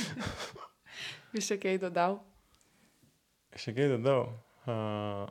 Bi 1.32 1.42
še 1.44 1.58
kaj 1.60 1.76
dodal? 1.82 2.16
Še 3.52 3.74
kaj 3.76 3.90
dodal? 3.92 4.30
Uh, 4.64 5.28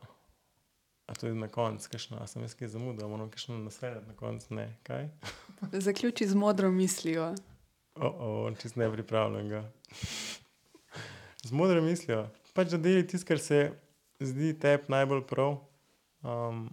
a 1.09 1.15
to 1.17 1.25
je 1.25 1.33
na 1.33 1.49
koncu, 1.49 1.89
kakšno, 1.89 2.19
a 2.21 2.27
sem 2.29 2.45
jaz 2.45 2.53
kaj 2.59 2.69
zamudil, 2.75 3.09
moram 3.09 3.31
kakšno 3.33 3.57
naslediti 3.63 4.11
na 4.11 4.17
koncu, 4.19 4.53
ne, 4.59 4.67
kaj? 4.85 5.09
Zaključi 5.87 6.27
z 6.29 6.37
modro 6.37 6.69
mislijo. 6.69 7.31
O, 7.97 8.09
o, 8.09 8.29
čist 8.61 8.77
nepripravljenega. 8.77 9.63
z 11.41 11.51
modro 11.51 11.81
mislijo. 11.81 12.27
Pač 12.53 12.77
da 12.77 12.77
deli 12.77 13.07
tisto, 13.09 13.25
kar 13.25 13.41
se 13.41 13.71
zdi 14.21 14.53
tebi 14.53 14.93
najbolj 14.93 15.25
prav, 15.25 15.57
um, 16.23 16.69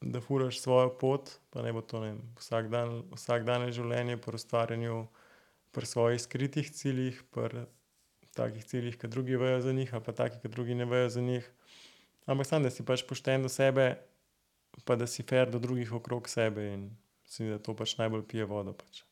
da 0.00 0.20
furaš 0.20 0.60
svojo 0.60 0.90
pot, 0.98 1.30
pa 1.50 1.62
ne 1.62 1.72
bo 1.72 1.80
to 1.80 2.00
ne, 2.00 2.16
vsak 2.38 2.68
dan, 2.68 3.02
vsak 3.14 3.44
dan 3.46 3.66
je 3.66 3.76
življenje 3.78 4.16
pri 4.22 4.40
ustvarjanju, 4.40 4.96
pri 5.72 5.86
svojih 5.86 6.20
skritih 6.20 6.70
ciljih, 6.72 7.22
pri 7.30 7.66
takih 8.36 8.64
ciljih, 8.64 8.96
ki 8.98 9.08
drugi 9.08 9.36
vejo 9.36 9.60
za 9.60 9.72
njih, 9.72 9.94
ali 9.94 10.04
pa 10.04 10.12
takih, 10.12 10.40
ki 10.42 10.48
drugi 10.48 10.74
ne 10.74 10.84
vejo 10.88 11.08
za 11.08 11.20
njih. 11.20 11.46
Ampak 12.26 12.46
samo, 12.46 12.64
da 12.64 12.70
si 12.70 12.84
pač 12.86 13.04
pošten 13.06 13.42
do 13.42 13.50
sebe, 13.52 13.94
pa 14.84 14.96
da 14.96 15.06
si 15.06 15.22
fair 15.22 15.50
do 15.50 15.58
drugih 15.58 15.92
okrog 15.92 16.28
sebe 16.28 16.66
in 16.72 16.90
si 17.24 17.48
da 17.50 17.58
to 17.58 17.76
pač 17.76 17.96
najbolj 17.98 18.26
pije 18.28 18.44
vodo. 18.48 18.72
Pač. 18.72 19.02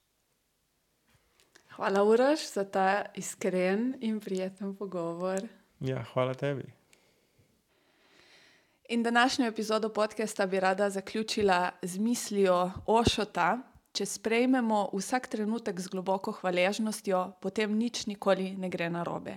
Hvala, 1.76 2.02
Uraš, 2.04 2.50
za 2.52 2.64
ta 2.64 3.06
iskren 3.14 3.94
in 4.00 4.20
prijeten 4.20 4.74
pogovor. 4.76 5.46
Ja, 5.80 6.04
hvala 6.12 6.34
tebi. 6.34 6.79
In 8.92 9.02
današnjo 9.02 9.46
epizodo 9.46 9.88
podcasta 9.88 10.46
bi 10.46 10.60
rada 10.60 10.90
zaključila 10.90 11.70
z 11.82 11.98
mislijo 11.98 12.70
Ošota, 12.86 13.58
če 13.92 14.06
sprejmemo 14.06 14.88
vsak 14.92 15.28
trenutek 15.30 15.80
z 15.80 15.88
globoko 15.88 16.32
hvaležnostjo, 16.32 17.20
potem 17.40 17.78
nič 17.78 18.06
nikoli 18.06 18.56
ne 18.58 18.68
gre 18.68 18.88
na 18.90 19.04
robe. 19.06 19.36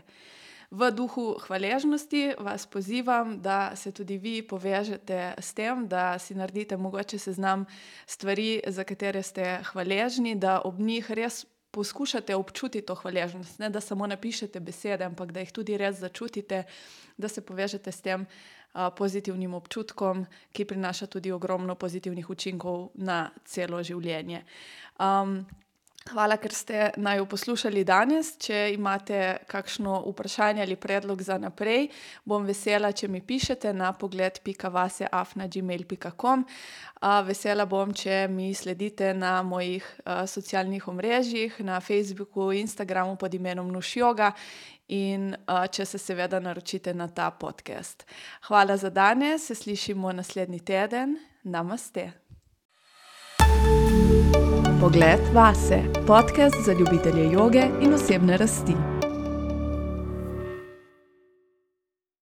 V 0.72 0.90
duhu 0.92 1.36
hvaležnosti 1.46 2.34
vas 2.40 2.66
pozivam, 2.66 3.38
da 3.42 3.76
se 3.76 3.92
tudi 3.92 4.18
vi 4.18 4.42
povežete 4.42 5.36
s 5.38 5.54
tem, 5.54 5.88
da 5.88 6.18
si 6.20 6.34
naredite 6.34 6.78
mogoče 6.78 7.20
seznam 7.20 7.66
stvari, 8.08 8.62
za 8.68 8.84
katere 8.84 9.22
ste 9.24 9.60
hvaležni, 9.70 10.36
da 10.36 10.62
ob 10.66 10.80
njih 10.80 11.12
res 11.12 11.46
poskušate 11.74 12.36
občutiti 12.36 12.86
to 12.86 12.96
hvaležnost. 12.96 13.60
Ne 13.60 13.70
da 13.70 13.82
samo 13.82 14.08
napišete 14.08 14.60
besede, 14.60 15.06
ampak 15.06 15.32
da 15.32 15.42
jih 15.42 15.52
tudi 15.52 15.78
res 15.78 15.98
začutite, 16.02 16.64
da 17.18 17.28
se 17.28 17.42
povežete 17.42 17.92
s 17.92 18.02
tem 18.02 18.26
pozitivnim 18.74 19.54
občutkom, 19.54 20.26
ki 20.52 20.66
prinaša 20.66 21.08
tudi 21.08 21.32
ogromno 21.32 21.76
pozitivnih 21.76 22.30
učinkov 22.30 22.90
na 22.96 23.30
celo 23.46 23.84
življenje. 23.84 24.44
Um, 25.00 25.46
Hvala, 26.12 26.36
ker 26.36 26.52
ste 26.52 26.92
naj 27.00 27.24
poslušali 27.32 27.88
danes. 27.88 28.34
Če 28.44 28.74
imate 28.74 29.48
kakšno 29.48 30.04
vprašanje 30.10 30.62
ali 30.66 30.76
predlog 30.76 31.22
za 31.24 31.38
naprej, 31.40 31.88
bom 32.28 32.44
vesela, 32.44 32.92
če 32.92 33.08
mi 33.08 33.22
pišete 33.24 33.72
na 33.74 33.94
pogled.vaseafna.gmail.com. 33.96 36.44
Vesela 37.30 37.66
bom, 37.66 37.94
če 37.96 38.28
mi 38.28 38.54
sledite 38.54 39.14
na 39.16 39.44
mojih 39.48 40.02
socialnih 40.28 40.88
omrežjih, 40.92 41.60
na 41.64 41.80
Facebooku, 41.80 42.52
Instagramu 42.52 43.16
pod 43.16 43.34
imenom 43.34 43.72
Nušjoga 43.72 44.34
in 44.92 45.32
če 45.48 45.86
se 45.88 45.98
seveda 45.98 46.40
naročite 46.44 46.94
na 46.94 47.08
ta 47.08 47.32
podcast. 47.32 48.04
Hvala 48.50 48.78
za 48.78 48.90
danes, 48.92 49.48
se 49.48 49.56
slišimo 49.56 50.12
naslednji 50.12 50.60
teden. 50.60 51.16
Namaste. 51.44 52.23
Pogled 54.84 55.20
vase, 55.34 55.80
podcast 56.08 56.56
za 56.66 56.74
ljubitelje 56.74 57.32
joge 57.32 57.64
in 57.82 57.94
osebne 57.94 58.38
rasti. 58.38 58.93